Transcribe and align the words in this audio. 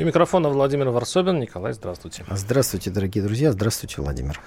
И 0.00 0.02
микрофона 0.02 0.48
Владимир 0.48 0.88
Варсобин. 0.88 1.40
Николай, 1.40 1.74
здравствуйте. 1.74 2.24
Здравствуйте, 2.30 2.90
дорогие 2.90 3.22
друзья. 3.22 3.52
Здравствуйте, 3.52 4.00
Владимир. 4.00 4.40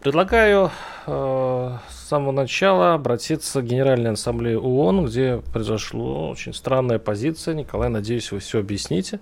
Предлагаю 0.00 0.70
э, 1.06 1.76
с 1.90 2.08
самого 2.08 2.32
начала 2.32 2.94
обратиться 2.94 3.60
к 3.60 3.66
Генеральной 3.66 4.12
Ассамблее 4.12 4.58
ООН, 4.58 5.04
где 5.04 5.42
произошла 5.52 6.30
очень 6.30 6.54
странная 6.54 6.98
позиция. 6.98 7.52
Николай, 7.52 7.90
надеюсь, 7.90 8.32
вы 8.32 8.38
все 8.38 8.60
объясните. 8.60 9.20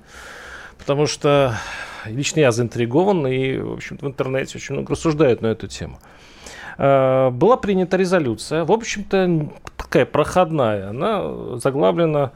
Потому 0.79 1.09
что 1.09 1.57
лично 2.05 2.39
я 2.39 2.53
заинтригован, 2.53 3.27
и, 3.27 3.57
в 3.57 3.73
общем-то, 3.73 4.07
в 4.07 4.09
интернете 4.09 4.57
очень 4.59 4.77
много 4.77 4.93
рассуждают 4.93 5.43
на 5.43 5.49
эту 5.49 5.67
тему. 5.67 5.99
Э, 6.79 7.31
была 7.31 7.57
принята 7.57 7.97
резолюция, 7.97 8.65
в 8.65 8.71
общем-то, 8.71 9.51
такая 9.77 10.07
проходная. 10.07 10.91
Она 10.91 11.59
заглавлена 11.59 12.31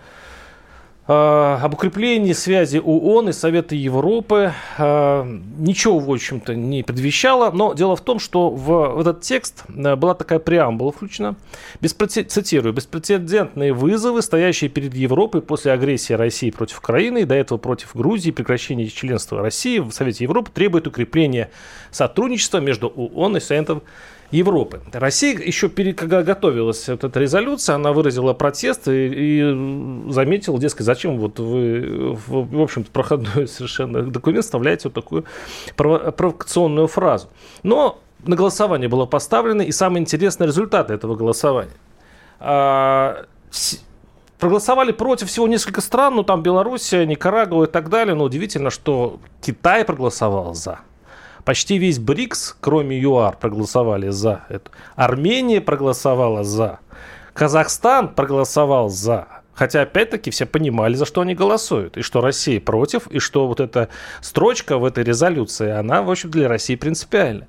об 1.08 1.72
укреплении 1.72 2.34
связи 2.34 2.76
ООН 2.84 3.30
и 3.30 3.32
Совета 3.32 3.74
Европы 3.74 4.52
э, 4.76 5.38
ничего, 5.56 5.98
в 6.00 6.12
общем-то, 6.12 6.54
не 6.54 6.82
предвещало. 6.82 7.50
Но 7.50 7.72
дело 7.72 7.96
в 7.96 8.02
том, 8.02 8.18
что 8.18 8.50
в 8.50 9.00
этот 9.00 9.22
текст 9.22 9.64
э, 9.68 9.96
была 9.96 10.12
такая 10.12 10.38
преамбула 10.38 10.92
включена. 10.92 11.37
Беспрецед... 11.80 12.30
Цитирую. 12.30 12.74
«Беспрецедентные 12.74 13.73
вызовы, 13.73 14.20
стоящие 14.20 14.68
перед 14.68 14.95
Европой 14.95 15.40
после 15.40 15.73
агрессии 15.73 16.12
России 16.12 16.50
против 16.50 16.78
Украины 16.78 17.22
и 17.22 17.24
до 17.24 17.37
этого 17.37 17.56
против 17.56 17.96
Грузии, 17.96 18.30
прекращения 18.30 18.87
членства 18.88 19.40
России 19.40 19.78
в 19.78 19.90
Совете 19.93 20.24
Европы 20.24 20.50
требуют 20.52 20.88
укрепления 20.88 21.48
сотрудничества 21.90 22.59
между 22.59 22.88
ООН 22.88 23.38
и 23.38 23.40
Советом 23.40 23.82
Европы. 24.30 24.80
Россия 24.93 25.38
еще, 25.38 25.68
перед, 25.71 25.98
когда 25.98 26.23
готовилась 26.23 26.87
вот 26.88 27.02
эта 27.02 27.18
резолюция, 27.18 27.76
она 27.76 27.93
выразила 27.93 28.34
протест 28.34 28.87
и, 28.88 28.90
и 28.90 30.10
заметила, 30.10 30.59
дескать, 30.59 30.84
зачем 30.84 31.18
вот 31.18 31.38
вы, 31.38 32.12
в, 32.15 32.56
в 32.56 32.60
общем-то, 32.60 32.90
проходной 32.90 33.49
совершенно 33.49 34.02
документ 34.02 34.45
вставляете 34.45 34.88
вот 34.88 34.95
такую 34.95 35.24
провокационную 35.76 36.88
фразу. 36.88 37.29
Но 37.62 38.01
на 38.24 38.37
голосование 38.37 38.88
было 38.88 39.06
поставлено, 39.06 39.62
и 39.62 39.73
самый 39.73 40.01
интересный 40.01 40.46
результат 40.46 40.90
этого 40.90 41.15
голосования. 41.15 41.73
А, 42.38 43.24
проголосовали 44.38 44.93
против 44.93 45.29
всего 45.29 45.49
несколько 45.49 45.80
стран, 45.80 46.16
ну 46.16 46.23
там 46.23 46.43
Белоруссия, 46.43 47.06
Никарагуа 47.06 47.65
и 47.65 47.66
так 47.66 47.88
далее, 47.88 48.15
но 48.15 48.24
удивительно, 48.24 48.71
что 48.71 49.21
Китай 49.40 49.84
проголосовал 49.84 50.54
за. 50.54 50.80
Почти 51.49 51.79
весь 51.79 51.99
БРИКС, 51.99 52.57
кроме 52.60 53.01
ЮАР, 53.01 53.38
проголосовали 53.38 54.10
за 54.10 54.45
это. 54.51 54.71
Армения 54.96 55.63
проголосовала 55.63 56.45
за. 56.45 56.79
Казахстан 57.32 58.09
проголосовал 58.15 58.90
за. 58.90 59.29
Хотя, 59.55 59.80
опять-таки, 59.80 60.30
все 60.30 60.45
понимали, 60.45 60.93
за 60.93 61.07
что 61.07 61.23
они 61.23 61.35
голосуют. 61.35 61.96
И 61.96 62.02
что 62.02 62.21
Россия 62.21 62.60
против, 62.60 63.07
и 63.07 63.18
что 63.18 63.49
вот 63.49 63.60
эта 63.60 63.88
строчка 64.21 64.77
в 64.77 64.84
этой 64.84 65.05
резолюции, 65.05 65.71
она, 65.71 66.03
в 66.03 66.10
общем, 66.10 66.31
для 66.31 66.49
России 66.49 66.77
принципиальна. 66.77 67.47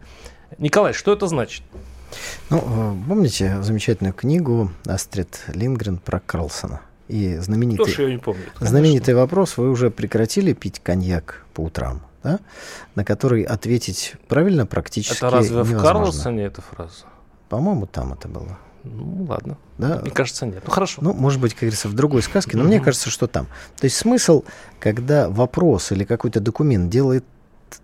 Николай, 0.59 0.94
что 0.94 1.11
это 1.11 1.28
значит? 1.28 1.63
Ну, 2.50 2.63
э, 2.66 2.94
помните 3.06 3.61
замечательную 3.61 4.13
книгу 4.13 4.72
Астрид 4.86 5.44
Лингрен 5.53 5.97
про 5.97 6.22
Карлсона? 6.22 6.80
И 7.09 7.35
знаменитый, 7.35 7.91
Кто 7.91 8.02
ее 8.03 8.13
не 8.13 8.19
помнит, 8.19 8.50
знаменитый 8.62 9.13
вопрос, 9.13 9.57
вы 9.57 9.69
уже 9.69 9.91
прекратили 9.91 10.53
пить 10.53 10.79
коньяк 10.79 11.44
по 11.53 11.59
утрам? 11.59 12.02
Да, 12.24 12.40
на 12.96 13.03
который 13.03 13.44
ответить 13.44 14.16
правильно 14.28 14.66
практически 14.66 15.18
Это 15.18 15.30
разве 15.30 15.56
невозможно. 15.56 15.80
в 15.80 15.84
Карлсоне 15.84 16.44
эта 16.44 16.62
фраза? 16.62 17.06
По-моему, 17.50 17.88
там 17.88 18.13
это 18.13 18.28
было. 18.28 18.57
Ну, 18.84 19.25
ладно. 19.28 19.57
Да? 19.78 20.00
Мне 20.02 20.12
кажется, 20.12 20.46
нет. 20.46 20.63
Ну, 20.66 20.72
хорошо. 20.72 21.02
Ну, 21.02 21.13
может 21.13 21.41
быть, 21.41 21.53
как 21.53 21.62
говорится, 21.62 21.88
в 21.88 21.94
другой 21.94 22.22
сказке, 22.22 22.58
но 22.58 22.63
мне 22.63 22.79
кажется, 22.79 23.09
что 23.09 23.28
там. 23.28 23.47
То 23.78 23.85
есть 23.85 23.97
смысл, 23.97 24.44
когда 24.79 25.29
вопрос 25.29 25.91
или 25.91 26.03
какой-то 26.03 26.40
документ 26.40 26.90
делает, 26.90 27.25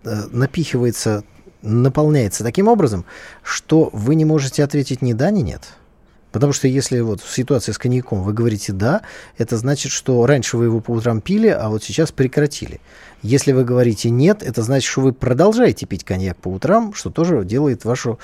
э, 0.04 0.22
напихивается, 0.30 1.24
наполняется 1.62 2.44
таким 2.44 2.68
образом, 2.68 3.04
что 3.42 3.90
вы 3.92 4.14
не 4.14 4.24
можете 4.24 4.64
ответить 4.64 5.02
ни 5.02 5.12
да, 5.12 5.30
ни 5.30 5.42
нет. 5.42 5.62
Потому 6.32 6.52
что 6.52 6.68
если 6.68 7.00
вот 7.00 7.20
в 7.20 7.34
ситуации 7.34 7.72
с 7.72 7.78
коньяком 7.78 8.22
вы 8.22 8.32
говорите 8.32 8.72
«да», 8.72 9.02
это 9.38 9.56
значит, 9.56 9.92
что 9.92 10.26
раньше 10.26 10.56
вы 10.56 10.66
его 10.66 10.80
по 10.80 10.90
утрам 10.90 11.20
пили, 11.20 11.48
а 11.48 11.68
вот 11.68 11.82
сейчас 11.82 12.12
прекратили. 12.12 12.80
Если 13.22 13.52
вы 13.52 13.64
говорите 13.64 14.10
«нет», 14.10 14.42
это 14.42 14.62
значит, 14.62 14.90
что 14.90 15.00
вы 15.00 15.12
продолжаете 15.12 15.86
пить 15.86 16.04
коньяк 16.04 16.36
по 16.36 16.48
утрам, 16.48 16.92
что 16.94 17.10
тоже 17.10 17.44
делает 17.44 17.84
вашу 17.84 18.18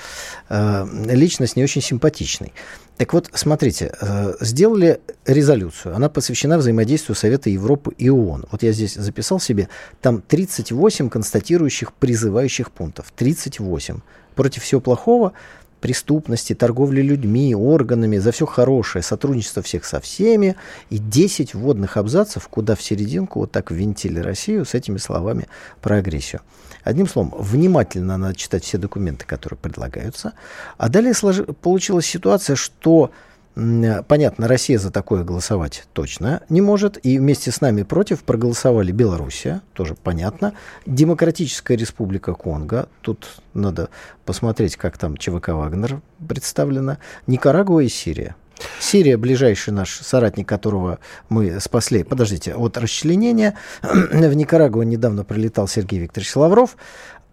э, 0.49 0.85
личность 1.09 1.55
не 1.55 1.63
очень 1.63 1.81
симпатичной. 1.81 2.53
Так 2.97 3.13
вот, 3.13 3.29
смотрите, 3.33 3.91
э, 3.99 4.35
сделали 4.39 5.01
резолюцию. 5.25 5.95
Она 5.95 6.09
посвящена 6.09 6.59
взаимодействию 6.59 7.15
Совета 7.15 7.49
Европы 7.49 7.93
и 7.97 8.09
ООН. 8.09 8.45
Вот 8.51 8.61
я 8.61 8.71
здесь 8.71 8.93
записал 8.93 9.39
себе, 9.39 9.67
там 10.01 10.21
38 10.21 11.09
констатирующих, 11.09 11.93
призывающих 11.93 12.71
пунктов. 12.71 13.11
38. 13.15 14.01
Против 14.35 14.63
всего 14.63 14.79
плохого 14.79 15.33
преступности, 15.83 16.55
торговли 16.55 17.01
людьми, 17.01 17.53
органами, 17.53 18.17
за 18.17 18.31
все 18.31 18.45
хорошее, 18.45 19.03
сотрудничество 19.03 19.61
всех 19.61 19.83
со 19.83 19.99
всеми, 19.99 20.55
и 20.89 20.97
10 20.97 21.55
вводных 21.55 21.97
абзацев, 21.97 22.47
куда 22.47 22.75
в 22.75 22.81
серединку 22.81 23.39
вот 23.39 23.51
так 23.51 23.69
ввинтили 23.69 24.21
Россию 24.21 24.63
с 24.63 24.75
этими 24.75 24.97
словами 24.97 25.49
про 25.81 25.97
агрессию. 25.97 26.39
Одним 26.85 27.05
словом, 27.09 27.33
внимательно 27.37 28.17
надо 28.17 28.33
читать 28.33 28.63
все 28.63 28.77
документы, 28.77 29.25
которые 29.25 29.57
предлагаются. 29.57 30.31
А 30.77 30.87
далее 30.87 31.13
сложи, 31.13 31.43
получилась 31.43 32.05
ситуация, 32.05 32.55
что 32.55 33.11
Понятно, 33.55 34.47
Россия 34.47 34.79
за 34.79 34.89
такое 34.91 35.23
голосовать 35.23 35.85
точно 35.93 36.41
не 36.49 36.61
может. 36.61 36.97
И 37.05 37.19
вместе 37.19 37.51
с 37.51 37.61
нами 37.61 37.83
против 37.83 38.23
проголосовали 38.23 38.91
Белоруссия, 38.91 39.61
тоже 39.73 39.95
понятно. 39.95 40.53
Демократическая 40.87 41.77
республика 41.77 42.33
Конго, 42.33 42.87
тут 43.01 43.27
надо 43.53 43.89
посмотреть, 44.25 44.75
как 44.75 44.97
там 44.97 45.17
ЧВК 45.17 45.49
«Вагнер» 45.49 46.01
представлена. 46.27 46.97
Никарагуа 47.27 47.81
и 47.81 47.89
Сирия. 47.89 48.35
Сирия, 48.79 49.17
ближайший 49.17 49.71
наш 49.71 49.99
соратник, 49.99 50.47
которого 50.47 50.99
мы 51.29 51.59
спасли, 51.59 52.03
подождите, 52.03 52.55
от 52.55 52.77
расчленения. 52.77 53.55
В 53.81 54.33
Никарагуа 54.33 54.83
недавно 54.83 55.23
прилетал 55.23 55.67
Сергей 55.67 55.99
Викторович 55.99 56.35
Лавров. 56.35 56.77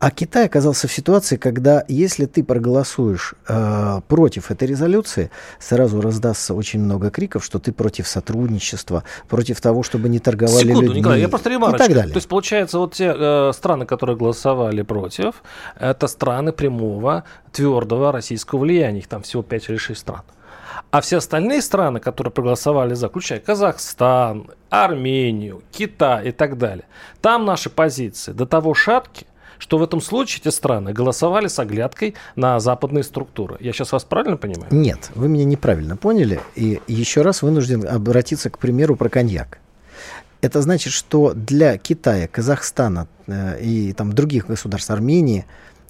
А 0.00 0.10
Китай 0.10 0.46
оказался 0.46 0.88
в 0.88 0.92
ситуации, 0.92 1.36
когда 1.36 1.84
если 1.86 2.24
ты 2.24 2.42
проголосуешь 2.42 3.34
э, 3.46 4.00
против 4.08 4.50
этой 4.50 4.66
резолюции, 4.66 5.30
сразу 5.58 6.00
раздастся 6.00 6.54
очень 6.54 6.80
много 6.80 7.10
криков, 7.10 7.44
что 7.44 7.58
ты 7.58 7.70
против 7.70 8.08
сотрудничества, 8.08 9.04
против 9.28 9.60
того, 9.60 9.82
чтобы 9.82 10.08
не 10.08 10.18
торговали 10.18 10.68
Секунду, 10.68 10.80
людьми. 10.80 11.00
Николай, 11.00 11.20
я 11.20 11.28
просто 11.28 11.50
ремарочку. 11.50 11.84
И 11.84 11.86
так 11.86 11.94
далее. 11.94 12.12
То 12.14 12.16
есть, 12.16 12.28
получается, 12.28 12.78
вот 12.78 12.94
те 12.94 13.12
э, 13.14 13.52
страны, 13.52 13.84
которые 13.84 14.16
голосовали 14.16 14.80
против, 14.80 15.42
это 15.78 16.06
страны 16.06 16.52
прямого, 16.52 17.24
твердого 17.52 18.10
российского 18.10 18.60
влияния. 18.60 19.00
Их 19.00 19.06
там 19.06 19.20
всего 19.20 19.42
5 19.42 19.68
или 19.68 19.76
6 19.76 20.00
стран. 20.00 20.22
А 20.90 21.02
все 21.02 21.18
остальные 21.18 21.60
страны, 21.60 22.00
которые 22.00 22.32
проголосовали 22.32 22.94
за, 22.94 23.10
включая 23.10 23.38
Казахстан, 23.38 24.50
Армению, 24.70 25.62
Китай 25.70 26.28
и 26.28 26.32
так 26.32 26.56
далее, 26.56 26.86
там 27.20 27.44
наши 27.44 27.68
позиции 27.68 28.32
до 28.32 28.46
того 28.46 28.72
шатки, 28.72 29.26
что 29.60 29.78
в 29.78 29.82
этом 29.82 30.00
случае 30.00 30.40
эти 30.40 30.52
страны 30.52 30.92
голосовали 30.92 31.46
с 31.46 31.58
оглядкой 31.58 32.14
на 32.34 32.58
западные 32.58 33.04
структуры. 33.04 33.56
Я 33.60 33.72
сейчас 33.72 33.92
вас 33.92 34.04
правильно 34.04 34.36
понимаю? 34.36 34.68
Нет, 34.72 35.10
вы 35.14 35.28
меня 35.28 35.44
неправильно 35.44 35.96
поняли. 35.96 36.40
И 36.56 36.80
еще 36.88 37.22
раз 37.22 37.42
вынужден 37.42 37.86
обратиться 37.86 38.50
к 38.50 38.58
примеру 38.58 38.96
про 38.96 39.08
коньяк. 39.08 39.58
Это 40.40 40.62
значит, 40.62 40.94
что 40.94 41.34
для 41.34 41.76
Китая, 41.76 42.26
Казахстана 42.26 43.06
э, 43.26 43.60
и 43.60 43.92
там, 43.92 44.14
других 44.14 44.46
государств, 44.46 44.90
Армении, 44.90 45.44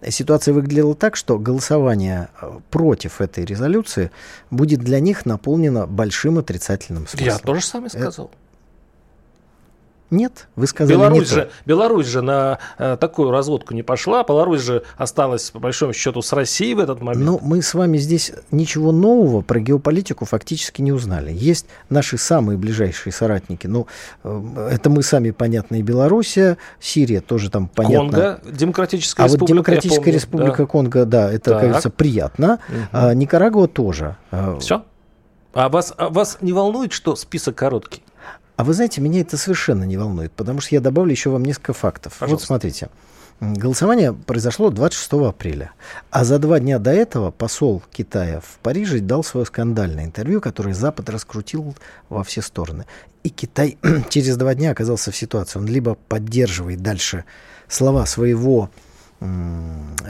ситуация 0.09 0.53
выглядела 0.53 0.97
так, 0.97 1.15
что 1.15 1.39
голосование 1.39 2.31
э, 2.43 2.59
против 2.71 3.21
этой 3.21 3.45
резолюции 3.45 4.11
будет 4.51 4.81
для 4.81 4.99
них 4.99 5.25
наполнено 5.25 5.87
большим 5.87 6.39
отрицательным 6.39 7.07
смыслом. 7.07 7.29
Я 7.29 7.39
тоже 7.39 7.65
самое 7.65 7.91
сказал. 7.91 8.33
Нет, 10.11 10.49
вы 10.57 10.67
сказали 10.67 10.97
Беларусь 10.97 11.29
же, 11.29 11.43
то. 11.43 11.51
Беларусь 11.67 12.07
же 12.07 12.21
на 12.21 12.59
э, 12.79 12.97
такую 12.99 13.31
разводку 13.31 13.75
не 13.75 13.83
пошла. 13.83 14.25
Беларусь 14.25 14.63
же 14.63 14.83
осталась, 14.97 15.51
по 15.51 15.61
большому 15.61 15.93
счету, 15.93 16.21
с 16.21 16.33
Россией 16.33 16.75
в 16.75 16.81
этот 16.81 17.01
момент. 17.01 17.25
Ну, 17.25 17.39
мы 17.43 17.63
с 17.63 17.75
вами 17.75 17.97
здесь 17.99 18.33
ничего 18.51 18.91
нового 18.91 19.41
про 19.43 19.61
геополитику 19.61 20.25
фактически 20.25 20.83
не 20.83 20.93
узнали. 20.93 21.33
Есть 21.33 21.67
наши 21.89 22.19
самые 22.19 22.59
ближайшие 22.59 23.13
соратники. 23.13 23.67
Ну, 23.69 23.87
э, 24.25 24.69
это 24.73 24.91
мы 24.91 25.03
сами, 25.03 25.31
понятно, 25.31 25.77
и 25.77 25.83
Белоруссия, 25.83 26.59
Сирия 26.81 27.21
тоже 27.21 27.51
там 27.51 27.69
понятно. 27.69 28.11
Конго, 28.11 28.41
Демократическая 28.51 29.23
А 29.23 29.27
республика. 29.27 29.43
вот 29.43 29.55
Демократическая 29.55 29.97
помню, 30.03 30.15
республика 30.15 30.57
да. 30.63 30.67
Конго, 30.67 31.05
да, 31.05 31.33
это, 31.33 31.51
Так. 31.53 31.61
кажется, 31.61 31.91
приятно. 31.91 32.59
Мгм. 32.69 32.89
А, 32.93 33.15
Никарагуа 33.15 33.69
тоже. 33.69 34.17
А, 34.33 34.59
Все? 34.59 34.85
А 35.53 35.69
вас, 35.69 35.93
а 35.97 36.09
вас 36.11 36.39
не 36.41 36.53
волнует, 36.53 36.93
что 36.93 37.17
список 37.17 37.57
короткий? 37.57 38.03
А 38.61 38.65
вы 38.65 38.75
знаете, 38.75 39.01
меня 39.01 39.23
это 39.23 39.39
совершенно 39.39 39.85
не 39.85 39.97
волнует, 39.97 40.33
потому 40.33 40.61
что 40.61 40.75
я 40.75 40.83
добавлю 40.83 41.11
еще 41.13 41.31
вам 41.31 41.43
несколько 41.45 41.73
фактов. 41.73 42.13
Вот 42.13 42.21
Пожалуйста. 42.21 42.47
смотрите. 42.47 42.91
М, 43.41 43.55
Голосование 43.55 44.13
произошло 44.13 44.69
26 44.69 45.13
апреля. 45.31 45.71
А 46.11 46.25
за 46.27 46.39
два 46.39 46.61
дня 46.61 46.79
до 46.79 46.91
этого 46.91 47.31
посол 47.31 47.83
Китая 47.91 48.41
в 48.41 48.59
Париже 48.63 49.01
дал 49.01 49.25
свое 49.25 49.47
скандальное 49.47 50.05
интервью, 50.05 50.43
которое 50.43 50.75
Запад 50.75 51.09
раскрутил 51.09 51.75
во 52.11 52.23
все 52.23 52.43
стороны. 52.43 52.85
И 53.23 53.31
Китай 53.31 53.79
через 54.11 54.37
два 54.37 54.55
дня 54.55 54.73
оказался 54.73 55.11
в 55.11 55.17
ситуации. 55.17 55.59
Он 55.59 55.65
либо 55.65 55.95
поддерживает 56.09 56.83
дальше 56.83 57.25
слова 57.67 58.05
своего 58.05 58.69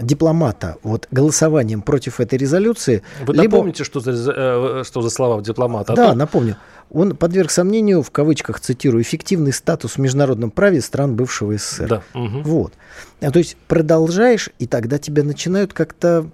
дипломата 0.02 0.76
вот 0.82 1.08
голосованием 1.11 1.82
против 1.82 2.20
этой 2.20 2.38
резолюции, 2.38 3.02
Вы 3.26 3.35
либо 3.35 3.56
напомните, 3.56 3.82
что 3.85 3.99
за, 4.00 4.11
э, 4.12 4.85
что 4.85 5.02
за 5.02 5.11
слова 5.11 5.41
дипломата? 5.43 5.93
А 5.93 5.97
да, 5.97 6.08
то- 6.11 6.14
напомню. 6.14 6.56
Он 6.90 7.16
подверг 7.16 7.50
сомнению, 7.50 8.02
в 8.02 8.10
кавычках 8.10 8.60
цитирую, 8.60 9.02
эффективный 9.02 9.52
статус 9.52 9.92
в 9.92 9.98
международном 9.98 10.50
праве 10.50 10.81
стран 10.81 11.14
бывшего 11.14 11.56
СССР. 11.56 11.88
Да. 11.88 12.02
мгм. 12.14 12.42
Вот. 12.42 12.72
А, 13.20 13.31
то 13.31 13.38
есть 13.38 13.56
продолжаешь, 13.69 14.50
и 14.58 14.66
тогда 14.66 14.98
тебя 14.98 15.22
начинают 15.22 15.72
как-то 15.72 16.31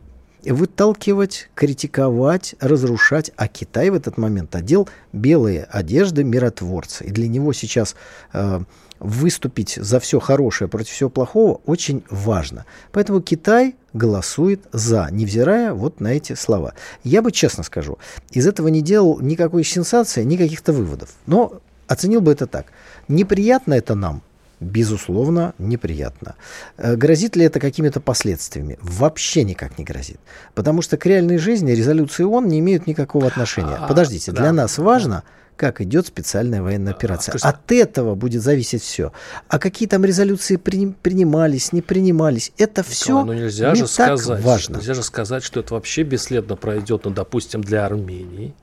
выталкивать, 0.52 1.48
критиковать, 1.54 2.54
разрушать. 2.60 3.30
А 3.36 3.48
Китай 3.48 3.90
в 3.90 3.94
этот 3.94 4.18
момент 4.18 4.54
одел 4.54 4.88
белые 5.12 5.64
одежды 5.64 6.24
миротворца. 6.24 7.04
И 7.04 7.10
для 7.10 7.28
него 7.28 7.52
сейчас 7.52 7.96
э, 8.32 8.60
выступить 8.98 9.78
за 9.80 10.00
все 10.00 10.20
хорошее 10.20 10.68
против 10.68 10.92
всего 10.92 11.10
плохого 11.10 11.60
очень 11.66 12.04
важно. 12.10 12.64
Поэтому 12.92 13.20
Китай 13.20 13.76
голосует 13.92 14.60
за, 14.72 15.08
невзирая 15.10 15.72
вот 15.72 16.00
на 16.00 16.08
эти 16.08 16.34
слова. 16.34 16.74
Я 17.04 17.22
бы 17.22 17.32
честно 17.32 17.62
скажу, 17.62 17.98
из 18.30 18.46
этого 18.46 18.68
не 18.68 18.82
делал 18.82 19.20
никакой 19.20 19.64
сенсации, 19.64 20.24
ни 20.24 20.36
каких-то 20.36 20.72
выводов. 20.72 21.10
Но 21.26 21.60
оценил 21.86 22.20
бы 22.20 22.32
это 22.32 22.46
так. 22.46 22.66
Неприятно 23.08 23.74
это 23.74 23.94
нам, 23.94 24.22
Безусловно, 24.60 25.54
неприятно. 25.58 26.34
Э, 26.78 26.96
Грозит 26.96 27.36
ли 27.36 27.44
это 27.44 27.60
какими-то 27.60 28.00
последствиями? 28.00 28.78
Вообще 28.80 29.44
никак 29.44 29.78
не 29.78 29.84
грозит. 29.84 30.18
Потому 30.54 30.80
что 30.82 30.96
к 30.96 31.04
реальной 31.04 31.36
жизни 31.38 31.72
резолюции 31.72 32.24
ООН 32.24 32.48
не 32.48 32.58
имеют 32.60 32.86
никакого 32.86 33.26
отношения. 33.26 33.76
А, 33.78 33.86
Подождите, 33.86 34.32
да. 34.32 34.40
для 34.42 34.52
нас 34.52 34.78
важно, 34.78 35.24
как 35.56 35.80
идет 35.82 36.06
специальная 36.06 36.62
военная 36.62 36.92
операция. 36.94 37.32
то 37.32 37.36
есть- 37.36 37.44
От 37.44 37.70
этого 37.70 38.14
будет 38.14 38.42
зависеть 38.42 38.82
все. 38.82 39.12
А 39.48 39.58
какие 39.58 39.88
там 39.88 40.04
резолюции 40.06 40.56
при- 40.56 40.92
принимались, 41.02 41.72
не 41.72 41.82
принимались, 41.82 42.52
это 42.56 42.82
все 42.82 43.24
ну 43.24 43.32
нельзя 43.34 43.70
не 43.72 43.76
же 43.76 43.82
так 43.94 44.18
сказать, 44.18 44.42
важно. 44.42 44.76
Нельзя 44.78 44.94
же 44.94 45.02
сказать, 45.02 45.42
что 45.44 45.60
это 45.60 45.74
вообще 45.74 46.02
бесследно 46.02 46.56
пройдет, 46.56 47.04
ну, 47.04 47.10
допустим, 47.10 47.62
для 47.62 47.84
Армении, 47.84 48.54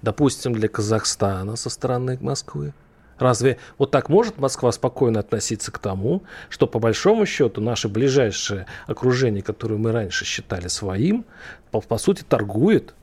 допустим, 0.00 0.54
для 0.54 0.68
Казахстана 0.68 1.56
со 1.56 1.68
стороны 1.70 2.16
Москвы. 2.20 2.72
Разве 3.18 3.58
вот 3.78 3.90
так 3.90 4.08
может 4.08 4.38
Москва 4.38 4.72
спокойно 4.72 5.20
относиться 5.20 5.70
к 5.70 5.78
тому, 5.78 6.22
что 6.48 6.66
по 6.66 6.78
большому 6.78 7.26
счету 7.26 7.60
наше 7.60 7.88
ближайшее 7.88 8.66
окружение, 8.86 9.42
которое 9.42 9.76
мы 9.76 9.92
раньше 9.92 10.24
считали 10.24 10.68
своим, 10.68 11.24
по, 11.70 11.80
по 11.80 11.98
сути 11.98 12.22
торгует 12.22 12.94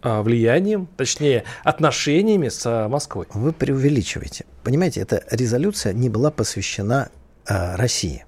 а, 0.00 0.22
влиянием, 0.22 0.88
точнее 0.96 1.44
отношениями 1.64 2.48
с 2.48 2.62
а, 2.64 2.88
Москвой? 2.88 3.26
Вы 3.32 3.52
преувеличиваете. 3.52 4.46
Понимаете, 4.62 5.00
эта 5.00 5.24
резолюция 5.30 5.92
не 5.92 6.08
была 6.08 6.30
посвящена 6.30 7.10
а, 7.46 7.76
России. 7.76 8.24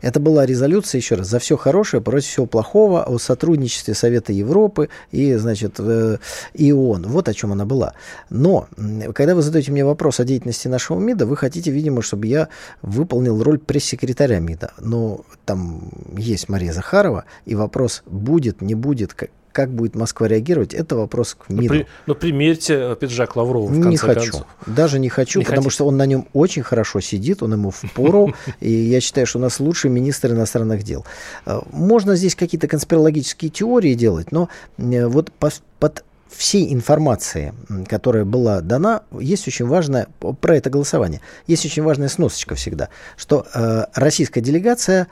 Это 0.00 0.20
была 0.20 0.46
резолюция, 0.46 0.98
еще 0.98 1.14
раз, 1.16 1.28
за 1.28 1.38
все 1.38 1.56
хорошее 1.56 2.02
против 2.02 2.28
всего 2.28 2.46
плохого, 2.46 3.04
о 3.04 3.18
сотрудничестве 3.18 3.94
Совета 3.94 4.32
Европы 4.32 4.88
и, 5.10 5.34
значит, 5.34 5.76
э, 5.78 6.18
и 6.54 6.72
ООН. 6.72 7.06
Вот 7.08 7.28
о 7.28 7.34
чем 7.34 7.52
она 7.52 7.64
была. 7.64 7.94
Но, 8.30 8.68
когда 9.14 9.34
вы 9.34 9.42
задаете 9.42 9.72
мне 9.72 9.84
вопрос 9.84 10.20
о 10.20 10.24
деятельности 10.24 10.68
нашего 10.68 10.98
МИДа, 10.98 11.26
вы 11.26 11.36
хотите, 11.36 11.70
видимо, 11.70 12.02
чтобы 12.02 12.26
я 12.26 12.48
выполнил 12.82 13.42
роль 13.42 13.58
пресс-секретаря 13.58 14.38
МИДа. 14.40 14.72
Но 14.80 15.24
там 15.44 15.90
есть 16.16 16.48
Мария 16.48 16.72
Захарова, 16.72 17.24
и 17.44 17.54
вопрос, 17.54 18.02
будет, 18.06 18.60
не 18.62 18.74
будет, 18.74 19.14
как 19.60 19.70
будет 19.70 19.94
Москва 19.94 20.26
реагировать, 20.28 20.74
это 20.74 20.96
вопрос 20.96 21.34
к 21.34 21.48
Ну, 21.48 21.60
МИДу. 21.62 21.68
при- 21.74 21.86
ну, 22.06 22.14
примерьте 22.14 22.74
э, 22.74 22.96
пиджак 22.98 23.36
Лаврова, 23.36 23.66
в 23.66 23.72
Не 23.76 23.82
конце 23.82 24.06
хочу. 24.06 24.20
концов. 24.32 24.46
Даже 24.66 24.98
не 24.98 25.08
хочу, 25.08 25.40
Не 25.40 25.44
потому 25.44 25.62
хотите? 25.64 25.74
что 25.74 25.86
он 25.86 25.96
на 25.96 26.06
нем 26.06 26.26
очень 26.32 26.62
хорошо 26.62 27.00
сидит, 27.00 27.42
он 27.42 27.52
ему 27.52 27.70
в 27.70 27.82
пору. 27.94 28.34
И 28.60 28.70
я 28.70 29.00
считаю, 29.00 29.26
что 29.26 29.38
у 29.38 29.42
нас 29.42 29.60
лучший 29.60 29.90
министр 29.90 30.32
иностранных 30.32 30.82
дел. 30.82 31.04
Э, 31.46 31.60
Можно 31.72 32.16
здесь 32.16 32.34
какие-то 32.34 32.66
конспирологические 32.68 33.50
теории 33.50 33.94
делать, 33.94 34.32
но 34.32 34.48
э, 34.78 35.06
вот 35.06 35.30
по- 35.32 35.50
под 35.78 36.04
всей 36.28 36.72
информации, 36.72 37.52
которая 37.88 38.24
была 38.24 38.60
дана, 38.60 39.02
есть 39.18 39.48
очень 39.48 39.66
важное, 39.66 40.06
про 40.40 40.56
это 40.56 40.70
голосование, 40.70 41.20
есть 41.48 41.64
очень 41.66 41.82
важная 41.82 42.08
сносочка 42.08 42.54
всегда, 42.54 42.88
что 43.16 43.46
э, 43.52 43.86
российская 43.94 44.40
делегация 44.40 45.08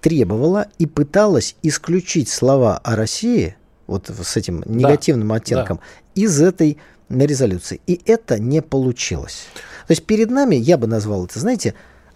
требовала 0.00 0.66
и 0.78 0.86
пыталась 0.86 1.56
исключить 1.62 2.28
слова 2.28 2.78
о 2.78 2.96
России, 2.96 3.54
вот 3.86 4.08
с 4.08 4.36
этим 4.36 4.62
негативным 4.66 5.32
оттенком, 5.32 5.80
из 6.14 6.40
этой 6.40 6.78
резолюции. 7.08 7.80
И 7.86 8.00
это 8.06 8.38
не 8.38 8.62
получилось. 8.62 9.46
То 9.86 9.92
есть 9.92 10.04
перед 10.06 10.30
нами, 10.30 10.56
я 10.56 10.78
бы 10.78 10.86
назвал 10.86 11.24
это, 11.24 11.38
знаете, 11.38 11.74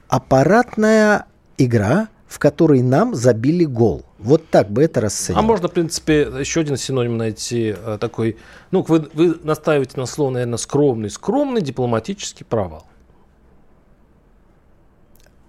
аппаратная 0.09 1.27
игра, 1.59 2.09
в 2.27 2.39
которой 2.39 2.83
нам 2.83 3.15
забили 3.15 3.65
гол. 3.65 4.05
Вот 4.19 4.49
так 4.49 4.71
бы 4.71 4.83
это 4.83 5.01
расценил. 5.01 5.39
А 5.39 5.43
можно, 5.43 5.69
в 5.69 5.73
принципе, 5.73 6.23
еще 6.39 6.61
один 6.61 6.77
синоним 6.77 7.17
найти 7.17 7.75
э, 7.77 7.99
такой. 8.01 8.37
Ну, 8.71 8.83
вы, 8.83 9.09
вы 9.13 9.39
настаиваете 9.43 9.99
на 9.99 10.07
слово, 10.07 10.31
наверное, 10.31 10.57
скромный, 10.57 11.11
скромный 11.11 11.61
дипломатический 11.61 12.45
провал. 12.45 12.87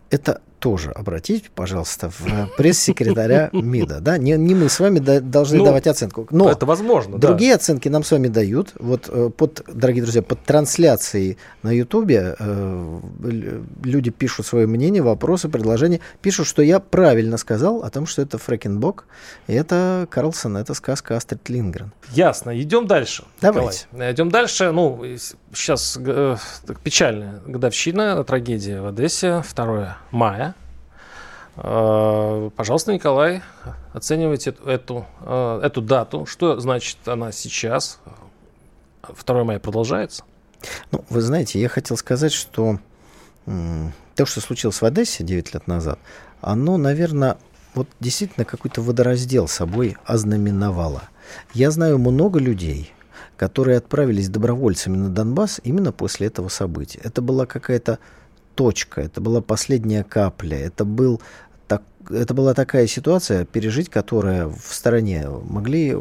Это 0.09 0.41
тоже 0.67 0.91
обратите, 0.91 1.49
пожалуйста, 1.55 2.09
в 2.09 2.49
пресс-секретаря 2.57 3.49
МИДа. 3.53 4.01
Да? 4.01 4.17
Не, 4.17 4.33
не 4.33 4.53
мы 4.53 4.67
с 4.67 4.81
вами 4.81 4.99
да- 4.99 5.21
должны 5.21 5.59
Ну, 5.59 5.63
давать 5.63 5.87
оценку. 5.87 6.27
Но 6.29 6.49
это 6.51 6.65
возможно. 6.65 7.17
да. 7.17 7.29
Другие 7.29 7.55
оценки 7.55 7.87
нам 7.87 8.03
с 8.03 8.11
вами 8.11 8.27
дают. 8.27 8.73
Вот 8.77 9.07
э, 9.07 9.29
под, 9.29 9.63
дорогие 9.73 10.03
друзья, 10.03 10.21
под 10.21 10.43
трансляцией 10.43 11.37
на 11.63 11.71
Ютубе 11.71 12.35
э, 12.37 12.99
люди 13.81 14.09
пишут 14.11 14.45
свое 14.45 14.67
мнение, 14.67 15.01
вопросы, 15.01 15.47
предложения. 15.47 16.01
Пишут, 16.21 16.47
что 16.47 16.61
я 16.61 16.81
правильно 16.81 17.37
сказал 17.37 17.83
о 17.83 17.89
том, 17.89 18.05
что 18.05 18.21
это 18.21 18.37
Фрэкенбок. 18.37 19.05
Это 19.47 20.05
Карлсон, 20.11 20.57
это 20.57 20.74
сказка 20.74 21.15
Астрид 21.15 21.47
Лингрен. 21.47 21.93
Ясно. 22.12 22.59
Идем 22.62 22.88
дальше. 22.88 23.24
Давайте. 23.39 23.86
Николай. 23.93 24.12
Идем 24.12 24.29
дальше. 24.29 24.71
Ну, 24.71 25.01
сейчас 25.53 25.97
печальная 26.83 27.39
годовщина 27.45 28.21
трагедии 28.25 28.77
в 28.79 28.88
Одессе, 28.88 29.43
2 29.55 29.97
мая. 30.12 30.55
Э, 31.57 32.49
Пожалуйста, 32.55 32.93
Николай, 32.93 33.41
оценивайте 33.93 34.55
эту, 34.65 35.05
э, 35.21 35.59
эту 35.63 35.81
дату. 35.81 36.25
Что 36.25 36.59
значит 36.59 36.97
она 37.07 37.31
сейчас? 37.31 37.99
2 39.25 39.43
мая 39.43 39.59
продолжается? 39.59 40.23
Ну, 40.91 41.03
вы 41.09 41.21
знаете, 41.21 41.59
я 41.59 41.69
хотел 41.69 41.97
сказать, 41.97 42.31
что 42.31 42.79
то, 44.15 44.25
что 44.25 44.41
случилось 44.41 44.81
в 44.81 44.83
Одессе 44.83 45.23
9 45.23 45.53
лет 45.53 45.67
назад, 45.67 45.99
оно, 46.41 46.77
наверное, 46.77 47.37
вот 47.75 47.87
действительно 47.99 48.45
какой-то 48.45 48.81
водораздел 48.81 49.47
собой 49.47 49.95
ознаменовало. 50.05 51.03
Я 51.53 51.71
знаю 51.71 51.97
много 51.97 52.39
людей, 52.39 52.91
которые 53.37 53.77
отправились 53.77 54.29
добровольцами 54.29 54.97
на 54.97 55.09
Донбасс 55.09 55.61
именно 55.63 55.91
после 55.91 56.27
этого 56.27 56.49
события. 56.49 56.99
Это 57.03 57.21
была 57.21 57.45
какая-то 57.45 57.99
точка, 58.55 59.01
это 59.01 59.21
была 59.21 59.41
последняя 59.41 60.03
капля, 60.03 60.57
это 60.57 60.83
был 60.83 61.21
так, 61.67 61.83
это 62.09 62.33
была 62.33 62.53
такая 62.53 62.88
ситуация, 62.88 63.45
пережить 63.45 63.89
которая 63.89 64.47
в 64.47 64.74
стороне 64.74 65.27
могли 65.27 65.93
э, 65.93 65.97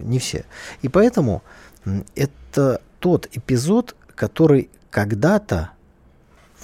не 0.00 0.18
все. 0.18 0.44
И 0.82 0.88
поэтому 0.88 1.42
это 2.14 2.80
тот 2.98 3.28
эпизод, 3.32 3.94
который 4.14 4.70
когда-то 4.90 5.70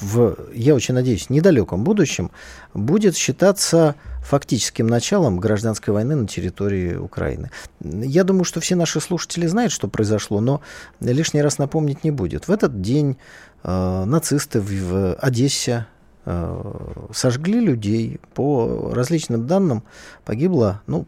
в, 0.01 0.37
я 0.55 0.75
очень 0.75 0.95
надеюсь, 0.95 1.31
недалеком 1.31 1.85
будущем 1.85 2.31
будет 2.75 3.17
считаться 3.17 3.95
фактическим 4.23 4.87
началом 4.87 5.39
гражданской 5.39 5.93
войны 5.93 6.17
на 6.17 6.27
территории 6.27 6.97
Украины. 6.97 7.51
Я 7.81 8.25
думаю, 8.25 8.45
что 8.45 8.61
все 8.61 8.75
наши 8.75 9.01
слушатели 9.01 9.47
знают, 9.47 9.73
что 9.73 9.89
произошло, 9.89 10.41
но 10.41 10.63
лишний 11.01 11.43
раз 11.43 11.59
напомнить 11.59 12.05
не 12.05 12.11
будет. 12.11 12.49
В 12.49 12.51
этот 12.51 12.81
день 12.81 13.17
э, 13.63 14.05
нацисты 14.05 14.61
в, 14.61 14.71
в 14.71 15.15
Одессе 15.15 15.87
сожгли 16.25 17.61
людей. 17.61 18.21
По 18.35 18.93
различным 18.95 19.47
данным 19.47 19.83
погибло, 20.25 20.83
ну, 20.87 21.07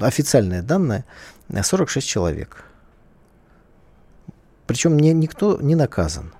официальные 0.00 0.62
данные, 0.62 1.04
46 1.62 2.06
человек. 2.06 2.64
Причем 4.66 4.98
не, 4.98 5.12
никто 5.12 5.58
не 5.60 5.74
наказан. 5.74 6.32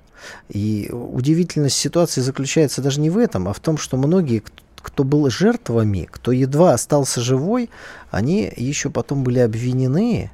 И 0.48 0.90
удивительность 0.92 1.76
ситуации 1.76 2.20
заключается 2.20 2.82
даже 2.82 3.00
не 3.00 3.10
в 3.10 3.18
этом, 3.18 3.48
а 3.48 3.52
в 3.52 3.60
том, 3.60 3.78
что 3.78 3.96
многие, 3.96 4.42
кто 4.76 5.04
был 5.04 5.30
жертвами, 5.30 6.08
кто 6.10 6.32
едва 6.32 6.74
остался 6.74 7.20
живой, 7.20 7.70
они 8.10 8.52
еще 8.56 8.90
потом 8.90 9.22
были 9.22 9.38
обвинены 9.38 10.30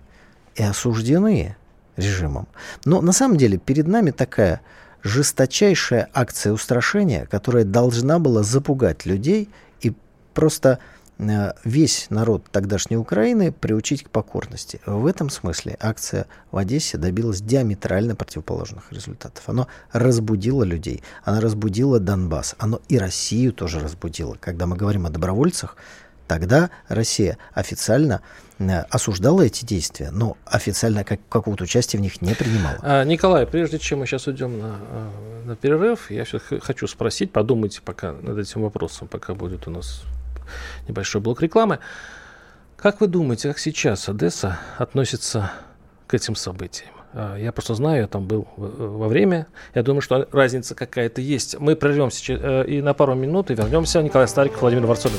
и 0.54 0.62
осуждены 0.62 1.56
режимом. 1.96 2.48
Но 2.84 3.00
на 3.02 3.12
самом 3.12 3.36
деле 3.36 3.58
перед 3.58 3.86
нами 3.86 4.10
такая 4.10 4.62
жесточайшая 5.02 6.08
акция 6.14 6.52
устрашения, 6.52 7.26
которая 7.26 7.64
должна 7.64 8.18
была 8.18 8.42
запугать 8.42 9.06
людей 9.06 9.48
и 9.80 9.92
просто 10.34 10.78
Э, 11.18 11.52
весь 11.64 12.06
народ 12.10 12.44
тогдашней 12.50 12.96
Украины 12.96 13.52
приучить 13.52 14.04
к 14.04 14.10
покорности. 14.10 14.80
В 14.86 15.06
этом 15.06 15.30
смысле 15.30 15.76
акция 15.80 16.26
в 16.50 16.56
Одессе 16.56 16.98
добилась 16.98 17.40
диаметрально 17.40 18.16
противоположных 18.16 18.92
результатов. 18.92 19.48
Она 19.48 19.66
разбудила 19.92 20.64
людей, 20.64 21.02
она 21.24 21.40
разбудила 21.40 22.00
Донбасс, 22.00 22.54
оно 22.58 22.80
и 22.88 22.98
Россию 22.98 23.52
тоже 23.52 23.80
разбудило. 23.80 24.36
Когда 24.40 24.66
мы 24.66 24.76
говорим 24.76 25.06
о 25.06 25.10
добровольцах, 25.10 25.76
тогда 26.32 26.70
Россия 26.88 27.36
официально 27.52 28.22
э, 28.58 28.80
осуждала 28.88 29.42
эти 29.42 29.66
действия, 29.66 30.10
но 30.10 30.38
официально 30.46 31.04
как, 31.04 31.20
какого-то 31.28 31.64
участия 31.64 31.98
в 31.98 32.00
них 32.00 32.22
не 32.22 32.34
принимала. 32.34 32.78
А, 32.80 33.04
Николай, 33.04 33.46
прежде 33.46 33.78
чем 33.78 33.98
мы 33.98 34.06
сейчас 34.06 34.26
уйдем 34.28 34.58
на, 34.58 34.76
э, 34.80 35.42
на 35.44 35.56
перерыв, 35.56 36.10
я 36.10 36.24
все 36.24 36.38
хочу 36.38 36.86
спросить, 36.86 37.32
подумайте 37.32 37.82
пока 37.84 38.12
над 38.12 38.38
этим 38.38 38.62
вопросом, 38.62 39.08
пока 39.08 39.34
будет 39.34 39.68
у 39.68 39.70
нас 39.70 40.04
небольшой 40.88 41.20
блок 41.20 41.42
рекламы. 41.42 41.80
Как 42.78 43.02
вы 43.02 43.08
думаете, 43.08 43.48
как 43.48 43.58
сейчас 43.58 44.08
Одесса 44.08 44.58
относится 44.78 45.52
к 46.06 46.14
этим 46.14 46.34
событиям? 46.34 46.92
А, 47.12 47.36
я 47.36 47.52
просто 47.52 47.74
знаю, 47.74 48.00
я 48.00 48.06
там 48.06 48.26
был 48.26 48.48
во 48.56 49.06
время. 49.06 49.48
Я 49.74 49.82
думаю, 49.82 50.00
что 50.00 50.26
разница 50.32 50.74
какая-то 50.74 51.20
есть. 51.20 51.60
Мы 51.60 51.76
прервемся 51.76 52.32
э, 52.32 52.64
и 52.68 52.80
на 52.80 52.94
пару 52.94 53.14
минут 53.14 53.50
и 53.50 53.54
вернемся. 53.54 54.02
Николай 54.02 54.26
Стариков, 54.26 54.62
Владимир 54.62 54.86
Варсобин. 54.86 55.18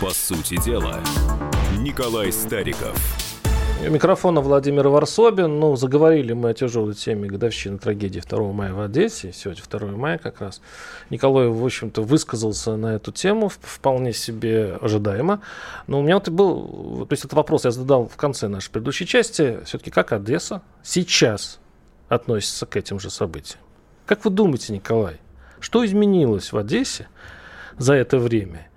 По 0.00 0.10
сути 0.10 0.62
дела, 0.62 1.00
Николай 1.78 2.30
Стариков– 2.30 2.96
у 3.86 3.90
микрофона 3.90 4.40
Владимир 4.40 4.88
Варсобин. 4.88 5.60
Ну, 5.60 5.76
заговорили 5.76 6.32
мы 6.32 6.50
о 6.50 6.54
тяжелой 6.54 6.94
теме 6.94 7.28
годовщины 7.28 7.78
трагедии 7.78 8.20
2 8.20 8.52
мая 8.52 8.72
в 8.72 8.80
Одессе. 8.80 9.32
Сегодня 9.32 9.62
2 9.68 9.88
мая 9.90 10.18
как 10.18 10.40
раз. 10.40 10.60
Николай, 11.10 11.46
в 11.46 11.64
общем-то, 11.64 12.02
высказался 12.02 12.76
на 12.76 12.94
эту 12.96 13.12
тему 13.12 13.48
вполне 13.48 14.12
себе 14.12 14.78
ожидаемо. 14.80 15.40
Но 15.86 16.00
у 16.00 16.02
меня 16.02 16.14
вот 16.14 16.28
был... 16.30 17.06
То 17.06 17.12
есть 17.12 17.24
этот 17.26 17.34
вопрос 17.34 17.64
я 17.64 17.70
задал 17.70 18.08
в 18.08 18.16
конце 18.16 18.48
нашей 18.48 18.70
предыдущей 18.70 19.06
части. 19.06 19.60
Все-таки 19.66 19.90
как 19.90 20.12
Одесса 20.12 20.62
сейчас 20.82 21.60
относится 22.08 22.64
к 22.66 22.76
этим 22.76 22.98
же 22.98 23.10
событиям? 23.10 23.60
Как 24.06 24.24
вы 24.24 24.30
думаете, 24.30 24.72
Николай, 24.72 25.20
что 25.60 25.84
изменилось 25.84 26.50
в 26.50 26.56
Одессе 26.56 27.08
за 27.76 27.92
это 27.94 28.18
время? 28.18 28.68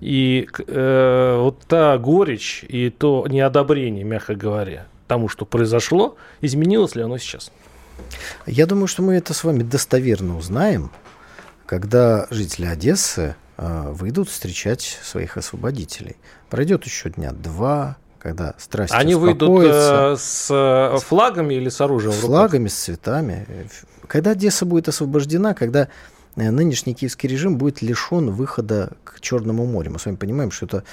И 0.00 0.48
э, 0.66 1.36
вот 1.38 1.60
та 1.66 1.98
горечь 1.98 2.64
и 2.68 2.90
то 2.90 3.26
неодобрение, 3.28 4.04
мягко 4.04 4.34
говоря, 4.34 4.86
тому, 5.06 5.28
что 5.28 5.44
произошло, 5.44 6.16
изменилось 6.40 6.94
ли 6.94 7.02
оно 7.02 7.18
сейчас? 7.18 7.50
Я 8.46 8.66
думаю, 8.66 8.86
что 8.86 9.02
мы 9.02 9.14
это 9.14 9.34
с 9.34 9.42
вами 9.42 9.62
достоверно 9.62 10.36
узнаем, 10.36 10.90
когда 11.66 12.26
жители 12.30 12.66
Одессы 12.66 13.34
э, 13.56 13.90
выйдут 13.92 14.28
встречать 14.28 14.98
своих 15.02 15.36
освободителей. 15.36 16.16
Пройдет 16.48 16.84
еще 16.84 17.10
дня 17.10 17.32
два, 17.32 17.96
когда 18.20 18.54
страсти 18.58 18.94
Они 18.94 19.14
выйдут 19.14 19.64
э, 19.64 20.16
с 20.16 20.48
э, 20.50 20.98
флагами 21.00 21.54
или 21.54 21.68
с 21.68 21.80
оружием? 21.80 22.12
С 22.12 22.18
флагами, 22.18 22.68
с 22.68 22.74
цветами. 22.74 23.46
Когда 24.06 24.30
Одесса 24.30 24.64
будет 24.64 24.88
освобождена, 24.88 25.54
когда 25.54 25.88
нынешний 26.38 26.94
киевский 26.94 27.28
режим 27.28 27.58
будет 27.58 27.82
лишен 27.82 28.30
выхода 28.30 28.92
к 29.04 29.20
Черному 29.20 29.66
морю. 29.66 29.92
Мы 29.92 29.98
с 29.98 30.06
вами 30.06 30.16
понимаем, 30.16 30.50
что 30.50 30.66
это 30.66 30.84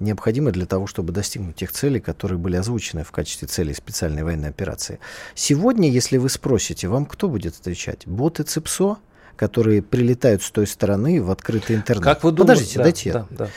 необходимо 0.00 0.50
для 0.50 0.66
того, 0.66 0.86
чтобы 0.86 1.12
достигнуть 1.12 1.56
тех 1.56 1.72
целей, 1.72 2.00
которые 2.00 2.38
были 2.38 2.56
озвучены 2.56 3.04
в 3.04 3.12
качестве 3.12 3.48
целей 3.48 3.74
специальной 3.74 4.22
военной 4.22 4.48
операции. 4.48 4.98
Сегодня, 5.34 5.90
если 5.90 6.16
вы 6.16 6.28
спросите, 6.28 6.88
вам 6.88 7.06
кто 7.06 7.28
будет 7.28 7.54
отвечать? 7.60 8.06
Боты 8.06 8.44
ЦИПСО, 8.44 8.96
которые 9.36 9.82
прилетают 9.82 10.42
с 10.42 10.50
той 10.50 10.66
стороны 10.66 11.22
в 11.22 11.30
открытый 11.30 11.76
интернет? 11.76 12.04
Как 12.04 12.24
вы 12.24 12.32
думаете? 12.32 12.78
Подождите, 12.78 12.78
да, 12.78 12.82
дайте 12.82 13.12
да, 13.12 13.26
да. 13.30 13.50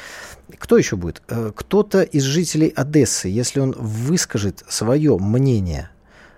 Кто 0.58 0.78
еще 0.78 0.96
будет? 0.96 1.22
Э, 1.28 1.52
кто-то 1.56 2.02
из 2.04 2.24
жителей 2.24 2.70
Одессы, 2.76 3.28
если 3.28 3.60
он 3.60 3.76
выскажет 3.78 4.64
свое 4.68 5.18
мнение 5.18 5.90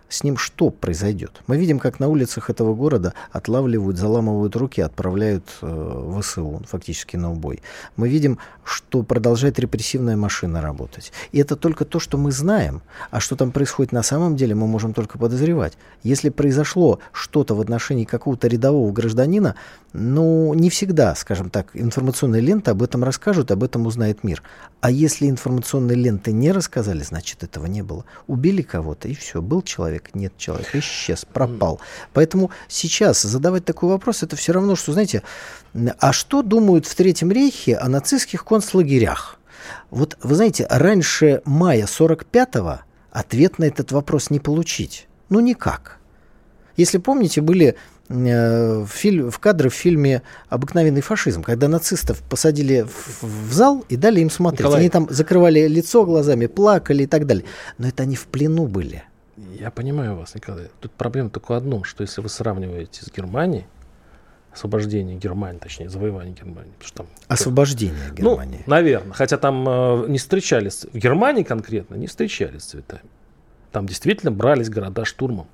с 0.09 0.23
ним 0.23 0.37
что 0.37 0.69
произойдет? 0.71 1.41
Мы 1.47 1.57
видим, 1.57 1.79
как 1.79 1.99
на 1.99 2.07
улицах 2.07 2.49
этого 2.49 2.73
города 2.73 3.13
отлавливают, 3.31 3.97
заламывают 3.97 4.55
руки, 4.55 4.81
отправляют 4.81 5.45
э, 5.61 6.19
ВСУ, 6.19 6.61
фактически 6.67 7.15
на 7.15 7.31
убой. 7.31 7.61
Мы 7.95 8.09
видим, 8.09 8.39
что 8.63 9.03
продолжает 9.03 9.59
репрессивная 9.59 10.15
машина 10.15 10.61
работать. 10.61 11.11
И 11.31 11.39
это 11.39 11.55
только 11.55 11.85
то, 11.85 11.99
что 11.99 12.17
мы 12.17 12.31
знаем. 12.31 12.81
А 13.11 13.19
что 13.19 13.35
там 13.35 13.51
происходит 13.51 13.91
на 13.91 14.03
самом 14.03 14.35
деле, 14.35 14.55
мы 14.55 14.67
можем 14.67 14.93
только 14.93 15.17
подозревать. 15.17 15.77
Если 16.03 16.29
произошло 16.29 16.99
что-то 17.11 17.55
в 17.55 17.61
отношении 17.61 18.05
какого-то 18.05 18.47
рядового 18.47 18.91
гражданина, 18.91 19.55
ну, 19.93 20.53
не 20.53 20.69
всегда, 20.69 21.15
скажем 21.15 21.49
так, 21.49 21.69
информационные 21.73 22.41
ленты 22.41 22.71
об 22.71 22.83
этом 22.83 23.03
расскажут, 23.03 23.51
об 23.51 23.63
этом 23.63 23.87
узнает 23.87 24.23
мир. 24.23 24.43
А 24.81 24.91
если 24.91 25.27
информационные 25.27 25.95
ленты 25.95 26.31
не 26.31 26.51
рассказали, 26.51 27.01
значит, 27.01 27.43
этого 27.43 27.65
не 27.65 27.81
было. 27.81 28.05
Убили 28.27 28.61
кого-то, 28.61 29.07
и 29.07 29.15
все. 29.15 29.41
Был 29.41 29.61
человек, 29.61 29.98
нет 30.13 30.33
человека, 30.37 30.79
исчез, 30.79 31.25
пропал. 31.31 31.79
Поэтому 32.13 32.51
сейчас 32.67 33.21
задавать 33.21 33.65
такой 33.65 33.89
вопрос, 33.89 34.23
это 34.23 34.35
все 34.35 34.53
равно, 34.53 34.75
что, 34.75 34.93
знаете, 34.93 35.23
а 35.99 36.13
что 36.13 36.41
думают 36.41 36.85
в 36.85 36.95
Третьем 36.95 37.31
рейхе 37.31 37.77
о 37.77 37.89
нацистских 37.89 38.45
концлагерях? 38.45 39.39
Вот, 39.91 40.17
вы 40.23 40.35
знаете, 40.35 40.65
раньше 40.69 41.41
мая 41.45 41.85
45-го 41.85 42.79
ответ 43.11 43.59
на 43.59 43.65
этот 43.65 43.91
вопрос 43.91 44.29
не 44.29 44.39
получить. 44.39 45.07
Ну, 45.29 45.39
никак. 45.39 45.97
Если 46.75 46.97
помните, 46.97 47.41
были 47.41 47.75
Э, 48.09 48.79
в, 48.79 48.87
фильм, 48.87 49.29
в 49.29 49.37
кадры 49.37 49.69
в 49.69 49.73
фильме 49.75 50.23
«Обыкновенный 50.49 51.01
фашизм», 51.01 51.43
когда 51.43 51.67
нацистов 51.67 52.23
посадили 52.27 52.81
в, 52.81 53.23
в 53.23 53.53
зал 53.53 53.85
и 53.87 53.95
дали 53.95 54.21
им 54.21 54.31
смотреть. 54.31 54.61
Николай. 54.61 54.79
Они 54.79 54.89
там 54.89 55.07
закрывали 55.11 55.67
лицо 55.67 56.03
глазами, 56.05 56.47
плакали 56.47 57.03
и 57.03 57.05
так 57.05 57.27
далее. 57.27 57.45
Но 57.77 57.87
это 57.87 58.03
они 58.03 58.15
в 58.15 58.25
плену 58.25 58.65
были. 58.65 59.03
Я 59.60 59.72
понимаю 59.72 60.15
вас, 60.15 60.36
Николай. 60.36 60.69
Тут 60.79 60.91
проблема 60.91 61.29
только 61.29 61.51
в 61.51 61.55
одном, 61.55 61.84
что 61.84 62.01
если 62.01 62.22
вы 62.22 62.29
сравниваете 62.29 63.03
с 63.03 63.12
Германией, 63.12 63.65
освобождение 64.51 65.17
Германии, 65.17 65.60
точнее, 65.60 65.89
завоевание 65.89 66.34
Германии. 66.34 66.72
Что 66.81 66.98
там, 66.98 67.08
освобождение 67.27 68.10
ну, 68.10 68.15
Германии. 68.15 68.63
Ну, 68.65 68.72
наверное. 68.72 69.13
Хотя 69.13 69.38
там 69.38 69.67
э, 69.67 70.05
не 70.08 70.17
встречались, 70.17 70.86
в 70.91 70.98
Германии 70.98 71.43
конкретно 71.43 71.96
не 71.96 72.08
встречались 72.08 72.63
цветами. 72.63 73.03
Там 73.72 73.86
действительно 73.88 74.31
брались 74.31 74.69
города 74.69 75.05
штурмом. 75.05 75.48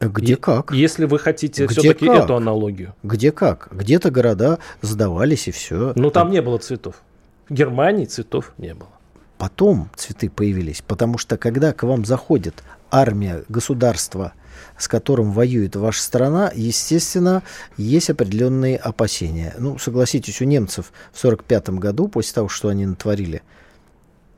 Где 0.00 0.36
как? 0.36 0.72
Если 0.72 1.04
вы 1.04 1.18
хотите 1.18 1.68
все-таки 1.68 2.06
эту 2.06 2.34
аналогию. 2.34 2.94
Где 3.02 3.30
как? 3.32 3.68
Где-то 3.70 4.10
города 4.10 4.58
сдавались 4.82 5.48
и 5.48 5.50
все. 5.50 5.92
Но 5.94 6.10
там 6.10 6.30
не 6.30 6.42
было 6.42 6.58
цветов. 6.58 7.02
В 7.48 7.54
Германии 7.54 8.06
цветов 8.06 8.52
не 8.58 8.74
было. 8.74 8.90
Потом 9.38 9.90
цветы 9.94 10.30
появились, 10.30 10.82
потому 10.82 11.18
что 11.18 11.36
когда 11.36 11.72
к 11.72 11.82
вам 11.82 12.04
заходит 12.04 12.62
армия, 12.94 13.44
государство, 13.48 14.34
с 14.78 14.86
которым 14.86 15.32
воюет 15.32 15.74
ваша 15.74 16.00
страна, 16.00 16.52
естественно, 16.54 17.42
есть 17.76 18.08
определенные 18.08 18.76
опасения. 18.76 19.54
Ну, 19.58 19.78
согласитесь, 19.78 20.40
у 20.40 20.44
немцев 20.44 20.92
в 21.12 21.18
1945 21.18 21.70
году, 21.80 22.08
после 22.08 22.34
того, 22.34 22.48
что 22.48 22.68
они 22.68 22.86
натворили 22.86 23.42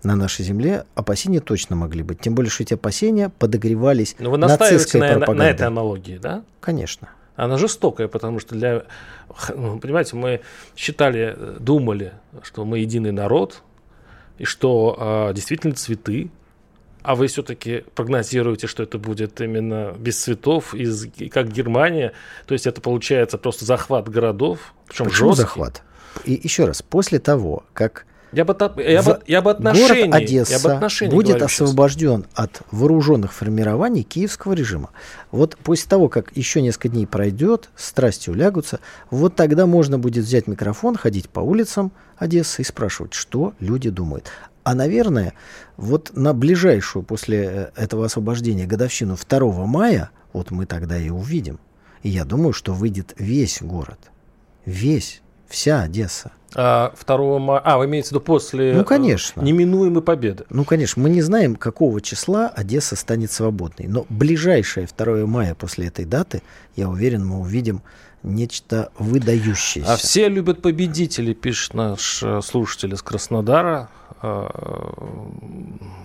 на 0.02 0.16
нашей 0.16 0.44
земле, 0.44 0.86
опасения 0.94 1.40
точно 1.40 1.76
могли 1.76 2.02
быть. 2.02 2.20
Тем 2.20 2.34
более, 2.34 2.50
что 2.50 2.62
эти 2.62 2.74
опасения 2.74 3.28
подогревались 3.28 4.16
Но 4.18 4.30
вы 4.30 4.38
настаиваете 4.38 4.98
на, 4.98 5.08
пропагандой. 5.08 5.38
на 5.38 5.50
этой 5.50 5.66
аналогии, 5.66 6.18
да? 6.18 6.42
Конечно. 6.60 7.10
Она 7.34 7.58
жестокая, 7.58 8.08
потому 8.08 8.40
что 8.40 8.54
для, 8.54 8.84
ну, 9.54 9.78
понимаете, 9.78 10.16
мы 10.16 10.40
считали, 10.74 11.36
думали, 11.60 12.14
что 12.42 12.64
мы 12.64 12.78
единый 12.78 13.12
народ, 13.12 13.62
и 14.38 14.44
что 14.44 15.28
э, 15.30 15.34
действительно 15.34 15.74
цветы, 15.74 16.30
а 17.06 17.14
вы 17.14 17.28
все-таки 17.28 17.84
прогнозируете, 17.94 18.66
что 18.66 18.82
это 18.82 18.98
будет 18.98 19.40
именно 19.40 19.94
без 19.96 20.20
цветов, 20.20 20.74
из, 20.74 21.06
как 21.30 21.52
Германия, 21.52 22.12
то 22.46 22.52
есть 22.52 22.66
это 22.66 22.80
получается 22.80 23.38
просто 23.38 23.64
захват 23.64 24.08
городов, 24.08 24.74
причем 24.88 25.04
Почему 25.04 25.28
жесткий. 25.28 25.42
захват? 25.42 25.82
И 26.24 26.40
еще 26.42 26.64
раз, 26.64 26.82
после 26.82 27.20
того, 27.20 27.64
как 27.74 28.06
Я 28.32 28.44
бы, 28.44 28.56
я 28.82 29.02
бы, 29.04 29.20
я 29.26 29.40
бы 29.40 29.52
город 29.52 29.58
отношении, 29.58 30.02
я 30.02 30.08
бы 30.08 30.16
Одесса 30.16 30.80
будет 31.08 31.26
говорю 31.28 31.48
сейчас. 31.48 31.60
освобожден 31.60 32.26
от 32.34 32.62
вооруженных 32.72 33.32
формирований 33.32 34.02
киевского 34.02 34.54
режима. 34.54 34.90
Вот 35.30 35.56
после 35.58 35.88
того, 35.88 36.08
как 36.08 36.36
еще 36.36 36.60
несколько 36.60 36.88
дней 36.88 37.06
пройдет, 37.06 37.70
страсти 37.76 38.30
улягутся, 38.30 38.80
вот 39.10 39.36
тогда 39.36 39.66
можно 39.66 39.96
будет 39.96 40.24
взять 40.24 40.48
микрофон, 40.48 40.96
ходить 40.96 41.28
по 41.30 41.38
улицам 41.38 41.92
Одессы 42.16 42.62
и 42.62 42.64
спрашивать, 42.64 43.14
что 43.14 43.54
люди 43.60 43.90
думают. 43.90 44.32
А, 44.66 44.74
наверное, 44.74 45.32
вот 45.76 46.10
на 46.16 46.34
ближайшую 46.34 47.04
после 47.04 47.70
э, 47.76 47.80
этого 47.80 48.06
освобождения 48.06 48.66
годовщину 48.66 49.16
2 49.16 49.64
мая, 49.64 50.10
вот 50.32 50.50
мы 50.50 50.66
тогда 50.66 50.98
и 50.98 51.08
увидим. 51.08 51.60
И 52.02 52.08
я 52.08 52.24
думаю, 52.24 52.52
что 52.52 52.72
выйдет 52.74 53.14
весь 53.16 53.62
город. 53.62 54.10
Весь. 54.64 55.22
Вся 55.46 55.82
Одесса. 55.82 56.32
А, 56.56 56.92
2 57.06 57.38
мая. 57.38 57.60
А, 57.64 57.78
вы 57.78 57.84
имеете 57.84 58.08
в 58.08 58.10
виду 58.10 58.20
после 58.22 58.74
Ну, 58.74 58.80
э, 58.80 58.84
конечно. 58.84 59.40
неминуемой 59.40 60.02
победы. 60.02 60.46
Ну, 60.50 60.64
конечно, 60.64 61.00
мы 61.00 61.10
не 61.10 61.22
знаем, 61.22 61.54
какого 61.54 62.00
числа 62.00 62.48
Одесса 62.48 62.96
станет 62.96 63.30
свободной. 63.30 63.86
Но 63.86 64.04
ближайшее 64.08 64.88
2 64.98 65.26
мая 65.26 65.54
после 65.54 65.86
этой 65.86 66.06
даты, 66.06 66.42
я 66.74 66.88
уверен, 66.88 67.24
мы 67.24 67.38
увидим 67.38 67.82
нечто 68.22 68.90
выдающееся. 68.98 69.92
А 69.92 69.96
все 69.96 70.28
любят 70.28 70.62
победителей, 70.62 71.34
пишет 71.34 71.74
наш 71.74 72.22
э, 72.22 72.40
слушатель 72.42 72.92
из 72.94 73.02
Краснодара. 73.02 73.88
Э, 74.22 74.48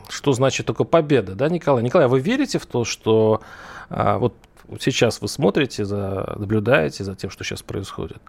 Что 0.09 0.33
значит 0.33 0.65
только 0.65 0.83
победа, 0.83 1.35
да, 1.35 1.49
Николай? 1.49 1.83
Николай, 1.83 2.05
а 2.05 2.09
вы 2.09 2.19
верите 2.19 2.59
в 2.59 2.65
то, 2.65 2.83
что 2.85 3.41
а, 3.89 4.17
вот 4.17 4.35
сейчас 4.79 5.21
вы 5.21 5.27
смотрите, 5.27 5.85
за, 5.85 6.35
наблюдаете 6.37 7.03
за 7.03 7.15
тем, 7.15 7.29
что 7.29 7.43
сейчас 7.43 7.61
происходит? 7.61 8.21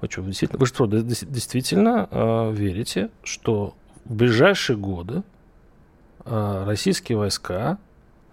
Вы 0.00 0.08
что, 0.10 0.22
действительно, 0.22 0.58
вы 0.58 0.66
что, 0.66 0.86
действительно 0.86 2.08
э, 2.10 2.52
верите, 2.52 3.10
что 3.22 3.74
в 4.04 4.14
ближайшие 4.14 4.76
годы 4.76 5.22
российские 6.24 7.16
войска 7.16 7.78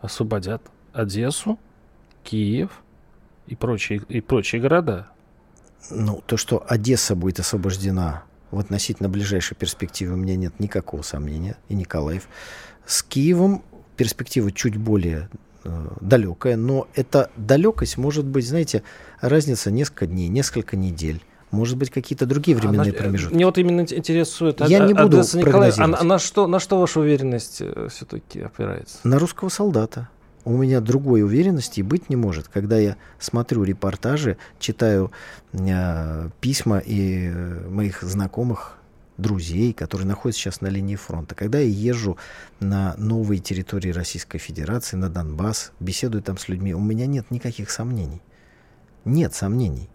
освободят 0.01 0.61
Одессу, 0.93 1.57
Киев 2.23 2.83
и 3.47 3.55
прочие, 3.55 4.01
и 4.09 4.21
прочие 4.21 4.61
города? 4.61 5.07
Ну, 5.89 6.21
то, 6.25 6.37
что 6.37 6.63
Одесса 6.67 7.15
будет 7.15 7.39
освобождена 7.39 8.23
в 8.51 8.59
относительно 8.59 9.09
ближайшей 9.09 9.55
перспективе, 9.55 10.11
у 10.13 10.15
меня 10.17 10.35
нет 10.35 10.59
никакого 10.59 11.01
сомнения. 11.01 11.57
И 11.69 11.75
Николаев. 11.75 12.27
С 12.85 13.03
Киевом 13.03 13.63
перспектива 13.95 14.51
чуть 14.51 14.77
более 14.77 15.29
э, 15.63 15.87
далекая, 16.01 16.55
но 16.57 16.87
эта 16.93 17.29
далекость 17.35 17.97
может 17.97 18.25
быть, 18.25 18.47
знаете, 18.47 18.83
разница 19.21 19.71
несколько 19.71 20.07
дней, 20.07 20.27
несколько 20.27 20.75
недель. 20.75 21.21
Может 21.51 21.77
быть, 21.77 21.89
какие-то 21.89 22.25
другие 22.25 22.57
временные 22.57 22.91
А 22.91 22.93
на- 22.93 22.99
промежутки. 22.99 23.33
Мне 23.35 23.45
вот 23.45 23.57
именно 23.57 23.81
ин- 23.81 23.97
интересует. 23.97 24.59
Я 24.67 24.83
а- 24.83 24.87
не 24.87 24.93
буду 24.93 25.19
Одесса, 25.19 25.37
Николай, 25.37 25.71
а, 25.71 25.83
а 25.83 26.03
на 26.03 26.19
что, 26.19 26.47
на 26.47 26.59
что 26.59 26.77
ваша 26.79 26.99
уверенность 26.99 27.61
все-таки 27.89 28.41
опирается? 28.41 28.99
на 29.05 29.17
русского 29.17 29.47
солдата. 29.49 30.09
У 30.47 30.55
меня 30.55 30.79
другой 30.79 31.23
уверенности 31.23 31.81
быть 31.81 32.09
не 32.09 32.15
может. 32.15 32.47
Когда 32.47 32.77
я 32.77 32.95
смотрю 33.19 33.65
репортажи, 33.65 34.37
читаю 34.59 35.11
э, 35.51 36.29
письма 36.39 36.77
и 36.77 37.27
э, 37.27 37.67
моих 37.69 38.01
знакомых, 38.01 38.77
друзей, 39.17 39.73
которые 39.73 40.07
находятся 40.07 40.43
сейчас 40.43 40.61
на 40.61 40.67
линии 40.67 40.95
фронта, 40.95 41.35
когда 41.35 41.59
я 41.59 41.67
езжу 41.67 42.15
на 42.61 42.95
новые 42.97 43.39
территории 43.39 43.89
Российской 43.89 44.37
Федерации, 44.37 44.95
на 44.95 45.09
Донбасс, 45.09 45.73
беседую 45.81 46.23
там 46.23 46.37
с 46.37 46.47
людьми, 46.47 46.73
у 46.73 46.79
меня 46.79 47.07
нет 47.07 47.29
никаких 47.29 47.69
сомнений. 47.69 48.21
Нет 49.03 49.35
сомнений. 49.35 49.89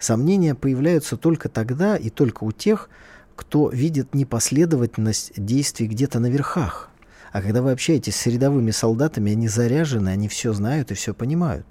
Сомнения 0.00 0.56
появляются 0.56 1.16
только 1.16 1.48
тогда 1.48 1.96
и 1.96 2.10
только 2.10 2.42
у 2.42 2.50
тех, 2.50 2.90
кто 3.36 3.68
видит 3.68 4.12
непоследовательность 4.12 5.34
действий 5.36 5.86
где-то 5.86 6.18
на 6.18 6.26
верхах. 6.26 6.90
А 7.32 7.42
когда 7.42 7.62
вы 7.62 7.72
общаетесь 7.72 8.16
с 8.16 8.26
рядовыми 8.26 8.70
солдатами, 8.70 9.32
они 9.32 9.48
заряжены, 9.48 10.08
они 10.08 10.28
все 10.28 10.52
знают 10.52 10.90
и 10.90 10.94
все 10.94 11.14
понимают. 11.14 11.66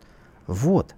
Вот. 0.45 0.95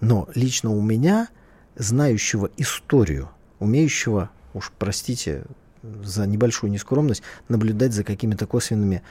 Но 0.00 0.28
лично 0.34 0.70
у 0.70 0.82
меня, 0.82 1.28
знающего 1.76 2.50
историю, 2.56 3.30
умеющего, 3.58 4.30
уж 4.54 4.72
простите 4.78 5.44
за 5.82 6.26
небольшую 6.26 6.70
нескромность, 6.70 7.22
наблюдать 7.48 7.92
за 7.92 8.04
какими-то 8.04 8.46
косвенными 8.46 9.02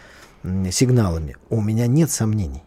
сигналами, 0.71 1.37
у 1.49 1.61
меня 1.61 1.87
нет 1.87 2.09
сомнений. 2.11 2.63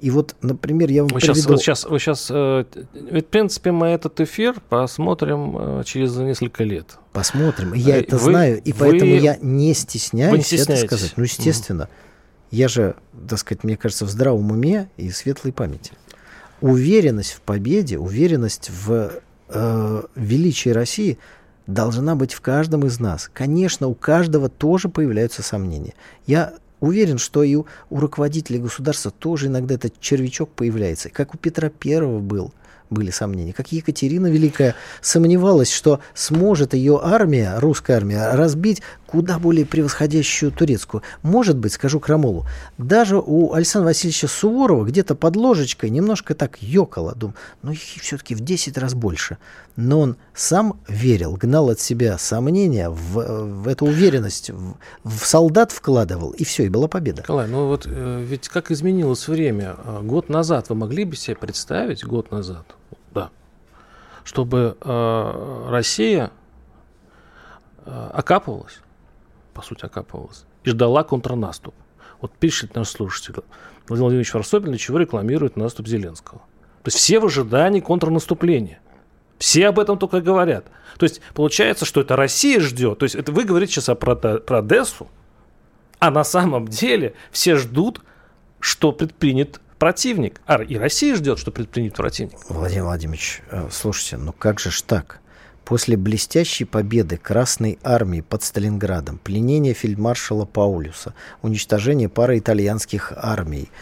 И 0.00 0.10
вот, 0.10 0.34
например, 0.42 0.90
я 0.90 1.02
вам 1.04 1.10
сейчас, 1.20 1.38
приведу... 1.38 1.52
вы 1.54 1.58
сейчас, 1.58 1.84
вы 1.84 1.98
сейчас, 1.98 2.28
э, 2.30 2.64
ведь, 2.94 3.26
в 3.26 3.28
принципе, 3.28 3.72
мы 3.72 3.88
этот 3.88 4.20
эфир 4.20 4.56
посмотрим 4.68 5.56
э, 5.58 5.82
через 5.84 6.16
несколько 6.16 6.64
лет. 6.64 6.98
Посмотрим. 7.12 7.72
Я 7.74 7.96
Э, 7.96 8.00
это 8.00 8.16
вы- 8.16 8.30
знаю, 8.30 8.62
и 8.62 8.72
вы- 8.72 8.78
поэтому 8.78 9.14
я 9.14 9.36
не 9.40 9.74
стесняюсь 9.74 10.52
это 10.52 10.76
сказать. 10.76 11.12
Ну, 11.16 11.24
естественно. 11.24 11.88
Я 12.50 12.68
же, 12.68 12.96
так 13.28 13.38
сказать, 13.38 13.64
мне 13.64 13.76
кажется, 13.76 14.04
в 14.04 14.10
здравом 14.10 14.50
уме 14.50 14.88
и 14.96 15.10
светлой 15.10 15.52
памяти. 15.52 15.92
Уверенность 16.60 17.32
в 17.32 17.40
победе, 17.40 17.98
уверенность 17.98 18.70
в 18.70 19.10
э, 19.48 20.02
величии 20.14 20.68
России 20.68 21.18
должна 21.66 22.14
быть 22.14 22.34
в 22.34 22.40
каждом 22.40 22.86
из 22.86 23.00
нас. 23.00 23.30
Конечно, 23.32 23.86
у 23.88 23.94
каждого 23.94 24.48
тоже 24.48 24.88
появляются 24.88 25.42
сомнения. 25.42 25.94
Я 26.26 26.54
уверен, 26.82 27.16
что 27.16 27.42
и 27.42 27.54
у, 27.54 27.66
руководителей 27.90 28.58
государства 28.58 29.10
тоже 29.10 29.46
иногда 29.46 29.76
этот 29.76 29.98
червячок 30.00 30.50
появляется. 30.50 31.08
Как 31.08 31.34
у 31.34 31.38
Петра 31.38 31.70
Первого 31.70 32.18
был, 32.20 32.52
были 32.92 33.10
сомнения. 33.10 33.52
Как 33.52 33.72
Екатерина 33.72 34.26
Великая 34.28 34.74
сомневалась, 35.00 35.72
что 35.72 36.00
сможет 36.14 36.74
ее 36.74 37.00
армия, 37.02 37.58
русская 37.58 37.96
армия, 37.96 38.32
разбить 38.34 38.82
куда 39.12 39.38
более 39.38 39.66
превосходящую 39.66 40.52
турецкую. 40.52 41.02
Может 41.22 41.58
быть, 41.58 41.74
скажу 41.74 42.00
Крамолу, 42.00 42.46
даже 42.78 43.18
у 43.18 43.52
Александра 43.52 43.88
Васильевича 43.88 44.26
Суворова 44.26 44.86
где-то 44.86 45.14
под 45.14 45.36
ложечкой 45.36 45.90
немножко 45.90 46.34
так 46.34 46.62
ёкало. 46.62 47.14
Думаю, 47.14 47.36
ну 47.62 47.72
их 47.72 47.80
все-таки 47.80 48.34
в 48.34 48.40
10 48.40 48.78
раз 48.78 48.94
больше. 48.94 49.36
Но 49.76 50.00
он 50.00 50.16
сам 50.34 50.80
верил, 50.88 51.36
гнал 51.36 51.68
от 51.68 51.80
себя 51.80 52.16
сомнения, 52.16 52.88
в, 52.88 53.62
в 53.62 53.68
эту 53.68 53.84
уверенность, 53.84 54.48
в, 54.48 54.76
в 55.04 55.26
солдат 55.26 55.72
вкладывал, 55.72 56.30
и 56.30 56.44
все, 56.44 56.64
и 56.64 56.68
была 56.70 56.88
победа. 56.88 57.20
Николай, 57.20 57.48
ну 57.48 57.66
вот 57.66 57.86
э, 57.86 58.24
ведь 58.26 58.48
как 58.48 58.70
изменилось 58.70 59.28
время. 59.28 59.76
А, 59.84 60.00
Год 60.00 60.30
назад 60.30 60.70
вы 60.70 60.74
могли 60.74 61.04
бы 61.04 61.16
себе 61.16 61.36
представить, 61.36 62.04
год 62.04 62.30
назад, 62.30 62.76
да, 63.12 63.30
чтобы 64.24 64.76
э, 64.80 65.66
Россия 65.70 66.30
э, 67.84 68.10
окапывалась, 68.12 68.80
по 69.54 69.62
сути 69.62 69.84
окапывалась, 69.84 70.44
и 70.64 70.70
ждала 70.70 71.04
контрнаступ. 71.04 71.74
Вот 72.20 72.32
пишет 72.32 72.74
наш 72.74 72.88
слушатель 72.88 73.34
Владимир 73.88 74.04
Владимирович 74.04 74.34
Варсобин, 74.34 74.70
для 74.70 74.78
чего 74.78 74.98
рекламирует 74.98 75.56
наступ 75.56 75.88
Зеленского. 75.88 76.40
То 76.82 76.88
есть 76.88 76.98
все 76.98 77.18
в 77.18 77.26
ожидании 77.26 77.80
контрнаступления. 77.80 78.80
Все 79.38 79.68
об 79.68 79.80
этом 79.80 79.98
только 79.98 80.20
говорят. 80.20 80.66
То 80.98 81.04
есть 81.04 81.20
получается, 81.34 81.84
что 81.84 82.00
это 82.00 82.14
Россия 82.14 82.60
ждет. 82.60 82.98
То 83.00 83.04
есть 83.04 83.16
это 83.16 83.32
вы 83.32 83.44
говорите 83.44 83.72
сейчас 83.72 83.96
про, 83.96 84.14
про 84.14 84.58
Одессу, 84.58 85.08
а 85.98 86.10
на 86.10 86.22
самом 86.22 86.68
деле 86.68 87.14
все 87.32 87.56
ждут, 87.56 88.02
что 88.60 88.92
предпринят 88.92 89.60
противник. 89.82 90.40
А 90.46 90.62
и 90.62 90.76
Россия 90.76 91.16
ждет, 91.16 91.40
что 91.40 91.50
предпринят 91.50 91.94
противник. 91.94 92.38
Владимир 92.48 92.84
Владимирович, 92.84 93.42
э, 93.50 93.66
слушайте, 93.72 94.16
ну 94.16 94.32
как 94.32 94.60
же 94.60 94.70
ж 94.70 94.80
так? 94.82 95.18
После 95.64 95.96
блестящей 95.96 96.64
победы 96.64 97.16
Красной 97.16 97.80
Армии 97.82 98.20
под 98.20 98.44
Сталинградом, 98.44 99.18
пленения 99.18 99.74
фельдмаршала 99.74 100.44
Паулюса, 100.44 101.14
уничтожения 101.42 102.08
пары 102.08 102.38
итальянских 102.38 103.12
армий, 103.16 103.72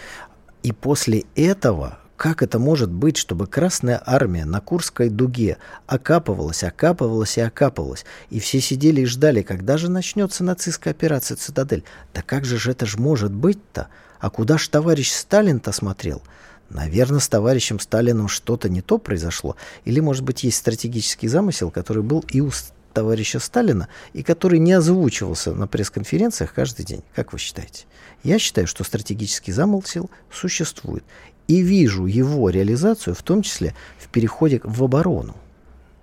и 0.62 0.72
после 0.72 1.24
этого 1.36 1.98
как 2.20 2.42
это 2.42 2.58
может 2.58 2.90
быть, 2.90 3.16
чтобы 3.16 3.46
Красная 3.46 3.98
Армия 4.04 4.44
на 4.44 4.60
Курской 4.60 5.08
дуге 5.08 5.56
окапывалась, 5.86 6.62
окапывалась 6.62 7.38
и 7.38 7.40
окапывалась, 7.40 8.04
и 8.28 8.40
все 8.40 8.60
сидели 8.60 9.00
и 9.00 9.06
ждали, 9.06 9.40
когда 9.40 9.78
же 9.78 9.90
начнется 9.90 10.44
нацистская 10.44 10.92
операция 10.92 11.38
«Цитадель». 11.38 11.82
Да 12.12 12.20
как 12.20 12.44
же 12.44 12.58
же 12.58 12.72
это 12.72 12.84
ж 12.84 12.98
может 12.98 13.32
быть-то? 13.32 13.88
А 14.18 14.28
куда 14.28 14.58
ж 14.58 14.68
товарищ 14.68 15.10
Сталин-то 15.10 15.72
смотрел? 15.72 16.20
Наверное, 16.68 17.20
с 17.20 17.28
товарищем 17.30 17.80
Сталином 17.80 18.28
что-то 18.28 18.68
не 18.68 18.82
то 18.82 18.98
произошло. 18.98 19.56
Или, 19.86 20.00
может 20.00 20.22
быть, 20.22 20.44
есть 20.44 20.58
стратегический 20.58 21.26
замысел, 21.26 21.70
который 21.70 22.02
был 22.02 22.22
и 22.28 22.42
у 22.42 22.50
товарища 22.92 23.38
Сталина, 23.38 23.88
и 24.12 24.22
который 24.22 24.58
не 24.58 24.72
озвучивался 24.72 25.54
на 25.54 25.66
пресс-конференциях 25.66 26.52
каждый 26.52 26.84
день. 26.84 27.02
Как 27.14 27.32
вы 27.32 27.38
считаете? 27.38 27.86
Я 28.22 28.38
считаю, 28.38 28.66
что 28.66 28.84
стратегический 28.84 29.52
замысел 29.52 30.10
существует. 30.30 31.04
И 31.50 31.62
вижу 31.62 32.06
его 32.06 32.48
реализацию, 32.48 33.12
в 33.12 33.24
том 33.24 33.42
числе 33.42 33.74
в 33.98 34.06
переходе 34.06 34.60
в 34.62 34.84
оборону. 34.84 35.34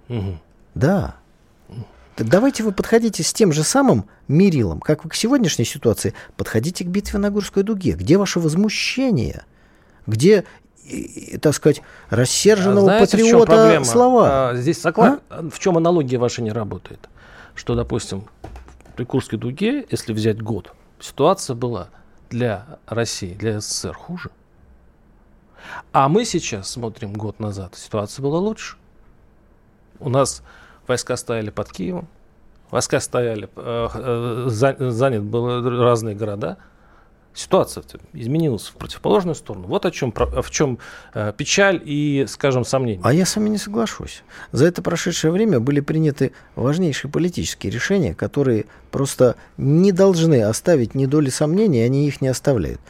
Угу. 0.09 0.39
Да. 0.75 1.15
Так 2.17 2.27
давайте 2.27 2.63
вы 2.63 2.73
подходите 2.73 3.23
с 3.23 3.31
тем 3.31 3.53
же 3.53 3.63
самым 3.63 4.09
мерилом, 4.27 4.81
как 4.81 5.05
вы 5.05 5.09
к 5.09 5.15
сегодняшней 5.15 5.63
ситуации, 5.63 6.13
подходите 6.35 6.83
к 6.83 6.87
битве 6.87 7.17
на 7.17 7.29
Гурской 7.29 7.63
дуге. 7.63 7.93
Где 7.93 8.17
ваше 8.17 8.41
возмущение? 8.41 9.45
Где 10.05 10.43
так 11.41 11.53
сказать, 11.53 11.81
рассерженного 12.09 12.85
Знаете, 12.85 13.17
патриота 13.17 13.83
слова. 13.85 14.49
А, 14.49 14.55
здесь 14.55 14.81
соглас... 14.81 15.19
а? 15.29 15.47
в 15.49 15.59
чем 15.59 15.77
аналогия 15.77 16.17
ваша 16.17 16.41
не 16.41 16.51
работает? 16.51 17.07
Что, 17.55 17.75
допустим, 17.75 18.25
при 18.97 19.05
Курской 19.05 19.39
дуге, 19.39 19.85
если 19.89 20.11
взять 20.11 20.41
год, 20.41 20.73
ситуация 20.99 21.55
была 21.55 21.87
для 22.29 22.65
России, 22.85 23.33
для 23.33 23.61
СССР 23.61 23.93
хуже. 23.93 24.29
А 25.91 26.09
мы 26.09 26.25
сейчас 26.25 26.71
смотрим 26.71 27.13
год 27.13 27.39
назад, 27.39 27.75
ситуация 27.75 28.23
была 28.23 28.39
лучше. 28.39 28.77
У 29.99 30.09
нас 30.09 30.43
войска 30.87 31.17
стояли 31.17 31.49
под 31.49 31.71
Киевом, 31.71 32.07
войска 32.69 32.99
стояли, 32.99 33.49
э, 33.55 33.87
э, 33.93 34.45
занят 34.47 35.23
были 35.23 35.77
разные 35.77 36.15
города– 36.15 36.57
ситуация 37.37 37.83
изменилась 38.13 38.67
в 38.67 38.73
противоположную 38.73 39.35
сторону. 39.35 39.67
Вот 39.67 39.85
о 39.85 39.91
чем, 39.91 40.11
в 40.11 40.49
чем 40.49 40.79
э, 41.13 41.31
печаль 41.37 41.81
и, 41.85 42.25
скажем, 42.27 42.65
сомнение. 42.65 43.01
А 43.03 43.13
я 43.13 43.25
с 43.25 43.35
вами 43.35 43.49
не 43.49 43.57
соглашусь. 43.57 44.23
За 44.51 44.65
это 44.65 44.81
прошедшее 44.81 45.31
время 45.31 45.59
были 45.59 45.79
приняты 45.79 46.33
важнейшие 46.55 47.11
политические 47.11 47.71
решения, 47.71 48.15
которые 48.15 48.65
просто 48.91 49.35
не 49.57 49.91
должны 49.91 50.41
оставить 50.41 50.95
ни 50.95 51.05
доли 51.05 51.29
сомнений, 51.29 51.81
они 51.81 52.07
их 52.07 52.21
не 52.21 52.27
оставляют. 52.27 52.81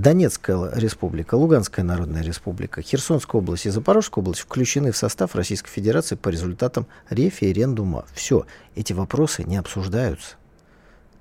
Донецкая 0.00 0.70
республика, 0.76 1.34
Луганская 1.34 1.84
народная 1.84 2.22
республика, 2.22 2.80
Херсонская 2.80 3.38
область 3.38 3.66
и 3.66 3.70
Запорожская 3.70 4.22
область 4.22 4.40
включены 4.40 4.92
в 4.92 4.96
состав 4.96 5.34
Российской 5.34 5.68
Федерации 5.68 6.14
по 6.14 6.30
результатам 6.30 6.86
референдума. 7.10 8.06
Все, 8.14 8.46
эти 8.74 8.94
вопросы 8.94 9.44
не 9.44 9.58
обсуждаются. 9.58 10.36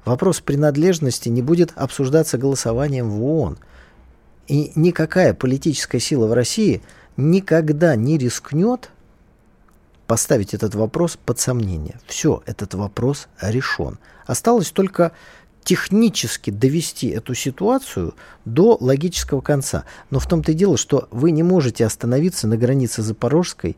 Вопрос 0.06 0.40
принадлежности 0.40 1.28
не 1.28 1.42
будет 1.42 1.74
обсуждаться 1.76 2.38
голосованием 2.38 3.10
в 3.10 3.22
ООН. 3.22 3.58
И 4.48 4.72
никакая 4.76 5.34
политическая 5.34 6.00
сила 6.00 6.28
в 6.28 6.32
России 6.32 6.82
никогда 7.18 7.98
не 7.98 8.18
рискнет 8.18 8.92
поставить 10.08 10.54
этот 10.54 10.74
вопрос 10.76 11.18
под 11.18 11.38
сомнение. 11.38 12.00
Все, 12.08 12.42
этот 12.46 12.76
вопрос 12.76 13.28
решен. 13.42 14.00
Осталось 14.26 14.72
только 14.72 15.12
технически 15.64 16.50
довести 16.50 17.10
эту 17.10 17.34
ситуацию 17.34 18.16
до 18.46 18.78
логического 18.80 19.42
конца. 19.42 19.86
Но 20.10 20.20
в 20.20 20.28
том-то 20.28 20.52
и 20.52 20.56
дело, 20.56 20.78
что 20.78 21.08
вы 21.12 21.32
не 21.32 21.44
можете 21.44 21.86
остановиться 21.86 22.48
на 22.48 22.58
границе 22.58 23.02
Запорожской 23.02 23.78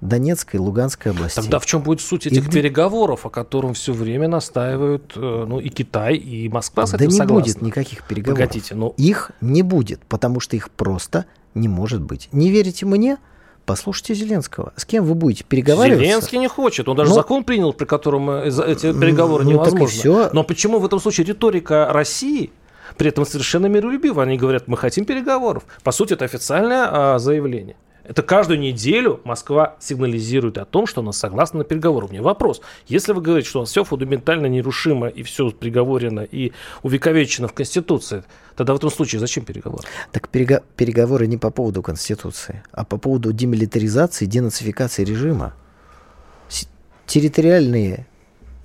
Донецкой 0.00 0.60
и 0.60 0.62
Луганской 0.62 1.12
областей. 1.12 1.42
Тогда 1.42 1.58
в 1.58 1.66
чем 1.66 1.82
будет 1.82 2.00
суть 2.00 2.26
этих 2.26 2.48
и... 2.48 2.50
переговоров, 2.50 3.24
о 3.24 3.30
котором 3.30 3.74
все 3.74 3.92
время 3.92 4.28
настаивают 4.28 5.12
э, 5.16 5.44
ну, 5.48 5.58
и 5.58 5.68
Китай, 5.70 6.16
и 6.16 6.48
Москва 6.48 6.86
с 6.86 6.90
да 6.90 6.98
этим 6.98 7.08
не 7.08 7.16
согласны? 7.16 7.52
будет 7.52 7.62
никаких 7.62 8.06
переговоров. 8.06 8.46
Погодите, 8.46 8.74
но... 8.74 8.94
Их 8.98 9.30
не 9.40 9.62
будет, 9.62 10.00
потому 10.06 10.40
что 10.40 10.54
их 10.54 10.70
просто 10.70 11.24
не 11.54 11.68
может 11.68 12.02
быть. 12.02 12.28
Не 12.32 12.50
верите 12.50 12.84
мне? 12.84 13.16
Послушайте 13.66 14.14
Зеленского. 14.14 14.72
С 14.76 14.84
кем 14.84 15.04
вы 15.04 15.16
будете 15.16 15.42
переговариваться? 15.42 16.04
Зеленский 16.04 16.38
не 16.38 16.46
хочет. 16.46 16.88
Он 16.88 16.96
даже 16.96 17.10
ну, 17.10 17.16
закон 17.16 17.42
принял, 17.42 17.72
при 17.72 17.84
котором 17.84 18.30
э, 18.30 18.46
эти 18.46 18.92
переговоры 18.92 19.44
ну, 19.44 19.50
невозможны. 19.50 19.88
Все. 19.88 20.30
Но 20.32 20.44
почему 20.44 20.78
в 20.78 20.86
этом 20.86 21.00
случае 21.00 21.26
риторика 21.26 21.88
России 21.90 22.52
при 22.96 23.08
этом 23.08 23.26
совершенно 23.26 23.66
миролюбива? 23.66 24.22
Они 24.22 24.38
говорят, 24.38 24.68
мы 24.68 24.76
хотим 24.76 25.04
переговоров. 25.04 25.64
По 25.82 25.90
сути, 25.90 26.12
это 26.12 26.24
официальное 26.24 26.86
а, 26.88 27.18
заявление. 27.18 27.74
Это 28.08 28.22
каждую 28.22 28.60
неделю 28.60 29.20
Москва 29.24 29.74
сигнализирует 29.80 30.58
о 30.58 30.64
том, 30.64 30.86
что 30.86 31.00
она 31.00 31.12
согласна 31.12 31.58
на 31.58 31.64
переговоры. 31.64 32.06
У 32.06 32.10
меня 32.10 32.22
вопрос. 32.22 32.60
Если 32.86 33.12
вы 33.12 33.20
говорите, 33.20 33.48
что 33.48 33.58
у 33.58 33.62
нас 33.62 33.70
все 33.70 33.82
фундаментально 33.82 34.46
нерушимо 34.46 35.08
и 35.08 35.22
все 35.24 35.50
приговорено 35.50 36.20
и 36.20 36.52
увековечено 36.84 37.48
в 37.48 37.52
Конституции, 37.52 38.22
тогда 38.54 38.74
в 38.74 38.76
этом 38.76 38.90
случае 38.90 39.18
зачем 39.20 39.44
переговоры? 39.44 39.82
Так 40.12 40.28
перего- 40.28 40.62
переговоры 40.76 41.26
не 41.26 41.36
по 41.36 41.50
поводу 41.50 41.82
Конституции, 41.82 42.62
а 42.70 42.84
по 42.84 42.96
поводу 42.96 43.32
демилитаризации, 43.32 44.26
денацификации 44.26 45.04
режима. 45.04 45.54
С- 46.48 46.68
территориальные 47.06 48.06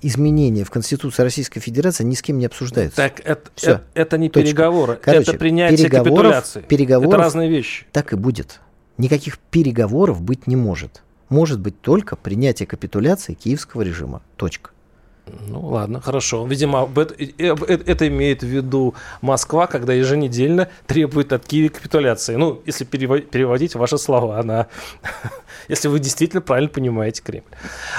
изменения 0.02 0.64
в 0.64 0.70
Конституции 0.70 1.22
Российской 1.22 1.58
Федерации 1.60 2.04
ни 2.04 2.14
с 2.14 2.22
кем 2.22 2.38
не 2.38 2.46
обсуждаются. 2.46 2.96
Так 2.96 3.20
это, 3.20 3.50
это, 3.60 3.84
это 3.94 4.18
не 4.18 4.28
Точка. 4.28 4.46
переговоры, 4.48 4.98
Короче, 5.02 5.30
это 5.30 5.38
принятие 5.38 5.88
капитуляции. 5.90 6.60
Переговоров, 6.60 7.12
это 7.14 7.18
разные 7.22 7.48
вещи. 7.48 7.86
Так 7.92 8.12
и 8.12 8.16
будет 8.16 8.60
никаких 8.98 9.38
переговоров 9.38 10.20
быть 10.22 10.46
не 10.46 10.56
может. 10.56 11.02
Может 11.28 11.60
быть 11.60 11.80
только 11.80 12.16
принятие 12.16 12.66
капитуляции 12.66 13.34
киевского 13.34 13.82
режима. 13.82 14.22
Точка. 14.36 14.70
Ну 15.26 15.60
ладно, 15.60 16.00
хорошо. 16.00 16.44
Видимо, 16.46 16.88
это, 16.96 17.14
это 17.16 18.08
имеет 18.08 18.42
в 18.42 18.46
виду 18.46 18.94
Москва, 19.20 19.66
когда 19.66 19.92
еженедельно 19.92 20.68
требует 20.86 21.32
от 21.32 21.46
Киева 21.46 21.72
капитуляции. 21.72 22.34
Ну, 22.34 22.60
если 22.66 22.84
переводить 22.84 23.74
ваши 23.74 23.98
слова 23.98 24.42
на... 24.42 24.66
если 25.68 25.88
вы 25.88 26.00
действительно 26.00 26.42
правильно 26.42 26.68
понимаете 26.68 27.22
Кремль. 27.22 27.44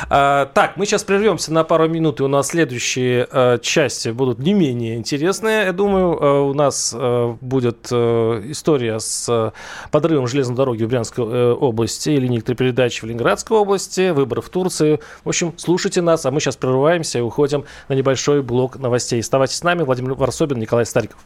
А, 0.10 0.48
так, 0.48 0.78
мы 0.78 0.86
сейчас 0.86 1.04
прервемся 1.04 1.54
на 1.54 1.64
пару 1.64 1.88
минут, 1.88 2.20
и 2.20 2.24
у 2.24 2.28
нас 2.28 2.50
следующие 2.50 3.28
а, 3.32 3.58
части 3.58 4.10
будут 4.10 4.40
не 4.40 4.54
менее 4.54 4.96
интересные. 4.98 5.66
Я 5.66 5.74
думаю, 5.74 6.18
а, 6.22 6.42
у 6.42 6.54
нас 6.54 6.94
будет 7.42 7.92
история 7.92 9.00
с 9.00 9.54
подрывом 9.92 10.28
железной 10.28 10.58
дороги 10.58 10.84
в 10.84 10.90
Брянской 10.90 11.54
области, 11.54 12.10
линии 12.10 12.38
электропередачи 12.38 13.02
в 13.02 13.06
Ленинградской 13.06 13.58
области, 13.58 14.12
выборы 14.12 14.42
в 14.42 14.50
Турции. 14.50 15.00
В 15.24 15.30
общем, 15.30 15.54
слушайте 15.58 16.02
нас, 16.02 16.26
а 16.26 16.32
мы 16.32 16.40
сейчас 16.40 16.58
прерываемся 16.58 17.23
уходим 17.24 17.66
на 17.90 17.94
небольшой 17.94 18.42
блок 18.42 18.78
новостей. 18.78 19.20
Оставайтесь 19.22 19.58
с 19.58 19.64
нами. 19.64 19.84
Владимир 19.84 20.14
Варсобин, 20.14 20.60
Николай 20.60 20.86
Стариков. 20.86 21.20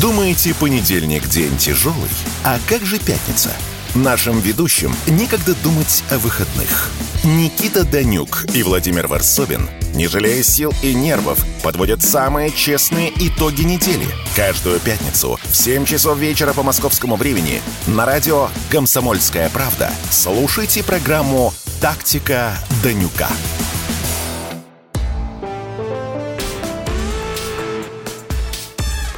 Думаете, 0.00 0.54
понедельник 0.54 1.28
день 1.28 1.56
тяжелый? 1.58 2.10
А 2.44 2.58
как 2.68 2.82
же 2.82 2.98
пятница? 2.98 3.50
Нашим 3.94 4.38
ведущим 4.40 4.94
некогда 5.08 5.54
думать 5.62 6.04
о 6.10 6.18
выходных. 6.18 6.90
Никита 7.24 7.84
Данюк 7.84 8.46
и 8.54 8.62
Владимир 8.62 9.08
Варсобин, 9.08 9.68
не 9.94 10.06
жалея 10.06 10.42
сил 10.42 10.72
и 10.82 10.94
нервов, 10.94 11.44
подводят 11.62 12.00
самые 12.02 12.50
честные 12.50 13.12
итоги 13.16 13.62
недели. 13.62 14.06
Каждую 14.36 14.80
пятницу 14.80 15.38
в 15.42 15.56
7 15.56 15.84
часов 15.84 16.18
вечера 16.18 16.52
по 16.54 16.62
московскому 16.62 17.16
времени 17.16 17.60
на 17.88 18.06
радио 18.06 18.48
«Комсомольская 18.70 19.50
правда» 19.50 19.90
слушайте 20.10 20.82
программу 20.84 21.52
«Тактика 21.80 22.54
Данюка». 22.82 23.28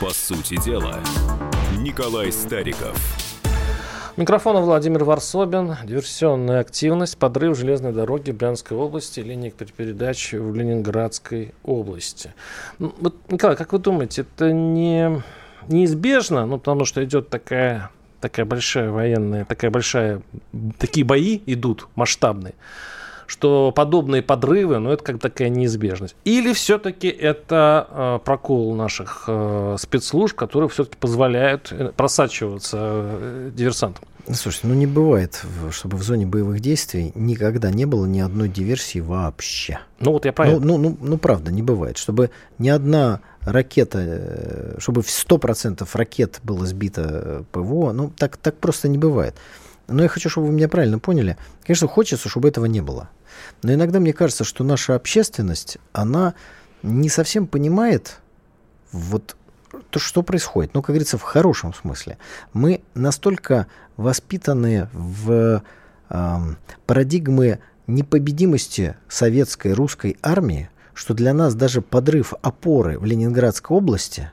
По 0.03 0.13
сути 0.13 0.61
дела, 0.61 0.99
Николай 1.79 2.33
Стариков. 2.33 2.99
Микрофон 4.17 4.57
Владимир 4.65 5.05
Варсобин. 5.05 5.77
Диверсионная 5.85 6.59
активность, 6.59 7.17
подрыв 7.17 7.57
железной 7.57 7.93
дороги 7.93 8.33
Брянской 8.33 8.77
области, 8.77 9.21
линии 9.21 9.51
передачи 9.51 10.35
в 10.35 10.57
Ленинградской 10.57 11.55
области. 11.63 12.35
Вот, 12.81 13.15
Николай, 13.31 13.55
как 13.55 13.73
вы 13.73 13.79
думаете, 13.79 14.23
это 14.23 14.53
не 14.53 15.23
неизбежно, 15.69 16.47
ну, 16.47 16.59
потому 16.59 16.85
что 16.85 17.05
идет 17.05 17.29
такая 17.29 17.93
такая 18.21 18.45
большая 18.45 18.91
военная, 18.91 19.45
такая 19.45 19.71
большая, 19.71 20.21
такие 20.81 21.07
бои 21.07 21.41
идут 21.47 21.87
масштабные 21.95 22.55
что 23.33 23.73
подобные 23.75 24.21
подрывы, 24.21 24.79
ну, 24.79 24.91
это 24.91 25.03
как 25.03 25.19
такая 25.19 25.49
неизбежность. 25.49 26.15
Или 26.25 26.53
все-таки 26.53 27.09
это 27.09 27.89
э, 27.91 28.19
прокол 28.23 28.75
наших 28.75 29.25
э, 29.27 29.77
спецслужб, 29.79 30.37
которые 30.37 30.69
все-таки 30.69 30.99
позволяют 30.99 31.73
э, 31.73 31.93
просачиваться 31.97 32.77
э, 32.79 33.51
диверсантам? 33.55 34.05
Слушайте, 34.31 34.69
ну 34.69 34.75
не 34.75 34.87
бывает, 34.87 35.43
чтобы 35.71 35.97
в 35.97 36.03
зоне 36.03 36.27
боевых 36.27 36.61
действий 36.61 37.11
никогда 37.15 37.71
не 37.71 37.87
было 37.87 38.05
ни 38.05 38.21
одной 38.21 38.51
диверсии 38.51 39.01
вообще. 39.01 39.81
Ну 39.99 40.13
вот 40.13 40.27
я 40.27 40.33
правильно. 40.33 40.61
Ну, 40.61 40.77
ну, 40.77 40.91
ну, 40.91 40.99
ну 41.01 41.17
правда, 41.17 41.51
не 41.51 41.63
бывает. 41.63 41.97
Чтобы 41.97 42.31
ни 42.59 42.69
одна 42.69 43.21
ракета, 43.41 43.99
э, 44.01 44.75
чтобы 44.79 45.03
в 45.03 45.09
100% 45.09 45.89
ракет 45.95 46.41
было 46.43 46.67
сбито 46.67 47.03
э, 47.05 47.43
ПВО, 47.51 47.93
ну, 47.93 48.13
так, 48.17 48.37
так 48.37 48.59
просто 48.59 48.89
не 48.89 48.99
бывает. 48.99 49.35
Но 49.93 50.03
я 50.03 50.09
хочу, 50.09 50.29
чтобы 50.29 50.49
вы 50.49 50.53
меня 50.55 50.69
правильно 50.69 50.99
поняли. 50.99 51.37
Конечно, 51.65 51.89
хочется, 51.89 52.29
чтобы 52.29 52.49
этого 52.49 52.67
не 52.67 52.81
было. 52.81 53.11
Но 53.63 53.73
иногда 53.73 54.01
мне 54.01 54.13
кажется, 54.13 54.45
что 54.45 54.65
наша 54.65 54.95
общественность, 54.95 55.79
она 55.93 56.35
не 56.83 57.09
совсем 57.09 57.47
понимает 57.47 58.19
вот 58.91 59.37
то, 59.91 59.99
что 59.99 60.23
происходит. 60.23 60.75
Ну, 60.75 60.83
как 60.83 60.89
говорится, 60.89 61.19
в 61.19 61.23
хорошем 61.23 61.75
смысле. 61.75 62.19
Мы 62.53 62.83
настолько 62.95 63.67
воспитаны 63.97 64.89
в 64.93 65.63
э, 66.11 66.39
парадигмы 66.87 67.61
непобедимости 67.87 68.97
советской 69.09 69.73
русской 69.73 70.17
армии, 70.23 70.71
что 70.95 71.15
для 71.15 71.33
нас 71.33 71.55
даже 71.55 71.81
подрыв 71.81 72.35
опоры 72.43 72.99
в 72.99 73.05
Ленинградской 73.05 73.77
области 73.77 74.31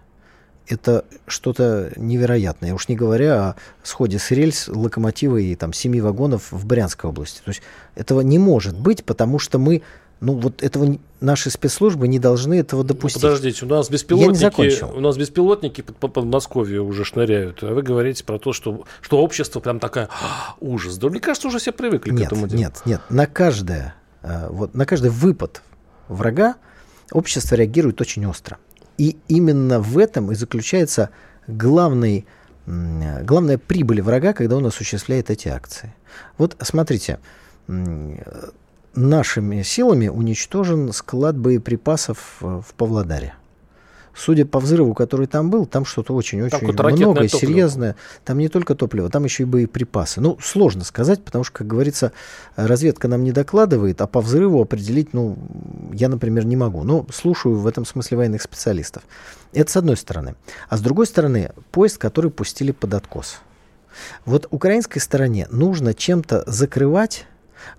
это 0.69 1.05
что-то 1.27 1.91
невероятное. 1.95 2.73
Уж 2.73 2.87
не 2.87 2.95
говоря 2.95 3.49
о 3.49 3.55
сходе 3.83 4.19
с 4.19 4.31
рельс 4.31 4.67
локомотива 4.67 5.37
и 5.37 5.55
там 5.55 5.73
семи 5.73 5.99
вагонов 5.99 6.51
в 6.51 6.65
Брянской 6.65 7.09
области. 7.09 7.41
То 7.43 7.49
есть 7.49 7.61
этого 7.95 8.21
не 8.21 8.37
может 8.37 8.77
быть, 8.77 9.03
потому 9.03 9.39
что 9.39 9.57
мы 9.57 9.81
ну 10.21 10.33
вот 10.33 10.61
этого 10.63 10.97
наши 11.21 11.49
спецслужбы 11.49 12.07
не 12.07 12.19
должны 12.19 12.55
этого 12.55 12.81
ну, 12.81 12.89
допустить. 12.89 13.21
Ну, 13.21 13.29
подождите, 13.29 13.65
у 13.65 13.69
нас 13.69 13.89
беспилотники, 13.89 14.83
у 14.83 14.99
нас 14.99 15.17
беспилотники 15.17 15.81
по, 15.81 15.93
по 15.93 16.07
Подмосковью 16.07 16.85
уже 16.85 17.05
шныряют, 17.05 17.63
а 17.63 17.73
вы 17.73 17.81
говорите 17.81 18.23
про 18.23 18.37
то, 18.37 18.53
что, 18.53 18.83
что 19.01 19.19
общество 19.19 19.59
прям 19.59 19.79
такая 19.79 20.09
«А, 20.11 20.55
ужас. 20.59 20.97
Да 20.97 21.09
мне 21.09 21.19
кажется, 21.19 21.47
уже 21.47 21.59
все 21.59 21.71
привыкли 21.71 22.11
нет, 22.11 22.23
к 22.23 22.31
этому 22.33 22.47
делу. 22.47 22.59
Нет, 22.59 22.81
нет, 22.85 23.01
на 23.09 23.27
каждое, 23.27 23.95
э, 24.21 24.49
вот 24.49 24.75
на 24.75 24.85
каждый 24.85 25.09
выпад 25.09 25.61
врага 26.09 26.55
общество 27.11 27.55
реагирует 27.55 28.01
очень 28.01 28.25
остро. 28.25 28.57
И 28.99 29.17
именно 29.29 29.79
в 29.79 29.97
этом 29.97 30.31
и 30.31 30.35
заключается 30.35 31.09
главный, 31.47 32.27
главная 32.67 33.57
прибыль 33.57 34.01
врага, 34.01 34.33
когда 34.33 34.57
он 34.57 34.65
осуществляет 34.65 35.29
эти 35.31 35.47
акции. 35.47 35.95
Вот 36.37 36.57
смотрите, 36.61 37.17
нашими 38.93 39.61
силами 39.63 40.09
уничтожен 40.09 40.91
склад 40.91 41.37
боеприпасов 41.37 42.37
в 42.41 42.73
Павлодаре. 42.75 43.33
Судя 44.15 44.45
по 44.45 44.59
взрыву, 44.59 44.93
который 44.93 45.27
там 45.27 45.49
был, 45.49 45.65
там 45.65 45.85
что-то 45.85 46.13
очень-очень 46.13 46.67
много 46.67 47.23
и 47.23 47.27
серьезное. 47.27 47.95
Там 48.25 48.37
не 48.37 48.49
только 48.49 48.75
топливо, 48.75 49.09
там 49.09 49.23
еще 49.23 49.43
и 49.43 49.45
боеприпасы. 49.45 50.21
Ну, 50.21 50.37
сложно 50.41 50.83
сказать, 50.83 51.23
потому 51.23 51.43
что, 51.43 51.59
как 51.59 51.67
говорится, 51.67 52.11
разведка 52.55 53.07
нам 53.07 53.23
не 53.23 53.31
докладывает, 53.31 54.01
а 54.01 54.07
по 54.07 54.21
взрыву 54.21 54.61
определить, 54.61 55.13
ну, 55.13 55.37
я, 55.93 56.09
например, 56.09 56.45
не 56.45 56.55
могу. 56.55 56.83
Но 56.83 57.05
слушаю 57.13 57.55
в 57.55 57.67
этом 57.67 57.85
смысле 57.85 58.17
военных 58.17 58.41
специалистов. 58.41 59.03
Это 59.53 59.71
с 59.71 59.77
одной 59.77 59.97
стороны. 59.97 60.35
А 60.69 60.77
с 60.77 60.81
другой 60.81 61.07
стороны, 61.07 61.51
поезд, 61.71 61.97
который 61.97 62.31
пустили 62.31 62.71
под 62.71 62.93
откос. 62.93 63.39
Вот 64.25 64.47
украинской 64.51 64.99
стороне 64.99 65.47
нужно 65.51 65.93
чем-то 65.93 66.43
закрывать 66.47 67.25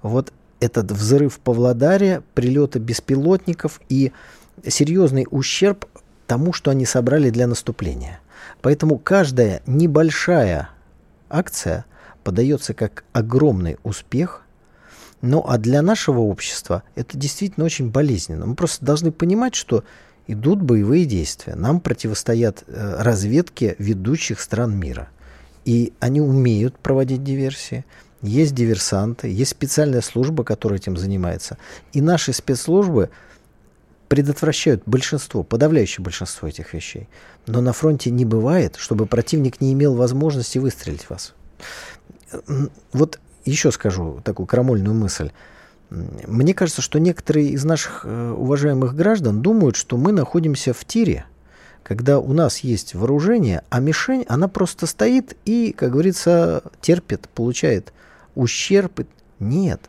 вот 0.02 0.32
этот 0.58 0.92
взрыв 0.92 1.38
Павлодаре, 1.38 2.22
прилеты 2.34 2.78
беспилотников 2.78 3.80
и 3.88 4.12
серьезный 4.66 5.26
ущерб 5.30 5.86
тому, 6.30 6.52
что 6.52 6.70
они 6.70 6.86
собрали 6.86 7.30
для 7.30 7.48
наступления. 7.48 8.20
Поэтому 8.62 8.98
каждая 8.98 9.62
небольшая 9.66 10.70
акция 11.28 11.86
подается 12.22 12.72
как 12.72 13.02
огромный 13.12 13.78
успех, 13.82 14.42
ну 15.22 15.44
а 15.44 15.58
для 15.58 15.82
нашего 15.82 16.20
общества 16.20 16.84
это 16.94 17.18
действительно 17.18 17.66
очень 17.66 17.90
болезненно. 17.90 18.46
Мы 18.46 18.54
просто 18.54 18.84
должны 18.84 19.10
понимать, 19.10 19.56
что 19.56 19.82
идут 20.28 20.62
боевые 20.62 21.04
действия. 21.04 21.56
Нам 21.56 21.80
противостоят 21.80 22.62
э, 22.68 23.02
разведки 23.02 23.74
ведущих 23.80 24.38
стран 24.38 24.78
мира. 24.78 25.08
И 25.64 25.92
они 25.98 26.20
умеют 26.20 26.78
проводить 26.78 27.24
диверсии, 27.24 27.84
есть 28.22 28.54
диверсанты, 28.54 29.26
есть 29.26 29.50
специальная 29.50 30.00
служба, 30.00 30.44
которая 30.44 30.78
этим 30.78 30.96
занимается. 30.96 31.58
И 31.92 32.00
наши 32.00 32.32
спецслужбы 32.32 33.10
предотвращают 34.10 34.82
большинство, 34.86 35.44
подавляющее 35.44 36.02
большинство 36.02 36.48
этих 36.48 36.74
вещей. 36.74 37.08
Но 37.46 37.60
на 37.60 37.72
фронте 37.72 38.10
не 38.10 38.24
бывает, 38.24 38.74
чтобы 38.76 39.06
противник 39.06 39.60
не 39.60 39.72
имел 39.72 39.94
возможности 39.94 40.58
выстрелить 40.58 41.04
в 41.04 41.10
вас. 41.10 41.32
Вот 42.92 43.20
еще 43.44 43.70
скажу 43.70 44.20
такую 44.24 44.48
крамольную 44.48 44.96
мысль. 44.96 45.30
Мне 45.90 46.54
кажется, 46.54 46.82
что 46.82 46.98
некоторые 46.98 47.50
из 47.50 47.64
наших 47.64 48.04
э, 48.04 48.30
уважаемых 48.32 48.96
граждан 48.96 49.42
думают, 49.42 49.76
что 49.76 49.96
мы 49.96 50.10
находимся 50.10 50.72
в 50.72 50.84
тире, 50.84 51.24
когда 51.84 52.18
у 52.18 52.32
нас 52.32 52.58
есть 52.58 52.96
вооружение, 52.96 53.62
а 53.70 53.78
мишень, 53.78 54.24
она 54.28 54.48
просто 54.48 54.86
стоит 54.86 55.36
и, 55.44 55.72
как 55.72 55.92
говорится, 55.92 56.64
терпит, 56.80 57.28
получает 57.28 57.92
ущерб. 58.34 59.06
Нет, 59.38 59.88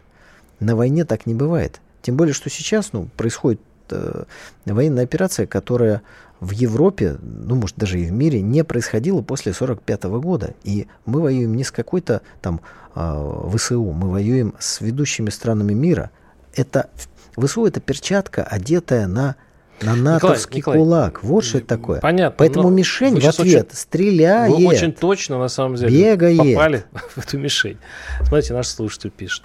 на 0.59 0.75
войне 0.75 1.05
так 1.05 1.25
не 1.25 1.33
бывает. 1.33 1.81
Тем 2.03 2.17
более, 2.17 2.35
что 2.35 2.51
сейчас 2.51 2.93
ну, 2.93 3.09
происходит 3.17 3.59
э, 3.91 4.23
военная 4.65 5.03
операция, 5.03 5.45
которая 5.45 6.01
в 6.39 6.51
Европе, 6.51 7.17
ну, 7.21 7.55
может, 7.55 7.77
даже 7.77 7.99
и 7.99 8.05
в 8.05 8.11
мире, 8.11 8.41
не 8.41 8.63
происходила 8.63 9.21
после 9.21 9.51
1945 9.51 10.03
года. 10.21 10.53
И 10.63 10.87
мы 11.05 11.21
воюем 11.21 11.55
не 11.55 11.63
с 11.63 11.71
какой-то 11.71 12.21
там 12.41 12.61
э, 12.95 13.49
ВСУ, 13.55 13.91
мы 13.91 14.09
воюем 14.09 14.55
с 14.59 14.81
ведущими 14.81 15.29
странами 15.29 15.73
мира. 15.73 16.09
Это 16.55 16.89
ВСУ 17.37 17.65
это 17.65 17.79
перчатка, 17.79 18.43
одетая 18.43 19.07
на 19.07 19.35
на 19.81 19.95
натовский 19.95 20.57
Николай, 20.57 20.79
кулак. 20.79 21.23
Вот 21.23 21.43
что 21.43 21.57
это 21.57 21.67
такое. 21.67 21.99
Понятно. 22.01 22.35
Поэтому 22.37 22.69
мишень 22.69 23.19
в 23.19 23.25
ответ 23.25 23.67
очень, 23.67 23.77
стреляет. 23.77 24.55
Вы 24.55 24.67
очень 24.67 24.93
точно, 24.93 25.39
на 25.39 25.47
самом 25.47 25.75
деле, 25.75 25.89
бегает. 25.91 26.37
попали 26.37 26.85
в 27.15 27.17
эту 27.17 27.39
мишень. 27.39 27.77
Смотрите, 28.23 28.53
наш 28.53 28.67
слушатель 28.67 29.09
пишет. 29.09 29.43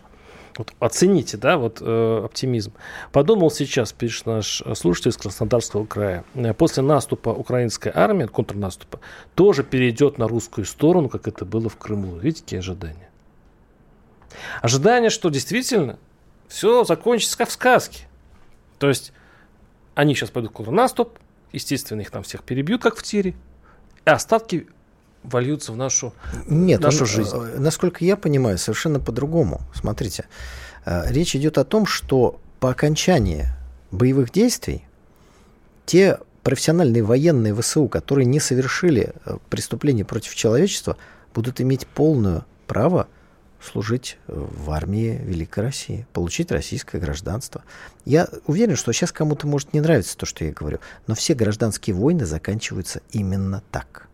Вот 0.59 0.73
оцените, 0.79 1.37
да, 1.37 1.59
вот 1.59 1.79
э, 1.81 2.23
оптимизм. 2.25 2.73
Подумал 3.13 3.51
сейчас, 3.51 3.93
пишет 3.93 4.27
наш 4.27 4.63
слушатель 4.75 5.11
из 5.11 5.17
Краснодарского 5.17 5.87
края, 5.87 6.25
э, 6.35 6.55
после 6.55 6.83
наступа 6.83 7.31
украинской 7.31 7.93
армии, 7.95 8.27
контрнаступа, 8.27 9.01
тоже 9.35 9.65
перейдет 9.65 10.19
на 10.19 10.29
русскую 10.29 10.65
сторону, 10.65 11.09
как 11.09 11.29
это 11.29 11.45
было 11.45 11.69
в 11.69 11.77
Крыму. 11.77 12.17
Видите, 12.19 12.43
какие 12.43 12.59
ожидания? 12.61 13.11
Ожидание, 14.63 15.11
что 15.11 15.29
действительно 15.29 15.99
все 16.49 16.85
закончится 16.85 17.39
как 17.39 17.49
в 17.49 17.53
сказке. 17.53 18.07
То 18.79 18.89
есть 18.89 19.13
они 19.95 20.15
сейчас 20.15 20.31
пойдут 20.31 20.53
в 20.53 20.55
контрнаступ, 20.55 21.19
естественно, 21.53 22.01
их 22.01 22.11
там 22.11 22.23
всех 22.23 22.43
перебьют, 22.43 22.83
как 22.83 22.97
в 22.97 23.03
тире, 23.03 23.35
и 24.05 24.11
остатки 24.11 24.69
вольются 25.31 25.73
в 25.73 25.77
нашу, 25.77 26.13
Нет, 26.47 26.81
нашу 26.81 27.01
он, 27.01 27.07
жизнь. 27.07 27.37
Э, 27.37 27.59
насколько 27.59 28.05
я 28.05 28.17
понимаю, 28.17 28.59
совершенно 28.59 29.01
по-другому. 29.01 29.61
Смотрите, 29.75 30.27
э, 30.85 31.13
речь 31.13 31.35
идет 31.37 31.59
о 31.59 31.65
том, 31.65 31.87
что 31.87 32.41
по 32.61 32.71
окончании 32.71 33.47
боевых 33.91 34.33
действий 34.33 34.85
те 35.85 36.19
профессиональные 36.43 37.03
военные 37.03 37.55
ВСУ, 37.55 37.89
которые 37.89 38.27
не 38.27 38.41
совершили 38.41 39.13
э, 39.25 39.39
преступление 39.51 40.05
против 40.05 40.35
человечества, 40.35 40.97
будут 41.35 41.61
иметь 41.61 41.87
полное 41.87 42.45
право 42.67 43.09
служить 43.61 44.19
в 44.29 44.71
армии 44.71 45.21
Великой 45.25 45.65
России, 45.65 46.07
получить 46.13 46.53
российское 46.53 46.99
гражданство. 46.99 47.65
Я 48.05 48.29
уверен, 48.47 48.77
что 48.77 48.93
сейчас 48.93 49.13
кому-то 49.13 49.47
может 49.47 49.73
не 49.73 49.81
нравиться 49.81 50.17
то, 50.17 50.27
что 50.27 50.45
я 50.45 50.53
говорю, 50.53 50.79
но 51.07 51.15
все 51.15 51.35
гражданские 51.35 51.97
войны 51.97 52.27
заканчиваются 52.27 53.01
именно 53.11 53.63
так. 53.71 54.09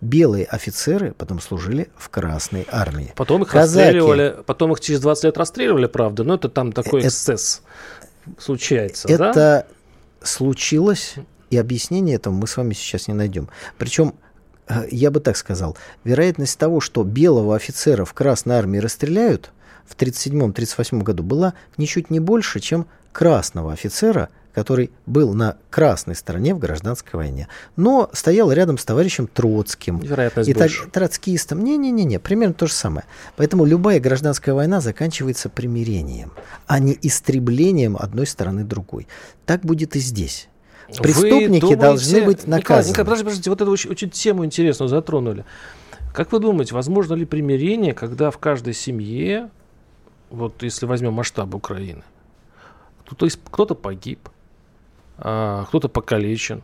Белые 0.00 0.46
офицеры 0.46 1.12
потом 1.12 1.40
служили 1.40 1.90
в 1.96 2.08
Красной 2.08 2.66
армии. 2.70 3.12
Потом 3.16 3.42
их 3.42 3.48
Казаки, 3.48 3.84
расстреливали, 3.84 4.36
потом 4.46 4.72
их 4.72 4.80
через 4.80 5.00
20 5.00 5.24
лет 5.24 5.38
расстреливали, 5.38 5.86
правда, 5.86 6.24
но 6.24 6.34
это 6.34 6.48
там 6.48 6.72
такой 6.72 7.02
эксцесс 7.06 7.62
случается. 8.38 9.08
Это 9.08 9.32
да? 9.34 9.66
случилось, 10.22 11.14
и 11.50 11.56
объяснение 11.56 12.16
этому 12.16 12.38
мы 12.38 12.46
с 12.46 12.56
вами 12.56 12.74
сейчас 12.74 13.08
не 13.08 13.14
найдем. 13.14 13.48
Причем 13.76 14.14
Э, 14.70 14.86
я 14.90 15.10
бы 15.10 15.20
так 15.20 15.36
сказал, 15.36 15.76
вероятность 16.04 16.58
того, 16.58 16.80
что 16.80 17.02
белого 17.02 17.56
офицера 17.56 18.04
в 18.04 18.14
Красной 18.14 18.56
армии 18.56 18.78
расстреляют 18.78 19.50
в 19.86 19.96
1937-1938 19.96 21.02
году 21.02 21.22
была 21.24 21.54
ничуть 21.76 22.10
не 22.10 22.20
больше, 22.20 22.60
чем 22.60 22.86
красного 23.12 23.72
офицера, 23.72 24.28
который 24.54 24.90
был 25.06 25.34
на 25.34 25.56
красной 25.70 26.14
стороне 26.14 26.54
в 26.54 26.58
гражданской 26.58 27.18
войне, 27.18 27.48
но 27.76 28.10
стоял 28.12 28.50
рядом 28.52 28.78
с 28.78 28.84
товарищем 28.84 29.26
Троцким. 29.26 29.98
Вероятность 30.00 30.48
и 30.48 30.54
больше. 30.54 30.86
троцкистом. 30.90 31.62
Не-не-не, 31.64 32.18
примерно 32.18 32.54
то 32.54 32.66
же 32.66 32.72
самое. 32.72 33.04
Поэтому 33.36 33.64
любая 33.64 34.00
гражданская 34.00 34.54
война 34.54 34.80
заканчивается 34.80 35.48
примирением, 35.48 36.32
а 36.66 36.78
не 36.78 36.98
истреблением 37.02 37.96
одной 37.96 38.26
стороны 38.26 38.64
другой. 38.64 39.06
Так 39.46 39.62
будет 39.62 39.96
и 39.96 40.00
здесь. 40.00 40.48
Преступники 40.98 41.60
думаете, 41.60 41.76
должны 41.76 42.22
быть 42.22 42.46
наказаны. 42.46 42.58
Николай, 42.58 42.88
Николай, 42.88 43.04
подождите, 43.04 43.24
подождите, 43.24 43.50
вот 43.50 43.60
эту 43.60 43.70
очень, 43.70 43.90
очень 43.90 44.10
тему 44.10 44.44
интересную 44.44 44.88
затронули. 44.88 45.44
Как 46.12 46.32
вы 46.32 46.40
думаете, 46.40 46.74
возможно 46.74 47.14
ли 47.14 47.24
примирение, 47.24 47.94
когда 47.94 48.30
в 48.30 48.38
каждой 48.38 48.74
семье, 48.74 49.50
вот 50.30 50.62
если 50.62 50.86
возьмем 50.86 51.12
масштаб 51.12 51.54
Украины, 51.54 52.02
кто-то, 53.04 53.28
кто-то 53.50 53.74
погиб, 53.74 54.28
кто-то 55.20 55.88
покалечен, 55.88 56.62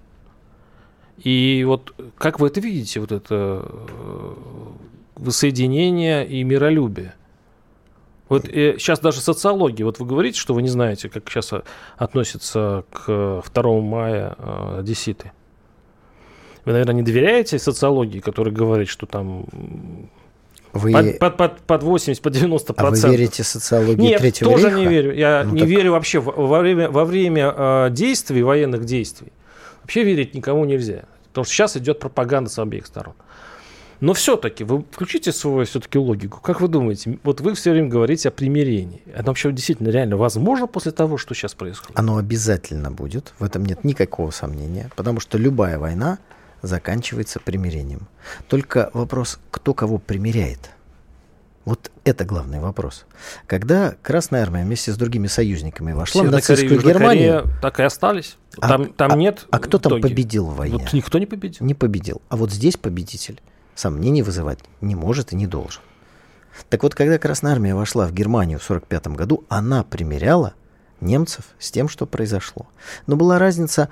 И 1.22 1.64
вот 1.66 1.94
как 2.16 2.40
вы 2.40 2.48
это 2.48 2.60
видите, 2.60 3.00
вот 3.00 3.12
это 3.12 3.62
э, 3.68 4.34
воссоединение 5.16 6.26
и 6.26 6.42
миролюбие? 6.42 7.14
Вот 8.28 8.48
э, 8.48 8.76
сейчас 8.78 9.00
даже 9.00 9.20
социология, 9.20 9.84
вот 9.84 9.98
вы 9.98 10.06
говорите, 10.06 10.38
что 10.40 10.54
вы 10.54 10.62
не 10.62 10.68
знаете, 10.68 11.08
как 11.08 11.28
сейчас 11.28 11.52
относятся 11.96 12.84
к 12.90 13.42
2 13.54 13.80
мая 13.80 14.34
э, 14.36 14.78
одесситы. 14.80 15.32
Вы, 16.64 16.72
наверное, 16.72 16.94
не 16.94 17.02
доверяете 17.02 17.58
социологии, 17.58 18.18
которая 18.18 18.52
говорит, 18.52 18.88
что 18.88 19.06
там 19.06 19.46
Вы, 20.76 20.92
под, 20.92 21.18
под, 21.18 21.36
под, 21.36 21.60
под 21.62 21.82
80, 21.82 22.22
под 22.22 22.32
90 22.32 22.72
а 22.72 22.82
вы 22.82 22.88
процентов. 22.90 23.10
верите 23.18 23.42
социологии 23.44 24.00
Нет, 24.00 24.20
Третьего 24.20 24.52
тоже 24.52 24.66
рейха? 24.68 24.78
не 24.80 24.86
верю. 24.86 25.14
Я 25.14 25.42
Ну 25.44 25.54
не 25.54 25.60
так- 25.60 25.68
верю 25.68 25.92
вообще 25.92 26.18
во 26.20 26.32
во 26.32 26.60
время, 26.60 26.90
во 26.90 27.04
время 27.04 27.52
э, 27.56 27.88
действий, 27.90 28.42
военных 28.42 28.84
действий. 28.84 29.32
Вообще 29.82 30.04
верить 30.04 30.34
никому 30.34 30.64
нельзя. 30.64 31.04
Потому 31.28 31.44
что 31.44 31.54
сейчас 31.54 31.76
идет 31.76 31.98
пропаганда 32.00 32.50
с 32.50 32.58
обеих 32.58 32.86
сторон. 32.86 33.14
Но 34.00 34.12
все-таки, 34.12 34.62
вы 34.62 34.84
включите 34.90 35.32
свою 35.32 35.64
все-таки 35.64 35.98
логику. 35.98 36.38
Как 36.42 36.60
вы 36.60 36.68
думаете, 36.68 37.18
вот 37.22 37.40
вы 37.40 37.54
все 37.54 37.70
время 37.70 37.88
говорите 37.88 38.28
о 38.28 38.30
примирении. 38.30 39.00
Это 39.14 39.28
вообще 39.28 39.50
действительно 39.52 39.88
реально 39.88 40.18
возможно 40.18 40.66
после 40.66 40.92
того, 40.92 41.16
что 41.16 41.34
сейчас 41.34 41.54
происходит? 41.54 41.98
Оно 41.98 42.18
обязательно 42.18 42.90
будет, 42.90 43.32
в 43.38 43.44
этом 43.44 43.64
нет 43.64 43.84
никакого 43.84 44.30
сомнения, 44.32 44.90
потому 44.96 45.18
что 45.20 45.38
любая 45.38 45.78
война 45.78 46.18
заканчивается 46.66 47.40
примирением. 47.40 48.08
Только 48.48 48.90
вопрос, 48.92 49.38
кто 49.50 49.74
кого 49.74 49.98
примиряет. 49.98 50.70
Вот 51.64 51.90
это 52.04 52.24
главный 52.24 52.60
вопрос. 52.60 53.06
Когда 53.48 53.96
Красная 54.02 54.42
Армия 54.42 54.62
вместе 54.62 54.92
с 54.92 54.96
другими 54.96 55.26
союзниками 55.26 55.92
вошла 55.92 56.22
в 56.22 56.24
Северная 56.24 56.40
Корея 56.40 56.58
и 56.58 56.62
нацистскую 56.62 56.74
Южная 56.76 56.94
Германию, 56.94 57.42
Корея 57.42 57.60
так 57.60 57.80
и 57.80 57.82
остались. 57.82 58.36
А- 58.60 58.68
Там, 58.68 58.92
там 58.92 59.12
а- 59.12 59.16
нет 59.16 59.46
а 59.50 59.58
кто 59.58 59.78
там 59.78 60.00
победил 60.00 60.46
в 60.46 60.56
войне? 60.56 60.78
Вот 60.78 60.92
никто 60.92 61.18
не 61.18 61.26
победил. 61.26 61.66
не 61.66 61.74
победил. 61.74 62.22
А 62.28 62.36
вот 62.36 62.52
здесь 62.52 62.76
победитель 62.76 63.40
сомнений 63.74 64.22
вызывать 64.22 64.60
не 64.80 64.94
может 64.94 65.32
и 65.32 65.36
не 65.36 65.48
должен. 65.48 65.82
Так 66.70 66.84
вот, 66.84 66.94
когда 66.94 67.18
Красная 67.18 67.52
Армия 67.52 67.74
вошла 67.74 68.06
в 68.06 68.12
Германию 68.12 68.58
в 68.60 68.64
1945 68.64 69.16
году, 69.16 69.44
она 69.48 69.82
примеряла 69.82 70.54
немцев 71.00 71.44
с 71.58 71.70
тем, 71.70 71.88
что 71.88 72.06
произошло. 72.06 72.66
Но 73.06 73.16
была 73.16 73.38
разница 73.38 73.88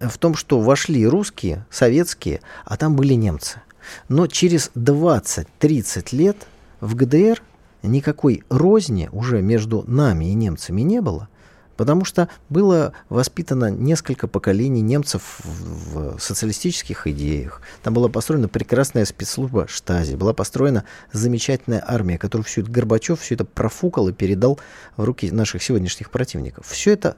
в 0.00 0.18
том, 0.18 0.34
что 0.34 0.60
вошли 0.60 1.06
русские, 1.06 1.66
советские, 1.70 2.40
а 2.64 2.76
там 2.76 2.96
были 2.96 3.14
немцы. 3.14 3.60
Но 4.08 4.26
через 4.26 4.70
20-30 4.74 6.14
лет 6.16 6.36
в 6.80 6.94
ГДР 6.94 7.42
никакой 7.82 8.42
розни 8.48 9.08
уже 9.12 9.42
между 9.42 9.84
нами 9.86 10.26
и 10.26 10.34
немцами 10.34 10.80
не 10.80 11.00
было, 11.00 11.28
потому 11.76 12.04
что 12.04 12.28
было 12.48 12.92
воспитано 13.08 13.70
несколько 13.70 14.26
поколений 14.26 14.80
немцев 14.80 15.40
в, 15.44 16.18
социалистических 16.18 17.06
идеях. 17.08 17.60
Там 17.82 17.94
была 17.94 18.08
построена 18.08 18.48
прекрасная 18.48 19.04
спецслужба 19.04 19.66
Штази, 19.68 20.16
была 20.16 20.32
построена 20.32 20.84
замечательная 21.12 21.84
армия, 21.86 22.18
которую 22.18 22.44
все 22.46 22.62
это 22.62 22.70
Горбачев 22.70 23.20
все 23.20 23.34
это 23.34 23.44
профукал 23.44 24.08
и 24.08 24.12
передал 24.12 24.58
в 24.96 25.04
руки 25.04 25.30
наших 25.30 25.62
сегодняшних 25.62 26.10
противников. 26.10 26.66
Все 26.66 26.92
это 26.92 27.16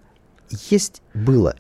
есть 0.71 1.03
было. 1.15 1.57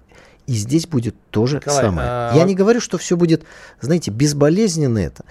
И 0.46 0.52
здесь 0.52 0.86
будет 0.86 1.16
то 1.30 1.46
же 1.46 1.56
Николай, 1.56 1.82
самое. 1.82 2.08
а 2.08 2.32
Я 2.36 2.44
не 2.44 2.54
говорю, 2.54 2.80
что 2.80 2.98
все 2.98 3.16
будет, 3.16 3.44
знаете, 3.80 4.10
безболезненно 4.10 4.98
это. 4.98 5.24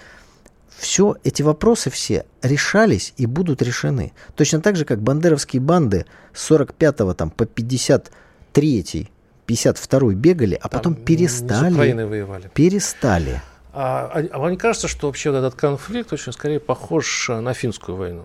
Все 0.76 1.16
эти 1.24 1.40
вопросы 1.42 1.88
все 1.88 2.26
решались 2.42 3.14
и 3.16 3.24
будут 3.24 3.62
решены. 3.62 4.12
Точно 4.34 4.60
так 4.60 4.76
же, 4.76 4.84
как 4.84 5.00
бандеровские 5.00 5.62
банды 5.62 6.04
с 6.34 6.42
45 6.42 7.16
там, 7.16 7.30
по 7.30 7.46
53 7.46 9.10
52 9.46 10.12
бегали, 10.14 10.58
а 10.60 10.68
потом 10.68 10.94
Там 10.94 11.02
с 11.02 11.06
перестали. 11.06 11.72
Украиной 11.74 12.06
воевали. 12.06 12.50
Перестали. 12.52 13.40
А, 13.72 14.10
а- 14.12 14.28
а 14.32 14.38
вам 14.38 14.50
не 14.50 14.56
кажется, 14.56 14.88
что 14.88 15.06
вообще 15.06 15.30
вот 15.30 15.38
этот 15.38 15.54
конфликт 15.54 16.12
очень 16.12 16.32
скорее 16.32 16.60
похож 16.60 17.28
на 17.28 17.54
финскую 17.54 17.96
войну? 17.96 18.24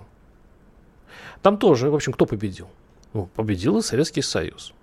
Там 1.41 1.57
тоже, 1.57 1.89
в 1.89 1.95
общем, 1.95 2.11
кто 2.13 2.25
победил? 2.25 2.67
Ну, 3.13 3.27
победил 3.35 3.77
и 3.77 3.81
Советский 3.81 4.21
Союз. 4.21 4.73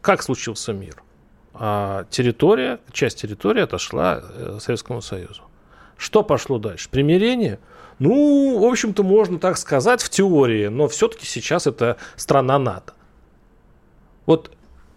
Как 0.00 0.22
случился 0.22 0.72
мир? 0.72 1.02
А, 1.54 2.04
территория, 2.10 2.80
часть 2.92 3.20
территории 3.20 3.62
отошла 3.62 4.22
э, 4.22 4.58
Советскому 4.60 5.02
Союзу. 5.02 5.42
Что 5.96 6.22
пошло 6.22 6.58
дальше? 6.58 6.88
Примирение? 6.88 7.58
Ну, 7.98 8.58
в 8.58 8.64
общем-то, 8.64 9.02
можно 9.02 9.38
так 9.38 9.58
сказать 9.58 10.02
в 10.02 10.08
теории, 10.08 10.68
но 10.68 10.88
все-таки 10.88 11.26
сейчас 11.26 11.66
это 11.66 11.98
страна 12.16 12.58
НАТО. 12.58 12.94
Вот 14.26 14.50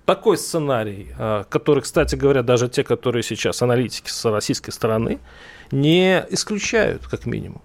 такой 0.06 0.38
сценарий, 0.38 1.10
а, 1.18 1.44
который, 1.44 1.82
кстати 1.82 2.16
говоря, 2.16 2.42
даже 2.42 2.70
те, 2.70 2.84
которые 2.84 3.24
сейчас 3.24 3.62
аналитики 3.62 4.10
с 4.10 4.26
российской 4.26 4.72
стороны, 4.72 5.20
не 5.72 6.26
исключают, 6.30 7.06
как 7.08 7.26
минимум. 7.26 7.62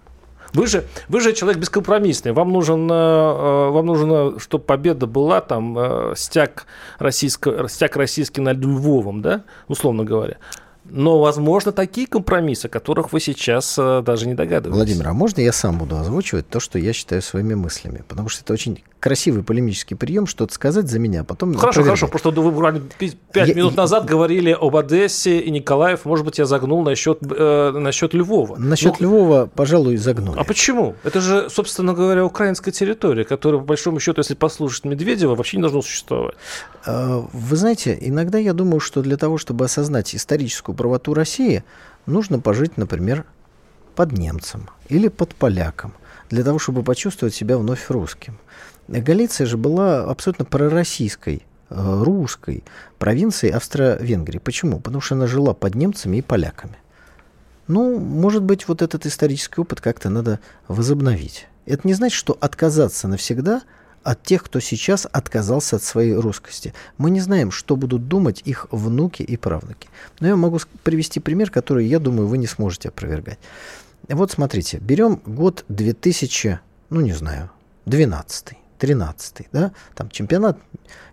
Вы 0.53 0.67
же, 0.67 0.85
вы 1.09 1.21
же 1.21 1.33
человек 1.33 1.61
бескомпромиссный. 1.61 2.33
Вам 2.33 2.53
нужен, 2.53 2.91
э, 2.91 2.95
э, 2.95 3.71
вам 3.71 3.87
нужно, 3.87 4.39
чтобы 4.39 4.65
победа 4.65 5.07
была 5.07 5.41
там 5.41 5.79
э, 5.79 6.15
стяг, 6.17 6.67
российско, 6.99 7.69
стяг 7.69 7.97
российский 7.97 8.41
над 8.41 8.59
Львовом, 8.59 9.23
да, 9.23 9.45
условно 9.69 10.05
говоря. 10.05 10.37
Но, 10.85 11.21
возможно, 11.21 11.73
такие 11.73 12.07
компромиссы, 12.07 12.67
о 12.67 12.69
которых 12.69 13.13
вы 13.13 13.21
сейчас 13.21 13.77
э, 13.79 14.03
даже 14.05 14.27
не 14.27 14.35
догадываетесь. 14.35 14.77
Владимир, 14.77 15.09
а 15.09 15.13
можно 15.13 15.41
я 15.41 15.53
сам 15.53 15.79
буду 15.79 15.97
озвучивать 15.97 16.49
то, 16.49 16.59
что 16.59 16.79
я 16.79 16.93
считаю 16.93 17.23
своими 17.23 17.55
мыслями? 17.55 18.03
Потому 18.09 18.29
что 18.29 18.43
это 18.43 18.53
очень 18.53 18.83
красивый 18.99 19.43
полемический 19.43 19.97
прием, 19.97 20.27
что-то 20.27 20.53
сказать 20.53 20.89
за 20.89 20.99
меня, 20.99 21.21
а 21.21 21.25
потом 21.25 21.55
Хорошо, 21.55 21.81
опровергать. 21.81 22.01
хорошо. 22.01 22.09
Просто 22.11 22.31
вы 22.41 22.51
буквально 22.51 22.81
пять 22.99 23.49
Я- 23.49 23.55
минут 23.55 23.73
я- 23.73 23.77
назад 23.77 24.05
говорили 24.05 24.51
об 24.59 24.77
Одессе 24.77 25.39
и 25.41 25.51
Николаев. 25.51 26.05
Может 26.05 26.25
быть, 26.25 26.39
я 26.39 26.45
загнул 26.47 26.83
насчет, 26.83 27.19
э, 27.23 27.71
насчет 27.73 28.13
Львова. 28.15 28.57
Насчет 28.57 29.01
Ну, 29.01 29.07
Львова, 29.07 29.51
пожалуй, 29.55 29.97
загнули. 29.97 30.39
А 30.39 30.45
почему? 30.45 30.97
Это 31.05 31.21
же, 31.21 31.49
собственно 31.51 31.95
говоря, 31.95 32.25
украинская 32.27 32.73
территория, 32.73 33.25
которая, 33.25 33.61
по 33.61 33.67
большому 33.67 34.01
счету, 34.01 34.21
если 34.21 34.35
послушать 34.35 34.85
Медведева, 34.85 35.35
вообще 35.35 35.57
не 35.59 35.63
должно 35.63 35.83
существовать. 35.83 36.35
А, 36.85 37.25
Вы 37.33 37.57
знаете, 37.57 37.97
иногда 38.01 38.39
я 38.39 38.53
думаю, 38.55 38.81
что 38.81 39.03
для 39.03 39.17
того, 39.17 39.39
чтобы 39.39 39.65
осознать 39.67 40.15
историческую 40.15 40.70
правоту 40.73 41.15
России, 41.15 41.65
нужно 42.07 42.41
пожить, 42.41 42.77
например, 42.77 43.25
под 43.95 44.13
немцем 44.13 44.69
или 44.89 45.09
под 45.09 45.35
поляком, 45.35 45.93
для 46.31 46.45
того, 46.45 46.59
чтобы 46.59 46.83
почувствовать 46.83 47.35
себя 47.35 47.59
вновь 47.59 47.91
русским. 47.91 48.39
Галиция 48.89 49.47
же 49.47 49.57
была 49.57 50.05
абсолютно 50.05 50.45
пророссийской, 50.45 51.43
э, 51.71 52.03
русской 52.03 52.65
провинцией 52.99 53.55
Австро-Венгрии. 53.55 54.39
Почему? 54.39 54.81
Потому 54.81 55.01
что 55.01 55.15
она 55.15 55.27
жила 55.27 55.55
под 55.55 55.75
немцами 55.75 56.17
и 56.17 56.23
поляками. 56.23 56.77
Ну, 57.69 58.01
может 58.01 58.43
быть, 58.43 58.67
вот 58.67 58.83
этот 58.83 59.07
исторический 59.07 59.61
опыт 59.61 59.81
как-то 59.81 60.11
надо 60.11 60.41
возобновить. 60.67 61.47
Это 61.67 61.87
не 61.87 61.95
значит, 61.95 62.19
что 62.19 62.37
отказаться 62.41 63.07
навсегда 63.07 63.63
от 64.03 64.23
тех, 64.23 64.43
кто 64.43 64.61
сейчас 64.61 65.07
отказался 65.11 65.77
от 65.77 65.83
своей 65.83 66.15
русскости. 66.15 66.73
Мы 66.99 67.11
не 67.11 67.21
знаем, 67.21 67.51
что 67.51 67.77
будут 67.77 68.09
думать 68.09 68.43
их 68.45 68.67
внуки 68.71 69.23
и 69.23 69.37
правнуки. 69.37 69.89
Но 70.21 70.29
я 70.29 70.37
могу 70.37 70.59
привести 70.83 71.21
пример, 71.21 71.51
который, 71.51 71.87
я 71.87 71.99
думаю, 71.99 72.27
вы 72.27 72.39
не 72.39 72.47
сможете 72.47 72.89
опровергать. 72.89 73.39
Вот 74.09 74.31
смотрите, 74.31 74.79
берем 74.79 75.21
год 75.27 75.65
2000, 75.69 76.61
ну 76.89 77.01
не 77.01 77.13
знаю, 77.13 77.51
12 77.87 78.57
13 78.79 79.49
да, 79.53 79.73
там 79.95 80.09
чемпионат 80.09 80.59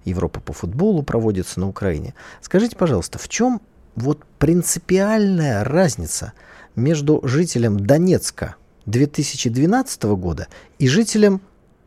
Европы 0.06 0.39
по 0.39 0.54
футболу 0.54 1.04
проводится 1.04 1.60
на 1.60 1.67
Украине. 1.67 2.13
Скажите, 2.41 2.78
пожалуйста, 2.78 3.19
в 3.19 3.28
чем 3.28 3.62
вот 3.95 4.23
принципиальная 4.39 5.63
разница 5.63 6.32
между 6.76 7.19
жителем 7.28 7.80
Донецка 7.80 8.56
2012 8.86 10.04
года 10.04 10.47
и 10.80 10.88
жителем 10.88 11.41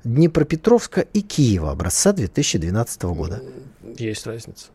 Днепропетровска 0.04 1.00
и 1.02 1.20
Киева 1.20 1.70
образца 1.70 2.12
2012 2.12 3.02
года? 3.04 3.42
Есть 3.98 4.26
разница. 4.26 4.66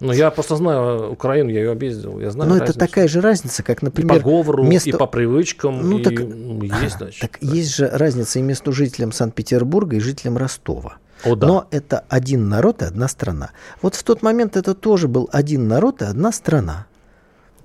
Ну, 0.00 0.12
я 0.12 0.30
просто 0.30 0.56
знаю 0.56 1.12
Украину, 1.12 1.50
я 1.50 1.60
ее 1.60 1.70
объездил, 1.70 2.18
я 2.18 2.30
знаю 2.30 2.48
Но 2.50 2.56
это 2.56 2.66
разницу. 2.66 2.78
такая 2.78 3.08
же 3.08 3.20
разница, 3.20 3.62
как, 3.62 3.78
И 3.78 3.80
по 3.80 3.84
например, 3.86 4.20
говору, 4.20 4.64
место- 4.64 4.88
и 4.90 4.92
по 4.92 5.06
привычкам, 5.06 5.88
Ну, 5.88 5.98
и, 5.98 6.02
так- 6.02 6.18
ну, 6.18 6.62
есть, 6.62 6.96
значит. 6.98 7.20
так 7.20 7.38
есть 7.40 7.74
же 7.76 7.88
разница 7.88 8.38
и 8.40 8.42
между 8.42 8.72
жителем 8.72 9.12
Санкт-Петербурга 9.12 9.96
и 9.96 10.00
жителем 10.00 10.36
Ростова. 10.38 10.96
О, 11.24 11.36
да. 11.36 11.46
Но 11.46 11.66
это 11.70 12.04
один 12.08 12.48
народ 12.48 12.82
и 12.82 12.84
одна 12.86 13.06
страна. 13.06 13.50
Вот 13.80 13.94
в 13.94 14.02
тот 14.02 14.22
момент 14.22 14.56
это 14.56 14.74
тоже 14.74 15.06
был 15.06 15.28
один 15.32 15.68
народ 15.68 16.02
и 16.02 16.04
одна 16.04 16.32
страна. 16.32 16.86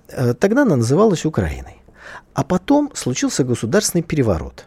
Э, 0.10 0.36
Тогда 0.36 0.62
она 0.62 0.76
называлась 0.76 1.26
Украиной. 1.26 1.82
А 2.36 2.44
потом 2.44 2.92
случился 2.94 3.44
государственный 3.44 4.04
переворот. 4.04 4.66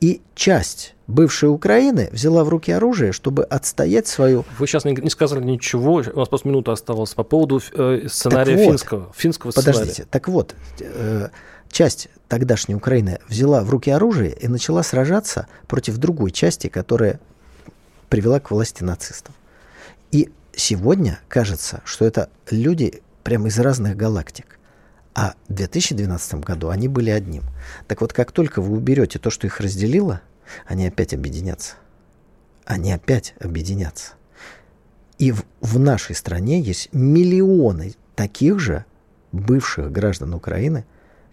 И 0.00 0.20
часть 0.34 0.94
бывшей 1.06 1.48
Украины 1.48 2.08
взяла 2.12 2.44
в 2.44 2.48
руки 2.48 2.70
оружие, 2.70 3.12
чтобы 3.12 3.44
отстоять 3.44 4.06
свою... 4.06 4.44
Вы 4.58 4.66
сейчас 4.66 4.84
не, 4.84 4.92
не 4.92 5.10
сказали 5.10 5.42
ничего, 5.42 5.94
у 5.94 6.18
нас 6.18 6.28
просто 6.28 6.48
минута 6.48 6.72
осталась 6.72 7.14
по 7.14 7.22
поводу 7.22 7.60
э, 7.72 8.06
сценария 8.08 8.56
Так 8.56 8.64
вот. 8.64 8.70
финского, 8.72 9.12
финского 9.16 9.50
сценария. 9.52 9.72
Подождите, 9.72 10.06
так 10.10 10.28
вот, 10.28 10.54
э, 10.80 11.28
часть 11.70 12.08
тогдашней 12.28 12.74
Украины 12.74 13.20
взяла 13.28 13.62
в 13.62 13.70
руки 13.70 13.90
оружие 13.90 14.36
и 14.38 14.48
начала 14.48 14.82
сражаться 14.82 15.46
против 15.66 15.96
другой 15.98 16.30
части, 16.30 16.68
которая 16.68 17.20
привела 18.08 18.40
к 18.40 18.50
власти 18.50 18.82
нацистов. 18.82 19.34
И 20.10 20.30
сегодня 20.54 21.20
кажется, 21.28 21.82
что 21.84 22.04
это 22.04 22.28
люди 22.50 23.02
прямо 23.22 23.48
из 23.48 23.58
разных 23.58 23.96
галактик. 23.96 24.55
А 25.16 25.34
в 25.48 25.54
2012 25.54 26.34
году 26.44 26.68
они 26.68 26.88
были 26.88 27.08
одним. 27.08 27.44
Так 27.88 28.02
вот, 28.02 28.12
как 28.12 28.32
только 28.32 28.60
вы 28.60 28.76
уберете 28.76 29.18
то, 29.18 29.30
что 29.30 29.46
их 29.46 29.60
разделило, 29.60 30.20
они 30.66 30.86
опять 30.86 31.14
объединятся. 31.14 31.76
Они 32.66 32.92
опять 32.92 33.34
объединятся. 33.40 34.12
И 35.16 35.32
в, 35.32 35.46
в 35.62 35.78
нашей 35.78 36.14
стране 36.14 36.60
есть 36.60 36.90
миллионы 36.92 37.94
таких 38.14 38.60
же 38.60 38.84
бывших 39.32 39.90
граждан 39.90 40.34
Украины, 40.34 40.84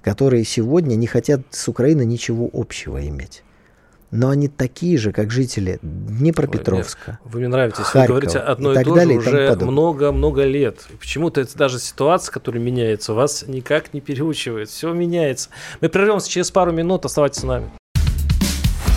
которые 0.02 0.46
сегодня 0.46 0.96
не 0.96 1.08
хотят 1.08 1.42
с 1.50 1.68
Украиной 1.68 2.06
ничего 2.06 2.50
общего 2.54 3.06
иметь 3.06 3.44
но 4.14 4.30
они 4.30 4.48
такие 4.48 4.98
же, 4.98 5.12
как 5.12 5.32
жители 5.32 5.80
Днепропетровска. 5.82 7.20
Ой, 7.26 7.32
вы 7.32 7.40
мне 7.40 7.48
нравитесь, 7.48 7.86
Харькова, 7.86 8.02
вы 8.02 8.22
говорите 8.22 8.38
одно 8.38 8.74
и, 8.74 8.80
и 8.80 8.84
то 8.84 8.94
далее, 8.94 9.20
же 9.20 9.30
уже 9.30 9.66
много-много 9.66 10.44
лет. 10.44 10.86
Почему-то 11.00 11.42
это 11.42 11.58
даже 11.58 11.80
ситуация, 11.80 12.32
которая 12.32 12.62
меняется, 12.62 13.14
вас 13.14 13.44
никак 13.48 13.94
не 13.94 14.02
переучивает. 14.02 14.70
Все 14.70 14.94
меняется. 14.94 15.50
Мы 15.82 15.90
прервемся 15.90 16.30
через 16.30 16.52
пару 16.52 16.72
минут, 16.72 17.06
оставайтесь 17.06 17.42
с 17.42 17.44
нами. 17.44 17.72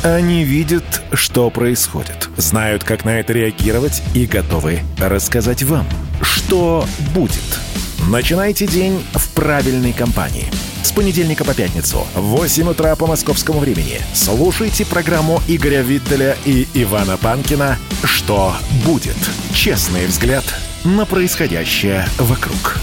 Они 0.04 0.44
видят, 0.44 0.84
что 1.12 1.50
происходит, 1.50 2.28
знают, 2.36 2.84
как 2.84 3.06
на 3.06 3.18
это 3.18 3.32
реагировать 3.32 4.02
и 4.14 4.26
готовы 4.26 4.80
рассказать 4.98 5.62
вам, 5.62 5.86
что 6.20 6.84
будет. 7.14 7.76
Начинайте 8.09 8.68
день 8.68 9.04
в 9.14 9.34
правильной 9.34 9.92
компании– 9.92 10.46
с 10.84 10.92
понедельника 10.92 11.44
по 11.44 11.54
пятницу 11.54 12.07
в 12.14 12.20
8 12.20 12.68
утра 12.68 12.94
по 12.94 13.09
московскому 13.09 13.59
времени. 13.59 14.00
Слушайте 14.14 14.86
программу 14.86 15.42
Игоря 15.48 15.82
Виттеля 15.82 16.36
и 16.44 16.68
Ивана 16.72 17.16
Панкина 17.16 17.76
«Что 18.04 18.54
будет?» 18.84 19.16
Честный 19.52 20.07
взгляд 20.07 20.44
на 20.84 21.04
происходящее 21.04 22.07
вокруг. 22.18 22.76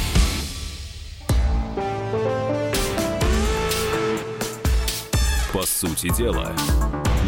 По 5.53 5.65
сути 5.65 6.13
дела, 6.17 6.53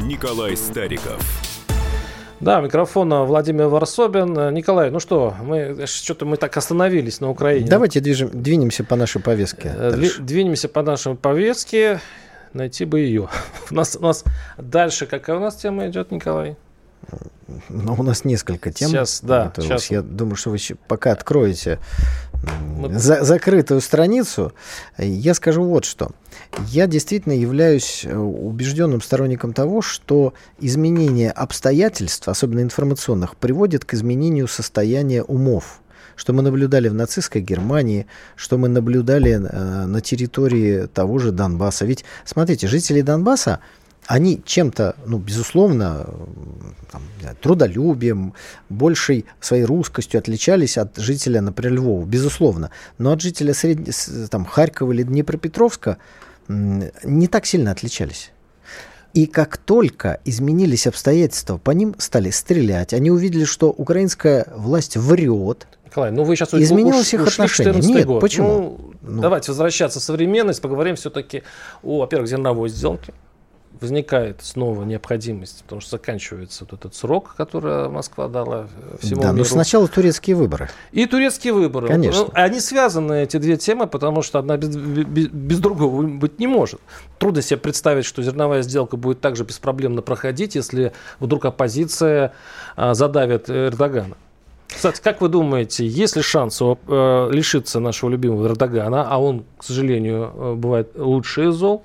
Николай 0.02 0.58
Стариков– 0.58 1.22
да, 2.46 2.62
микрофон 2.62 3.12
Владимир 3.26 3.66
Варсобин. 3.68 4.54
Николай, 4.54 4.92
ну 4.92 5.00
что, 5.00 5.34
мы 5.42 5.88
что-то 5.88 6.26
мы 6.26 6.38
так 6.38 6.56
остановились 6.58 7.20
на 7.20 7.32
Украине. 7.32 7.68
Давайте 7.68 8.02
движем, 8.02 8.30
двинемся 8.32 8.84
по 8.84 8.96
нашей 8.96 9.20
повестке. 9.20 9.74
Э, 9.76 9.92
дальше. 9.92 10.22
Двинемся 10.22 10.70
по 10.70 10.84
нашей 10.84 11.16
повестке. 11.16 12.00
Найти 12.54 12.86
бы 12.86 13.00
ее. 13.00 13.30
У 13.72 13.74
нас, 13.74 13.98
у 14.00 14.04
нас 14.04 14.24
дальше 14.60 15.08
какая 15.08 15.38
у 15.38 15.40
нас 15.40 15.56
тема 15.56 15.88
идет, 15.88 16.12
Николай? 16.12 16.56
Ну, 17.70 17.96
у 17.98 18.04
нас 18.04 18.26
несколько 18.26 18.72
тем. 18.72 18.90
Сейчас, 18.90 19.22
да. 19.24 19.52
Сейчас. 19.58 19.90
Я 19.90 20.04
думаю, 20.04 20.36
что 20.36 20.52
вы 20.52 20.58
пока 20.88 21.12
откроете 21.14 21.80
за, 22.92 23.24
закрытую 23.24 23.82
страницу, 23.82 24.54
я 24.98 25.34
скажу 25.34 25.64
вот 25.64 25.86
что. 25.86 26.12
Я 26.68 26.88
действительно 26.88 27.34
являюсь 27.34 28.06
э, 28.06 28.16
убежденным 28.16 29.02
сторонником 29.02 29.54
того, 29.54 29.82
что 29.82 30.34
изменение 30.60 31.32
обстоятельств, 31.32 32.28
особенно 32.28 32.62
информационных, 32.62 33.36
приводит 33.36 33.86
к 33.86 33.94
изменению 33.94 34.48
состояния 34.48 35.24
умов 35.24 35.82
что 36.16 36.32
мы 36.32 36.42
наблюдали 36.44 36.88
в 36.88 36.94
нацистской 36.94 37.42
Германии, 37.42 38.08
что 38.38 38.58
мы 38.58 38.70
наблюдали 38.70 39.34
э, 39.34 39.86
на 39.86 40.00
территории 40.00 40.88
того 40.88 41.20
же 41.20 41.32
Донбасса. 41.32 41.86
Ведь, 41.86 42.06
смотрите, 42.24 42.68
жители 42.68 43.02
Донбасса, 43.02 43.60
они 44.08 44.42
чем-то, 44.46 44.96
ну, 45.06 45.18
безусловно, 45.18 46.08
там, 46.92 47.02
трудолюбием, 47.42 48.34
большей 48.70 49.26
своей 49.40 49.66
русскостью 49.66 50.20
отличались 50.20 50.78
от 50.78 50.96
жителя, 50.98 51.42
например, 51.42 51.74
Львова, 51.74 52.06
безусловно. 52.06 52.72
Но 52.98 53.12
от 53.12 53.22
жителя 53.22 53.54
сред... 53.54 53.90
там, 54.30 54.46
Харькова 54.46 54.92
или 54.92 55.04
Днепропетровска 55.04 55.98
не 56.48 57.28
так 57.28 57.46
сильно 57.46 57.72
отличались. 57.72 58.32
И 59.14 59.28
как 59.28 59.58
только 59.58 60.20
изменились 60.26 60.88
обстоятельства, 60.88 61.58
по 61.58 61.72
ним 61.72 61.96
стали 62.00 62.32
стрелять, 62.32 62.94
они 62.94 63.12
увидели, 63.12 63.46
что 63.46 63.70
украинская 63.70 64.46
власть 64.54 64.98
врет. 64.98 65.68
Николай, 65.86 66.12
ну 66.12 66.24
вы 66.26 66.36
сейчас 66.36 66.54
изменилось 66.54 67.14
их 67.14 67.26
отношение. 67.26 67.82
Нет, 67.82 68.06
год. 68.06 68.20
почему? 68.20 68.78
Ну, 69.02 69.14
ну. 69.14 69.22
Давайте 69.22 69.52
возвращаться 69.52 70.02
в 70.02 70.04
современность, 70.04 70.62
поговорим 70.62 70.98
все-таки 70.98 71.44
о, 71.82 72.00
во-первых, 72.00 72.30
зерновой 72.30 72.68
сделке 72.68 73.14
возникает 73.82 74.42
снова 74.42 74.84
необходимость, 74.84 75.64
потому 75.64 75.82
что 75.82 75.92
заканчивается 75.92 76.66
вот 76.66 76.74
этот 76.80 76.96
срок, 76.96 77.36
который 77.36 77.90
Москва 77.90 78.28
дала 78.28 78.68
э, 78.76 78.98
всему 79.02 79.22
да, 79.22 79.28
миру. 79.28 79.40
но 79.40 79.44
сначала 79.44 79.88
турецкие 79.88 80.36
выборы. 80.36 80.70
И 80.92 81.06
турецкие 81.06 81.54
выборы. 81.54 81.88
Конечно. 81.88 82.26
Ну, 82.26 82.30
они 82.34 82.60
связаны, 82.60 83.24
эти 83.24 83.38
две 83.38 83.58
темы, 83.58 83.88
потому 83.88 84.22
что 84.22 84.40
одна 84.40 84.58
без, 84.58 84.76
без, 84.76 85.28
без 85.28 85.60
другого 85.60 86.04
быть 86.04 86.40
не 86.40 86.48
может. 86.48 86.80
Трудно 87.18 87.42
себе 87.42 87.58
представить, 87.58 88.06
что 88.06 88.22
зерновая 88.22 88.62
сделка 88.62 88.98
будет 88.98 89.22
также 89.22 89.44
беспроблемно 89.44 90.02
проходить, 90.02 90.56
если 90.56 90.94
вдруг 91.20 91.46
оппозиция 91.46 92.34
а, 92.76 92.94
задавит 92.94 93.50
Эрдогана. 93.50 94.16
Кстати, 94.68 95.00
как 95.02 95.22
вы 95.22 95.30
думаете, 95.30 95.88
есть 95.88 96.16
ли 96.16 96.22
шанс 96.22 96.62
э, 96.62 97.30
лишиться 97.32 97.80
нашего 97.80 98.10
любимого 98.10 98.48
Эрдогана, 98.48 99.08
а 99.10 99.18
он, 99.18 99.46
к 99.58 99.64
сожалению, 99.64 100.32
э, 100.34 100.54
бывает 100.56 100.92
лучший 100.96 101.50
из 101.50 101.56
зол, 101.56 101.84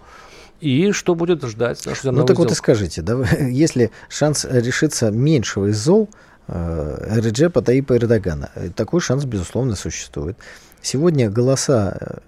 и 0.61 0.93
что 0.93 1.15
будет 1.15 1.43
ждать 1.45 1.85
нашу 1.87 2.13
Ну 2.13 2.25
так 2.25 2.39
вот 2.39 2.51
и 2.51 2.55
скажите, 2.55 3.03
да, 3.03 3.19
если 3.41 3.91
шанс 4.09 4.45
решиться 4.49 5.11
меньшего 5.11 5.67
из 5.67 5.79
зол 5.79 6.09
э, 6.49 7.21
Реджепа 7.21 7.63
Таипа 7.63 7.97
Эрдогана, 7.97 8.51
э, 8.55 8.71
такой 8.71 9.01
шанс, 9.01 9.25
безусловно, 9.25 9.75
существует. 9.75 10.37
Сегодня 10.83 11.31
голоса, 11.31 11.97
э, 12.01 12.19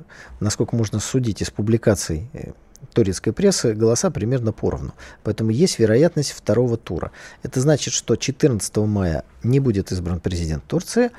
насколько 0.40 0.76
можно 0.76 1.00
судить 1.00 1.42
из 1.42 1.50
публикаций 1.50 2.28
э, 2.32 2.52
турецкой 2.92 3.32
прессы, 3.32 3.74
голоса 3.74 4.10
примерно 4.10 4.52
поровну. 4.52 4.92
Поэтому 5.22 5.50
есть 5.50 5.78
вероятность 5.78 6.32
второго 6.32 6.76
тура. 6.76 7.12
Это 7.42 7.60
значит, 7.60 7.94
что 7.94 8.16
14 8.16 8.76
мая 8.78 9.24
не 9.42 9.60
будет 9.60 9.92
избран 9.92 10.20
президент 10.20 10.64
Турции, 10.64 11.10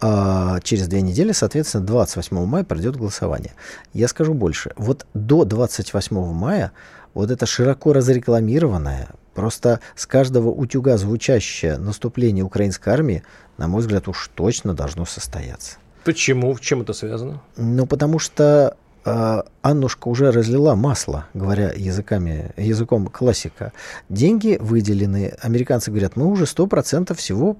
через 0.00 0.88
две 0.88 1.02
недели, 1.02 1.32
соответственно, 1.32 1.84
28 1.84 2.44
мая 2.46 2.64
пройдет 2.64 2.96
голосование. 2.96 3.52
Я 3.92 4.08
скажу 4.08 4.34
больше. 4.34 4.72
Вот 4.76 5.06
до 5.14 5.44
28 5.44 6.32
мая 6.32 6.72
вот 7.14 7.30
это 7.30 7.46
широко 7.46 7.92
разрекламированное, 7.92 9.08
просто 9.34 9.80
с 9.96 10.06
каждого 10.06 10.48
утюга 10.48 10.96
звучащее 10.96 11.76
наступление 11.76 12.44
украинской 12.44 12.90
армии, 12.90 13.22
на 13.58 13.68
мой 13.68 13.80
взгляд, 13.80 14.08
уж 14.08 14.30
точно 14.34 14.74
должно 14.74 15.04
состояться. 15.04 15.78
Почему? 16.04 16.56
Чем 16.58 16.82
это 16.82 16.92
связано? 16.92 17.42
Ну, 17.56 17.86
потому 17.86 18.18
что 18.18 18.76
э, 19.04 19.42
Аннушка 19.60 20.08
уже 20.08 20.30
разлила 20.30 20.74
масло, 20.74 21.26
говоря 21.34 21.72
языками, 21.76 22.52
языком 22.56 23.06
классика. 23.08 23.72
Деньги 24.08 24.56
выделены. 24.60 25.34
Американцы 25.42 25.90
говорят, 25.90 26.16
мы 26.16 26.26
уже 26.26 26.44
100% 26.44 27.14
всего 27.14 27.56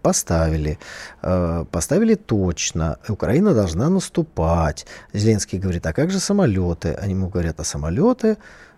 поставили, 0.00 0.78
э, 1.22 1.64
поставили 1.70 2.14
точно, 2.14 2.98
Украина 3.08 3.54
должна 3.54 3.88
наступать. 3.88 4.86
Зеленский 5.12 5.58
говорит, 5.58 5.86
а 5.86 5.92
как 5.92 6.10
же 6.10 6.20
самолеты? 6.20 6.92
Они 6.94 7.12
ему 7.12 7.28
говорят, 7.28 7.60
а 7.60 7.64
самолеты, 7.64 8.36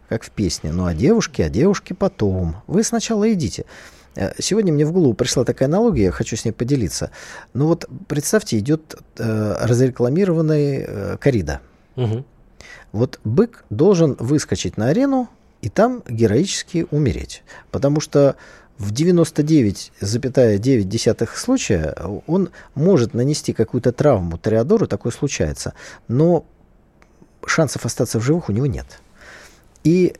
как 0.08 0.24
в 0.24 0.30
песне, 0.30 0.72
ну 0.72 0.86
а 0.86 0.94
девушки, 0.94 1.42
а 1.42 1.48
девушки 1.48 1.92
потом. 1.92 2.56
Вы 2.66 2.84
сначала 2.84 3.32
идите. 3.32 3.64
Э, 4.14 4.32
сегодня 4.38 4.72
мне 4.72 4.84
в 4.84 4.92
голову 4.92 5.14
пришла 5.14 5.44
такая 5.44 5.68
аналогия, 5.68 6.04
я 6.04 6.10
хочу 6.10 6.36
с 6.36 6.44
ней 6.44 6.52
поделиться. 6.52 7.10
Ну 7.54 7.66
вот 7.66 7.88
представьте, 8.08 8.58
идет 8.58 8.96
э, 9.18 9.56
разрекламированный 9.60 10.84
э, 10.86 11.16
корида. 11.18 11.60
Угу. 11.96 12.24
Вот 12.92 13.20
бык 13.24 13.64
должен 13.70 14.16
выскочить 14.18 14.76
на 14.76 14.88
арену 14.88 15.28
и 15.62 15.68
там 15.68 16.02
героически 16.08 16.86
умереть. 16.90 17.42
Потому 17.70 18.00
что 18.00 18.36
в 18.82 18.92
99,9 18.92 21.28
случая 21.36 21.94
он 22.26 22.50
может 22.74 23.14
нанести 23.14 23.52
какую-то 23.52 23.92
травму 23.92 24.38
Тореадору, 24.38 24.88
такое 24.88 25.12
случается, 25.12 25.74
но 26.08 26.44
шансов 27.46 27.86
остаться 27.86 28.18
в 28.18 28.24
живых 28.24 28.48
у 28.48 28.52
него 28.52 28.66
нет. 28.66 29.00
И 29.84 30.16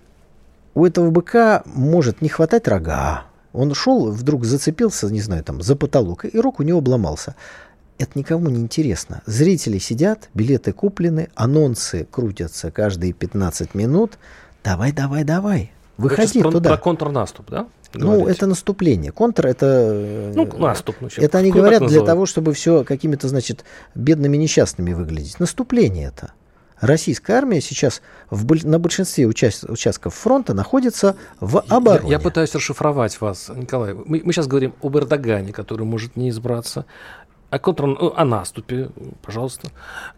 у 0.74 0.86
этого 0.86 1.10
быка 1.10 1.64
может 1.66 2.22
не 2.22 2.28
хватать 2.28 2.68
рога. 2.68 3.24
Он 3.52 3.74
шел, 3.74 4.12
вдруг 4.12 4.44
зацепился, 4.44 5.10
не 5.10 5.20
знаю, 5.20 5.42
там, 5.42 5.60
за 5.60 5.74
потолок, 5.74 6.24
и 6.24 6.38
рог 6.38 6.60
у 6.60 6.62
него 6.62 6.78
обломался. 6.78 7.34
Это 7.98 8.16
никому 8.18 8.48
не 8.48 8.60
интересно. 8.60 9.22
Зрители 9.26 9.78
сидят, 9.78 10.30
билеты 10.34 10.72
куплены, 10.72 11.30
анонсы 11.34 12.06
крутятся 12.10 12.70
каждые 12.70 13.12
15 13.12 13.74
минут. 13.74 14.18
Давай, 14.62 14.92
давай, 14.92 15.24
давай. 15.24 15.72
Выходи 15.98 16.40
про, 16.40 16.52
туда. 16.52 16.70
Про 16.70 16.78
контрнаступ, 16.78 17.50
да? 17.50 17.66
Ну, 17.94 18.26
это 18.26 18.46
наступление. 18.46 19.12
Контр 19.12 19.46
это... 19.46 19.66
Э, 19.66 20.32
ну, 20.34 20.46
наступ. 20.58 20.96
Ну, 21.00 21.08
это 21.16 21.38
они 21.38 21.50
говорят 21.50 21.86
для 21.86 22.02
того, 22.02 22.26
чтобы 22.26 22.52
все 22.52 22.84
какими-то, 22.84 23.28
значит, 23.28 23.64
бедными 23.94 24.36
несчастными 24.36 24.92
выглядеть. 24.92 25.40
Наступление 25.40 26.08
это. 26.08 26.32
Российская 26.82 27.34
армия 27.34 27.60
сейчас 27.60 28.02
в, 28.28 28.66
на 28.66 28.80
большинстве 28.80 29.26
участ, 29.26 29.64
участков 29.70 30.14
фронта 30.14 30.52
находится 30.52 31.16
в 31.38 31.60
обороне. 31.68 32.10
Я, 32.10 32.16
я 32.16 32.18
пытаюсь 32.18 32.52
расшифровать 32.56 33.20
вас, 33.20 33.52
Николай. 33.54 33.94
Мы, 33.94 34.20
мы 34.24 34.32
сейчас 34.32 34.48
говорим 34.48 34.74
об 34.82 34.96
Эрдогане, 34.96 35.52
который 35.52 35.86
может 35.86 36.16
не 36.16 36.28
избраться. 36.30 36.84
о, 37.50 37.58
контр... 37.60 37.84
о 37.84 38.24
наступе, 38.24 38.90
пожалуйста. 39.22 39.68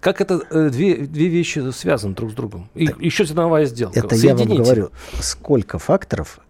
Как 0.00 0.22
это 0.22 0.40
э, 0.50 0.70
две, 0.70 0.96
две 0.96 1.28
вещи 1.28 1.70
связаны 1.70 2.14
друг 2.14 2.30
с 2.30 2.34
другом? 2.34 2.70
И 2.74 2.86
так, 2.86 2.98
еще 2.98 3.26
зерновая 3.26 3.66
сделка. 3.66 3.98
Это 3.98 4.16
Соедините. 4.16 4.44
я 4.44 4.54
вам 4.54 4.64
говорю, 4.64 4.90
сколько 5.20 5.78
факторов, 5.78 6.40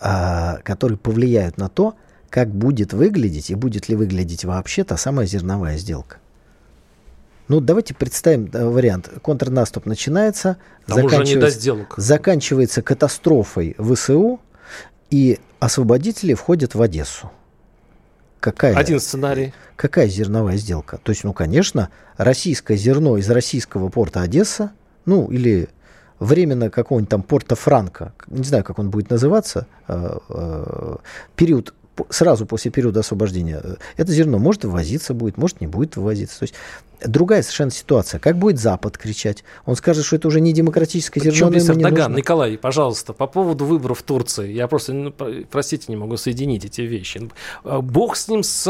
которые 0.00 0.98
повлияют 0.98 1.58
на 1.58 1.68
то, 1.68 1.94
как 2.30 2.48
будет 2.48 2.92
выглядеть 2.92 3.50
и 3.50 3.54
будет 3.54 3.88
ли 3.88 3.96
выглядеть 3.96 4.44
вообще 4.44 4.84
та 4.84 4.96
самая 4.96 5.26
зерновая 5.26 5.76
сделка. 5.76 6.18
Ну, 7.48 7.60
давайте 7.60 7.94
представим 7.94 8.46
да, 8.46 8.68
вариант. 8.68 9.10
Контрнаступ 9.22 9.84
начинается, 9.84 10.56
заканчивается, 10.86 11.86
заканчивается 11.96 12.80
катастрофой 12.80 13.74
ВСУ, 13.76 14.40
и 15.10 15.40
освободители 15.58 16.34
входят 16.34 16.76
в 16.76 16.80
Одессу. 16.80 17.30
Какая, 18.38 18.76
Один 18.76 19.00
сценарий. 19.00 19.52
Какая 19.76 20.06
зерновая 20.06 20.56
сделка? 20.56 20.98
То 21.02 21.10
есть, 21.10 21.24
ну, 21.24 21.32
конечно, 21.32 21.90
российское 22.16 22.76
зерно 22.76 23.18
из 23.18 23.28
российского 23.28 23.88
порта 23.88 24.22
Одесса, 24.22 24.70
ну, 25.04 25.26
или 25.26 25.68
временно 26.20 26.70
какого-нибудь 26.70 27.10
там 27.10 27.22
порта 27.22 27.56
Франка, 27.56 28.12
не 28.28 28.44
знаю, 28.44 28.62
как 28.62 28.78
он 28.78 28.90
будет 28.90 29.10
называться, 29.10 29.66
э, 29.88 30.18
э, 30.28 30.96
период 31.34 31.74
сразу 32.10 32.46
после 32.46 32.70
периода 32.70 33.00
освобождения, 33.00 33.60
э, 33.62 33.74
это 33.96 34.12
зерно 34.12 34.38
может 34.38 34.64
ввозиться 34.64 35.14
будет, 35.14 35.36
может 35.36 35.60
не 35.60 35.66
будет 35.66 35.96
ввозиться. 35.96 36.40
То 36.40 36.42
есть 36.44 36.54
другая 37.06 37.42
совершенно 37.42 37.70
ситуация. 37.70 38.20
Как 38.20 38.36
будет 38.38 38.58
Запад 38.58 38.98
кричать? 38.98 39.44
Он 39.64 39.76
скажет, 39.76 40.04
что 40.04 40.16
это 40.16 40.28
уже 40.28 40.40
не 40.40 40.52
демократическое 40.52 41.20
зерно, 41.20 41.50
Причем 41.50 41.60
здесь 41.60 41.76
Эрдоган? 41.76 42.14
Николай, 42.14 42.58
пожалуйста, 42.58 43.12
по 43.12 43.26
поводу 43.26 43.64
выборов 43.64 44.00
в 44.00 44.02
Турции. 44.02 44.52
Я 44.52 44.68
просто, 44.68 44.92
ну, 44.92 45.14
простите, 45.50 45.86
не 45.88 45.96
могу 45.96 46.16
соединить 46.16 46.64
эти 46.64 46.82
вещи. 46.82 47.30
А, 47.64 47.80
бог 47.80 48.16
с 48.16 48.28
ним, 48.28 48.42
с, 48.42 48.66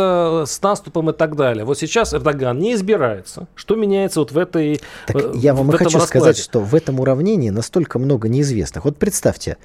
с 0.46 0.62
наступом 0.62 1.10
и 1.10 1.12
так 1.12 1.36
далее. 1.36 1.64
Вот 1.64 1.78
сейчас 1.78 2.14
Эрдоган 2.14 2.58
не 2.58 2.74
избирается. 2.74 3.48
Что 3.54 3.76
меняется 3.76 4.20
вот 4.20 4.32
в 4.32 4.38
этой 4.38 4.80
Так 5.06 5.16
э, 5.16 5.32
я 5.34 5.54
вам 5.54 5.68
и 5.70 5.72
хочу 5.72 5.98
раскладе? 5.98 6.06
сказать, 6.06 6.38
что 6.38 6.60
в 6.60 6.74
этом 6.74 7.00
уравнении 7.00 7.50
настолько 7.50 7.98
много 7.98 8.28
неизвестных. 8.28 8.84
Вот 8.84 8.96
представьте, 8.96 9.56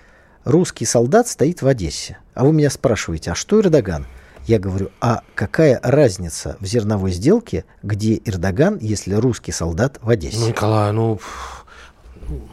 русский 0.43 0.85
солдат 0.85 1.27
стоит 1.27 1.61
в 1.61 1.67
Одессе. 1.67 2.17
А 2.35 2.43
вы 2.43 2.53
меня 2.53 2.69
спрашиваете, 2.69 3.31
а 3.31 3.35
что 3.35 3.61
Эрдоган? 3.61 4.05
Я 4.45 4.59
говорю, 4.59 4.91
а 5.01 5.21
какая 5.33 5.79
разница 5.81 6.57
в 6.59 6.65
зерновой 6.65 7.11
сделке, 7.11 7.65
где 7.81 8.21
Эрдоган, 8.25 8.77
если 8.79 9.15
русский 9.15 9.51
солдат 9.51 9.97
в 10.01 10.09
Одессе? 10.09 10.37
Ну, 10.39 10.47
Николай, 10.49 10.91
ну, 10.91 11.19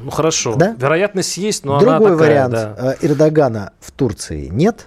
ну 0.00 0.10
хорошо. 0.10 0.54
Да? 0.54 0.74
Вероятность 0.78 1.36
есть, 1.36 1.64
но 1.64 1.78
Другой 1.80 1.96
она 1.96 2.08
такая, 2.08 2.16
вариант. 2.16 2.52
Да. 2.52 2.74
Э, 2.78 3.06
Эрдогана 3.06 3.72
в 3.80 3.90
Турции 3.90 4.46
нет. 4.46 4.86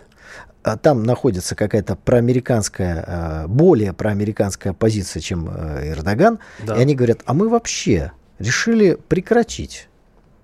А 0.64 0.78
там 0.78 1.04
находится 1.04 1.54
какая-то 1.54 1.96
проамериканская, 1.96 3.04
э, 3.06 3.48
более 3.48 3.94
проамериканская 3.94 4.74
позиция, 4.74 5.20
чем 5.20 5.48
Эрдоган. 5.48 6.40
Да. 6.64 6.76
И 6.78 6.82
они 6.82 6.96
говорят, 6.96 7.20
а 7.26 7.36
мы 7.36 7.50
вообще 7.50 8.14
решили 8.40 8.98
прекратить 9.10 9.90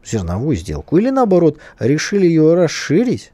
зерновую 0.05 0.55
сделку. 0.57 0.97
Или 0.97 1.09
наоборот, 1.09 1.57
решили 1.79 2.27
ее 2.27 2.53
расширить. 2.53 3.31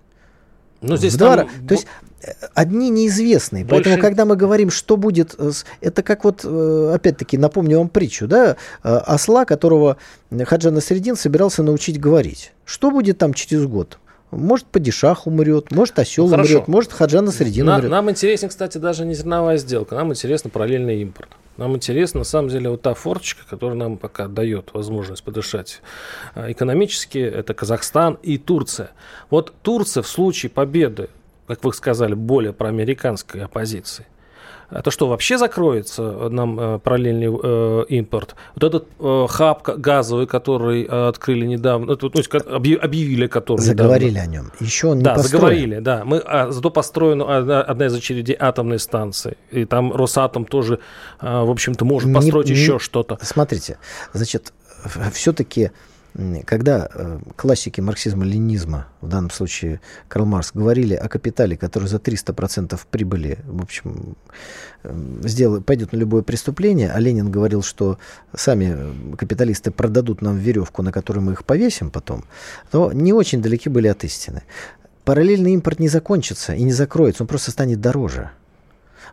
Ну, 0.82 0.98
здесь 0.98 1.16
там... 1.16 1.48
То 1.68 1.74
есть 1.74 1.88
э, 2.22 2.32
одни 2.54 2.90
неизвестные. 2.90 3.66
Больше... 3.66 3.84
Поэтому, 3.84 4.02
когда 4.02 4.26
мы 4.26 4.36
говорим, 4.36 4.70
что 4.70 4.98
будет, 4.98 5.36
это 5.82 6.04
как 6.04 6.24
вот, 6.24 6.42
э, 6.44 6.92
опять-таки, 6.96 7.38
напомню 7.38 7.80
вам 7.80 7.90
притчу, 7.90 8.28
да, 8.28 8.58
э, 8.84 8.96
осла, 8.98 9.46
которого 9.46 9.98
Хаджан 10.46 10.80
Средин 10.82 11.16
собирался 11.16 11.64
научить 11.64 12.00
говорить. 12.00 12.52
Что 12.66 12.92
будет 12.92 13.18
там 13.18 13.34
через 13.34 13.66
год? 13.66 14.00
Может, 14.32 14.68
падишах 14.68 15.26
умрет, 15.26 15.72
может, 15.72 15.98
осел 16.00 16.28
ну, 16.28 16.36
умрет, 16.36 16.68
может, 16.68 16.92
Хаджан 16.92 17.30
Средин 17.30 17.66
На, 17.66 17.76
умрет. 17.76 17.90
Нам 17.90 18.10
интересен, 18.10 18.50
кстати, 18.50 18.78
даже 18.78 19.06
не 19.06 19.14
зерновая 19.14 19.58
сделка, 19.58 19.96
нам 19.96 20.12
интересен 20.12 20.50
параллельный 20.50 21.02
импорт. 21.02 21.30
Нам 21.56 21.76
интересна, 21.76 22.20
на 22.20 22.24
самом 22.24 22.50
деле, 22.50 22.70
вот 22.70 22.82
та 22.82 22.94
форточка, 22.94 23.42
которая 23.50 23.78
нам 23.78 23.98
пока 23.98 24.28
дает 24.28 24.74
возможность 24.74 25.24
подышать 25.24 25.82
а, 26.36 26.52
экономически, 26.52 27.18
это 27.18 27.54
Казахстан 27.54 28.20
и 28.22 28.38
Турция. 28.38 28.92
Вот 29.30 29.54
Турция 29.64 30.04
в 30.04 30.08
случае 30.08 30.50
победы, 30.50 31.10
как 31.48 31.64
вы 31.64 31.74
сказали, 31.74 32.14
более 32.14 32.54
проамериканской 32.54 33.44
оппозиции, 33.44 34.06
это 34.70 34.92
что, 34.92 35.08
вообще 35.08 35.38
закроется 35.38 36.02
нам 36.30 36.60
э, 36.60 36.80
параллельный 36.80 37.28
э, 37.42 37.86
импорт? 37.90 38.36
Вот 38.56 38.64
этот 38.64 38.88
э, 39.00 39.26
хаб 39.30 39.64
газовый, 39.78 40.28
который 40.28 40.84
э, 40.84 41.08
открыли 41.08 41.46
недавно, 41.46 41.94
это, 41.94 42.10
то 42.10 42.18
есть 42.20 42.30
объявили, 42.34 43.28
который 43.28 43.62
Заговорили 43.62 44.12
недавно. 44.12 44.30
о 44.30 44.34
нем. 44.34 44.52
Еще 44.60 44.88
он 44.88 44.98
не 44.98 45.04
Да, 45.04 45.14
построен. 45.16 45.42
заговорили, 45.42 45.80
да. 45.80 46.04
Мы, 46.06 46.18
а, 46.20 46.52
зато 46.52 46.70
построена 46.70 47.38
одна, 47.38 47.62
одна 47.62 47.86
из 47.86 47.96
очередей 47.96 48.36
атомной 48.40 48.80
станции. 48.80 49.38
И 49.52 49.66
там 49.66 49.94
Росатом 49.94 50.46
тоже, 50.46 50.80
э, 51.22 51.44
в 51.44 51.50
общем-то, 51.50 51.86
может 51.86 52.14
построить 52.14 52.48
не, 52.48 52.54
еще 52.54 52.74
не, 52.74 52.80
что-то. 52.80 53.18
Смотрите, 53.22 53.78
значит, 54.14 54.54
все-таки 55.14 55.72
когда 56.46 56.90
э, 56.92 57.20
классики 57.36 57.80
марксизма-ленизма, 57.80 58.88
в 59.02 59.08
данном 59.08 59.30
случае 59.30 59.82
Карл 60.08 60.26
Маркс, 60.26 60.52
говорили 60.52 60.96
о 60.96 61.08
капитале, 61.10 61.56
который 61.56 61.88
за 61.88 61.98
300% 61.98 62.80
прибыли, 62.90 63.38
в 63.46 63.62
общем, 63.62 64.16
э, 64.84 65.20
сделает, 65.24 65.66
пойдет 65.66 65.94
на 65.94 65.98
любое 65.98 66.24
преступление, 66.24 66.92
а 66.92 67.00
Ленин 67.00 67.30
говорил, 67.30 67.62
что 67.62 68.00
сами 68.36 69.16
капиталисты 69.16 69.70
продадут 69.70 70.22
нам 70.22 70.38
веревку, 70.38 70.82
на 70.82 70.92
которую 70.92 71.24
мы 71.24 71.34
их 71.34 71.46
повесим 71.46 71.92
потом, 71.92 72.24
то 72.72 72.92
не 72.92 73.14
очень 73.14 73.42
далеки 73.42 73.70
были 73.70 73.88
от 73.88 74.04
истины. 74.04 74.42
Параллельный 75.06 75.54
импорт 75.54 75.80
не 75.80 75.88
закончится 75.88 76.54
и 76.54 76.64
не 76.64 76.74
закроется, 76.74 77.24
он 77.24 77.28
просто 77.28 77.52
станет 77.52 77.80
дороже 77.80 78.32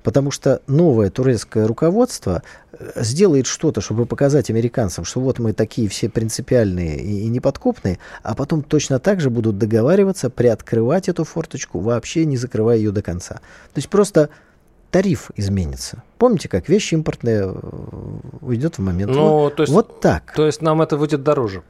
потому 0.05 0.31
что 0.31 0.61
новое 0.69 1.11
турецкое 1.11 1.67
руководство 1.67 2.45
э, 2.73 3.03
сделает 3.03 3.47
что-то, 3.47 3.81
чтобы 3.81 4.07
показать 4.07 4.51
американцам, 4.51 5.05
что 5.05 5.21
вот 5.21 5.41
мы 5.41 5.53
такие 5.55 5.89
все 5.89 6.09
принципиальные 6.09 7.01
и, 7.01 7.23
и 7.23 7.29
неподкупные, 7.29 7.99
а 8.23 8.37
потом 8.37 8.63
точно 8.63 9.01
так 9.01 9.21
же 9.21 9.31
будут 9.31 9.59
договариваться 9.59 10.31
приоткрывать 10.31 11.09
эту 11.09 11.25
форточку, 11.25 11.81
вообще 11.81 12.27
не 12.27 12.37
закрывая 12.37 12.77
ее 12.77 12.93
до 12.93 13.03
конца. 13.03 13.37
То 13.37 13.79
есть 13.79 13.89
просто 13.89 14.29
тариф 14.91 15.31
изменится. 15.35 16.05
Помните, 16.19 16.49
как 16.49 16.69
вещи 16.69 16.95
импортные 16.95 17.43
э, 17.43 17.55
уйдет 18.43 18.77
в 18.77 18.83
момент. 18.83 19.11
Ну, 19.11 19.39
вот, 19.41 19.57
то 19.57 19.63
есть, 19.63 19.73
вот 19.73 20.01
так. 20.01 20.33
То 20.37 20.47
есть 20.47 20.61
нам 20.61 20.83
это 20.83 20.99
выйдет 20.99 21.25
дороже 21.25 21.65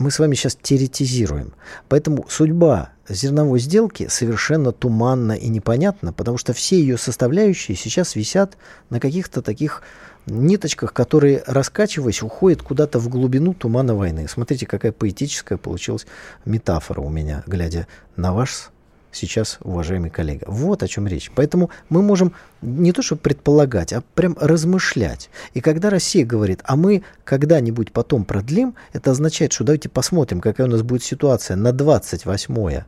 мы 0.00 0.10
с 0.10 0.18
вами 0.18 0.34
сейчас 0.34 0.56
теоретизируем. 0.60 1.52
Поэтому 1.88 2.26
судьба 2.28 2.90
зерновой 3.08 3.60
сделки 3.60 4.08
совершенно 4.08 4.72
туманна 4.72 5.32
и 5.32 5.48
непонятна, 5.48 6.12
потому 6.12 6.38
что 6.38 6.52
все 6.52 6.80
ее 6.80 6.96
составляющие 6.96 7.76
сейчас 7.76 8.16
висят 8.16 8.56
на 8.88 8.98
каких-то 8.98 9.42
таких 9.42 9.82
ниточках, 10.26 10.92
которые, 10.92 11.42
раскачиваясь, 11.46 12.22
уходят 12.22 12.62
куда-то 12.62 12.98
в 12.98 13.08
глубину 13.08 13.54
тумана 13.54 13.94
войны. 13.94 14.26
Смотрите, 14.28 14.66
какая 14.66 14.92
поэтическая 14.92 15.58
получилась 15.58 16.06
метафора 16.44 17.00
у 17.00 17.10
меня, 17.10 17.42
глядя 17.46 17.86
на 18.16 18.32
ваш 18.32 18.70
сейчас, 19.12 19.58
уважаемый 19.62 20.10
коллега. 20.10 20.44
Вот 20.46 20.82
о 20.82 20.88
чем 20.88 21.06
речь. 21.06 21.30
Поэтому 21.34 21.70
мы 21.88 22.02
можем 22.02 22.32
не 22.62 22.92
то 22.92 23.02
чтобы 23.02 23.22
предполагать, 23.22 23.92
а 23.92 24.02
прям 24.14 24.36
размышлять. 24.40 25.30
И 25.54 25.60
когда 25.60 25.90
Россия 25.90 26.24
говорит, 26.24 26.60
а 26.64 26.76
мы 26.76 27.02
когда-нибудь 27.24 27.92
потом 27.92 28.24
продлим, 28.24 28.74
это 28.92 29.10
означает, 29.10 29.52
что 29.52 29.64
давайте 29.64 29.88
посмотрим, 29.88 30.40
какая 30.40 30.66
у 30.66 30.70
нас 30.70 30.82
будет 30.82 31.02
ситуация 31.02 31.56
на 31.56 31.72
28 31.72 32.82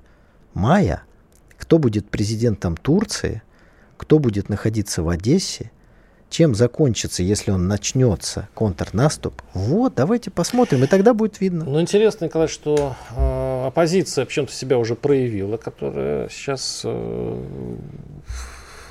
мая, 0.55 1.03
кто 1.59 1.79
будет 1.79 2.09
президентом 2.09 2.77
Турции, 2.77 3.43
кто 3.97 4.19
будет 4.19 4.49
находиться 4.49 5.03
в 5.03 5.09
Одессе, 5.09 5.71
чем 6.33 6.55
закончится, 6.55 7.23
если 7.23 7.51
он 7.51 7.69
начнется 7.69 8.49
контрнаступ. 8.55 9.43
Вот, 9.53 9.95
давайте 9.95 10.31
посмотрим, 10.31 10.83
и 10.83 10.87
тогда 10.87 11.13
будет 11.13 11.41
видно. 11.41 11.65
Ну, 11.65 11.81
интересно, 11.81 12.25
Николай, 12.25 12.49
что 12.49 12.97
э, 13.15 13.67
оппозиция 13.67 14.25
почему-то 14.25 14.53
себя 14.53 14.79
уже 14.79 14.95
проявила, 14.97 15.59
которая 15.59 16.31
сейчас 16.31 16.83
э, 16.85 17.77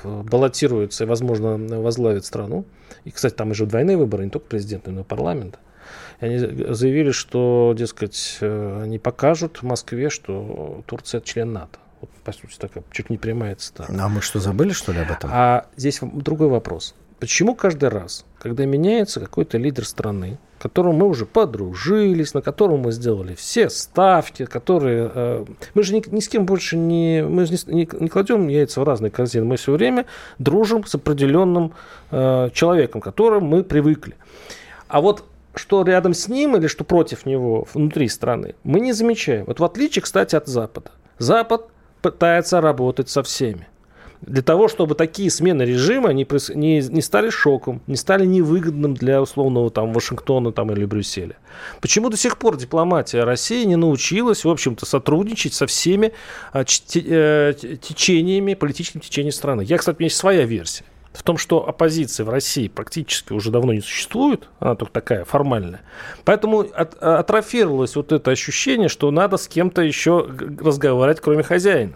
баллотируется 0.04 1.04
и, 1.04 1.06
возможно, 1.06 1.58
возглавит 1.80 2.24
страну. 2.24 2.64
И, 3.04 3.10
кстати, 3.10 3.34
там 3.34 3.50
уже 3.50 3.66
двойные 3.66 3.96
выборы, 3.96 4.24
не 4.24 4.30
только 4.30 4.46
президента, 4.46 4.92
но 4.92 5.00
и 5.00 5.04
парламента. 5.04 5.58
И 6.20 6.26
они 6.26 6.38
заявили, 6.38 7.10
что, 7.10 7.74
дескать, 7.76 8.38
э, 8.40 8.80
они 8.84 9.00
покажут 9.00 9.58
в 9.58 9.62
Москве, 9.64 10.10
что 10.10 10.84
Турция 10.86 11.20
член 11.20 11.52
НАТО. 11.52 11.80
Вот, 12.00 12.10
по 12.24 12.32
сути, 12.32 12.56
такая 12.56 12.84
чуть 12.92 13.10
не 13.10 13.18
прямая 13.18 13.56
цитата. 13.56 13.92
А 13.92 14.08
мы 14.08 14.20
что, 14.20 14.38
забыли, 14.38 14.70
что 14.70 14.92
ли, 14.92 15.00
об 15.00 15.10
этом? 15.10 15.28
А 15.32 15.66
здесь 15.76 15.98
другой 16.02 16.48
вопрос. 16.48 16.94
Почему 17.22 17.54
каждый 17.54 17.88
раз, 17.88 18.24
когда 18.40 18.64
меняется 18.64 19.20
какой-то 19.20 19.56
лидер 19.56 19.86
страны, 19.86 20.38
которому 20.58 20.98
мы 20.98 21.06
уже 21.06 21.24
подружились, 21.24 22.34
на 22.34 22.42
котором 22.42 22.80
мы 22.80 22.90
сделали 22.90 23.36
все 23.36 23.70
ставки, 23.70 24.44
которые... 24.44 25.08
Э, 25.14 25.44
мы 25.74 25.84
же 25.84 25.94
ни, 25.94 26.02
ни 26.12 26.18
с 26.18 26.28
кем 26.28 26.44
больше 26.44 26.76
не... 26.76 27.22
Мы 27.22 27.46
же 27.46 27.52
не, 27.52 27.74
не, 27.74 27.88
не 28.00 28.08
кладем 28.08 28.48
яйца 28.48 28.80
в 28.80 28.82
разные 28.82 29.12
корзины. 29.12 29.44
Мы 29.44 29.56
все 29.56 29.70
время 29.70 30.06
дружим 30.40 30.84
с 30.84 30.96
определенным 30.96 31.74
э, 32.10 32.50
человеком, 32.52 33.00
к 33.00 33.04
которому 33.04 33.46
мы 33.46 33.62
привыкли. 33.62 34.16
А 34.88 35.00
вот 35.00 35.22
что 35.54 35.84
рядом 35.84 36.14
с 36.14 36.26
ним 36.26 36.56
или 36.56 36.66
что 36.66 36.82
против 36.82 37.24
него 37.24 37.68
внутри 37.72 38.08
страны, 38.08 38.56
мы 38.64 38.80
не 38.80 38.92
замечаем. 38.92 39.44
Вот 39.44 39.60
в 39.60 39.64
отличие, 39.64 40.02
кстати, 40.02 40.34
от 40.34 40.48
Запада. 40.48 40.90
Запад 41.18 41.68
пытается 42.00 42.60
работать 42.60 43.08
со 43.08 43.22
всеми. 43.22 43.68
Для 44.22 44.42
того, 44.42 44.68
чтобы 44.68 44.94
такие 44.94 45.30
смены 45.30 45.62
режима 45.62 46.12
не, 46.12 46.26
не, 46.54 46.80
не 46.80 47.02
стали 47.02 47.30
шоком, 47.30 47.82
не 47.86 47.96
стали 47.96 48.24
невыгодным 48.24 48.94
для 48.94 49.20
условного 49.20 49.70
там 49.70 49.92
Вашингтона 49.92 50.52
там, 50.52 50.70
или 50.72 50.84
Брюсселя. 50.84 51.36
Почему 51.80 52.08
до 52.08 52.16
сих 52.16 52.38
пор 52.38 52.56
дипломатия 52.56 53.24
России 53.24 53.64
не 53.64 53.76
научилась, 53.76 54.44
в 54.44 54.48
общем-то, 54.48 54.86
сотрудничать 54.86 55.54
со 55.54 55.66
всеми 55.66 56.12
а, 56.52 56.62
э, 56.62 57.54
течениями, 57.80 58.54
политическими 58.54 59.02
течениями 59.02 59.32
страны? 59.32 59.62
Я, 59.62 59.78
кстати, 59.78 59.96
у 59.96 60.00
меня 60.00 60.06
есть 60.06 60.16
своя 60.16 60.44
версия 60.44 60.84
в 61.12 61.22
том, 61.22 61.36
что 61.36 61.68
оппозиции 61.68 62.22
в 62.22 62.30
России 62.30 62.68
практически 62.68 63.32
уже 63.32 63.50
давно 63.50 63.74
не 63.74 63.80
существует, 63.80 64.48
она 64.60 64.76
только 64.76 64.92
такая 64.94 65.24
формальная. 65.24 65.82
Поэтому 66.24 66.60
от, 66.60 66.94
атрофировалось 67.02 67.96
вот 67.96 68.12
это 68.12 68.30
ощущение, 68.30 68.88
что 68.88 69.10
надо 69.10 69.36
с 69.36 69.46
кем-то 69.46 69.82
еще 69.82 70.26
разговаривать, 70.60 71.20
кроме 71.20 71.42
хозяина. 71.42 71.92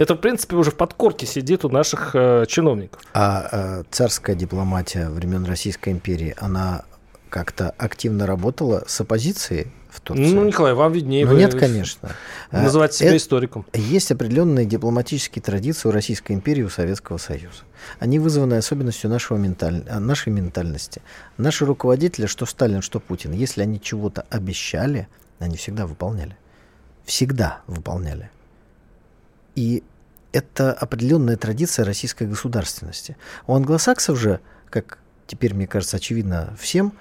Это, 0.00 0.14
в 0.14 0.18
принципе, 0.18 0.56
уже 0.56 0.70
в 0.70 0.76
подкорке 0.76 1.26
сидит 1.26 1.62
у 1.66 1.68
наших 1.68 2.12
э, 2.14 2.46
чиновников. 2.48 3.02
А 3.12 3.48
э, 3.52 3.84
царская 3.90 4.34
дипломатия 4.34 5.10
времен 5.10 5.44
Российской 5.44 5.90
империи, 5.90 6.34
она 6.38 6.84
как-то 7.28 7.74
активно 7.76 8.26
работала 8.26 8.82
с 8.86 8.98
оппозицией 9.02 9.70
в 9.90 10.00
Турции? 10.00 10.32
Ну, 10.32 10.44
Николай, 10.46 10.72
вам 10.72 10.90
виднее. 10.92 11.26
Ну, 11.26 11.36
нет, 11.36 11.54
конечно. 11.54 12.08
Называть 12.50 12.94
себя 12.94 13.08
это, 13.08 13.18
историком. 13.18 13.66
Есть 13.74 14.10
определенные 14.10 14.64
дипломатические 14.64 15.42
традиции 15.42 15.86
у 15.86 15.92
Российской 15.92 16.32
империи 16.32 16.62
у 16.62 16.70
Советского 16.70 17.18
Союза. 17.18 17.64
Они 17.98 18.18
вызваны 18.18 18.54
особенностью 18.54 19.10
нашего 19.10 19.36
менталь... 19.36 19.84
нашей 19.84 20.32
ментальности. 20.32 21.02
Наши 21.36 21.66
руководители, 21.66 22.24
что 22.24 22.46
Сталин, 22.46 22.80
что 22.80 23.00
Путин, 23.00 23.32
если 23.32 23.60
они 23.60 23.78
чего-то 23.78 24.24
обещали, 24.30 25.08
они 25.40 25.58
всегда 25.58 25.84
выполняли. 25.86 26.38
Всегда 27.04 27.60
выполняли. 27.66 28.30
И 29.56 29.82
это 30.32 30.72
определенная 30.72 31.36
традиция 31.36 31.84
российской 31.84 32.26
государственности. 32.26 33.16
У 33.46 33.54
англосаксов 33.54 34.18
же, 34.18 34.40
как 34.68 34.98
теперь, 35.26 35.54
мне 35.54 35.66
кажется, 35.66 35.96
очевидно 35.96 36.56
всем, 36.58 36.92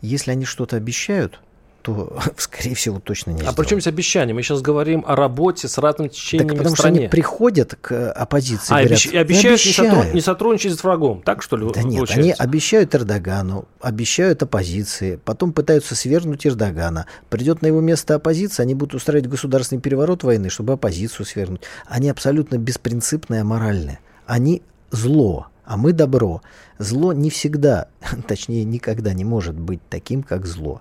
если 0.00 0.30
они 0.30 0.44
что-то 0.44 0.76
обещают, 0.76 1.40
то, 1.84 2.16
скорее 2.38 2.74
всего, 2.74 2.98
точно 2.98 3.32
не 3.32 3.42
А 3.42 3.52
при 3.52 3.66
чем 3.66 3.78
здесь 3.78 3.92
обещание? 3.92 4.34
Мы 4.34 4.42
сейчас 4.42 4.62
говорим 4.62 5.04
о 5.06 5.14
работе 5.14 5.68
с 5.68 5.76
разными 5.76 6.08
течениями 6.08 6.48
так 6.48 6.58
потому 6.58 6.74
в 6.74 6.78
стране. 6.78 6.96
что 6.96 7.02
они 7.02 7.08
приходят 7.10 7.74
к 7.78 8.10
оппозиции. 8.12 8.72
А, 8.72 8.78
говорят, 8.78 8.90
обещ... 8.92 9.06
обещают, 9.14 9.60
обещают. 9.60 9.90
Не, 9.92 9.96
сотруд... 9.96 10.14
не 10.14 10.20
сотрудничать 10.22 10.78
с 10.78 10.82
врагом, 10.82 11.22
так 11.22 11.42
что 11.42 11.58
ли? 11.58 11.70
Да 11.72 11.82
нет, 11.82 12.10
они 12.10 12.32
обещают 12.32 12.94
Эрдогану, 12.94 13.66
обещают 13.82 14.42
оппозиции, 14.42 15.20
потом 15.22 15.52
пытаются 15.52 15.94
свергнуть 15.94 16.46
Эрдогана. 16.46 17.06
Придет 17.28 17.60
на 17.60 17.66
его 17.66 17.82
место 17.82 18.14
оппозиция, 18.14 18.64
они 18.64 18.74
будут 18.74 18.94
устраивать 18.94 19.28
государственный 19.28 19.82
переворот 19.82 20.24
войны, 20.24 20.48
чтобы 20.48 20.72
оппозицию 20.72 21.26
свергнуть. 21.26 21.60
Они 21.86 22.08
абсолютно 22.08 22.56
беспринципные, 22.56 23.42
аморальные. 23.42 23.98
Они 24.26 24.62
зло, 24.90 25.48
а 25.66 25.76
мы 25.76 25.92
добро. 25.92 26.40
Зло 26.78 27.12
не 27.12 27.28
всегда, 27.28 27.88
точнее 28.26 28.64
никогда 28.64 29.12
не 29.12 29.24
может 29.24 29.54
быть 29.54 29.80
таким, 29.90 30.22
как 30.22 30.46
зло. 30.46 30.80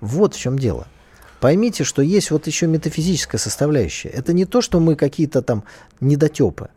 Вот 0.00 0.34
в 0.34 0.38
чем 0.38 0.58
дело. 0.58 0.86
Поймите, 1.40 1.84
что 1.84 2.02
есть 2.02 2.30
вот 2.30 2.46
еще 2.46 2.66
метафизическая 2.66 3.38
составляющая. 3.38 4.10
Это 4.10 4.32
не 4.32 4.44
то, 4.44 4.60
что 4.60 4.78
мы 4.78 4.94
какие-то 4.94 5.40
там 5.42 5.64
недотепы. 6.00 6.68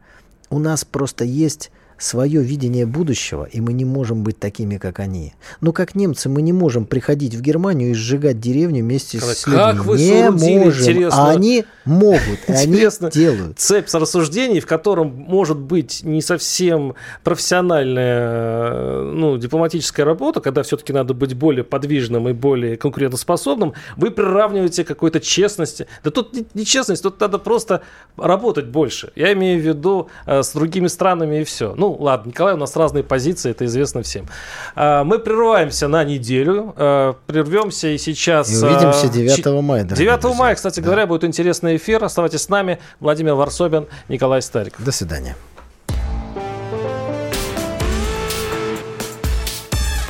У 0.49 0.59
нас 0.59 0.85
просто 0.85 1.25
есть 1.25 1.71
свое 1.97 2.41
видение 2.41 2.85
будущего, 2.85 3.45
и 3.45 3.61
мы 3.61 3.73
не 3.73 3.85
можем 3.85 4.23
быть 4.23 4.39
такими, 4.39 4.77
как 4.77 4.99
они. 4.99 5.33
Но 5.61 5.71
как 5.71 5.95
немцы 5.95 6.29
мы 6.29 6.41
не 6.41 6.53
можем 6.53 6.85
приходить 6.85 7.35
в 7.35 7.41
Германию 7.41 7.91
и 7.91 7.93
сжигать 7.93 8.39
деревню 8.39 8.81
вместе 8.83 9.19
как 9.19 9.29
с 9.29 9.47
людьми. 9.47 9.61
Как 9.61 9.85
вы 9.85 9.97
не 9.97 10.29
можем. 10.29 10.83
Интересно. 10.83 11.27
А 11.27 11.29
они 11.31 11.65
могут, 11.85 12.39
и 12.47 12.51
они 12.53 12.87
делают. 13.11 13.59
Цепь 13.59 13.87
рассуждений, 13.93 14.59
в 14.59 14.65
котором 14.65 15.09
может 15.09 15.57
быть 15.57 16.01
не 16.03 16.21
совсем 16.21 16.95
профессиональная 17.23 19.03
ну, 19.03 19.37
дипломатическая 19.37 20.05
работа, 20.05 20.41
когда 20.41 20.63
все-таки 20.63 20.93
надо 20.93 21.13
быть 21.13 21.33
более 21.33 21.63
подвижным 21.63 22.29
и 22.29 22.33
более 22.33 22.77
конкурентоспособным, 22.77 23.73
вы 23.97 24.11
приравниваете 24.11 24.83
какой-то 24.83 25.19
честности. 25.19 25.87
Да 26.03 26.11
тут 26.11 26.33
не 26.53 26.65
честность, 26.65 27.03
тут 27.03 27.19
надо 27.19 27.37
просто 27.39 27.81
работать 28.17 28.65
больше. 28.65 29.11
Я 29.15 29.33
имею 29.33 29.61
в 29.61 29.63
виду 29.63 30.09
э, 30.25 30.43
с 30.43 30.53
другими 30.53 30.87
странами 30.87 31.41
и 31.41 31.43
все. 31.43 31.73
Ну, 31.83 31.97
ладно, 31.99 32.29
Николай, 32.29 32.53
у 32.53 32.57
нас 32.57 32.77
разные 32.77 33.03
позиции, 33.03 33.51
это 33.51 33.65
известно 33.65 34.03
всем. 34.03 34.25
А, 34.73 35.03
мы 35.03 35.19
прерываемся 35.19 35.89
на 35.89 36.05
неделю, 36.05 36.73
а, 36.77 37.13
прервемся 37.27 37.89
и 37.89 37.97
сейчас... 37.97 38.49
И 38.53 38.65
увидимся 38.65 39.09
9 39.09 39.45
а, 39.47 39.61
мая. 39.61 39.83
9 39.83 40.21
друзья. 40.21 40.37
мая, 40.39 40.55
кстати 40.55 40.79
да. 40.79 40.85
говоря, 40.85 41.07
будет 41.07 41.25
интересный 41.25 41.75
эфир. 41.75 42.01
Оставайтесь 42.01 42.43
с 42.43 42.47
нами. 42.47 42.79
Владимир 43.01 43.33
Варсобин, 43.33 43.87
Николай 44.07 44.41
Стариков. 44.41 44.81
До 44.81 44.93
свидания. 44.93 45.35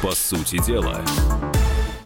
По 0.04 0.12
сути 0.12 0.64
дела. 0.64 1.02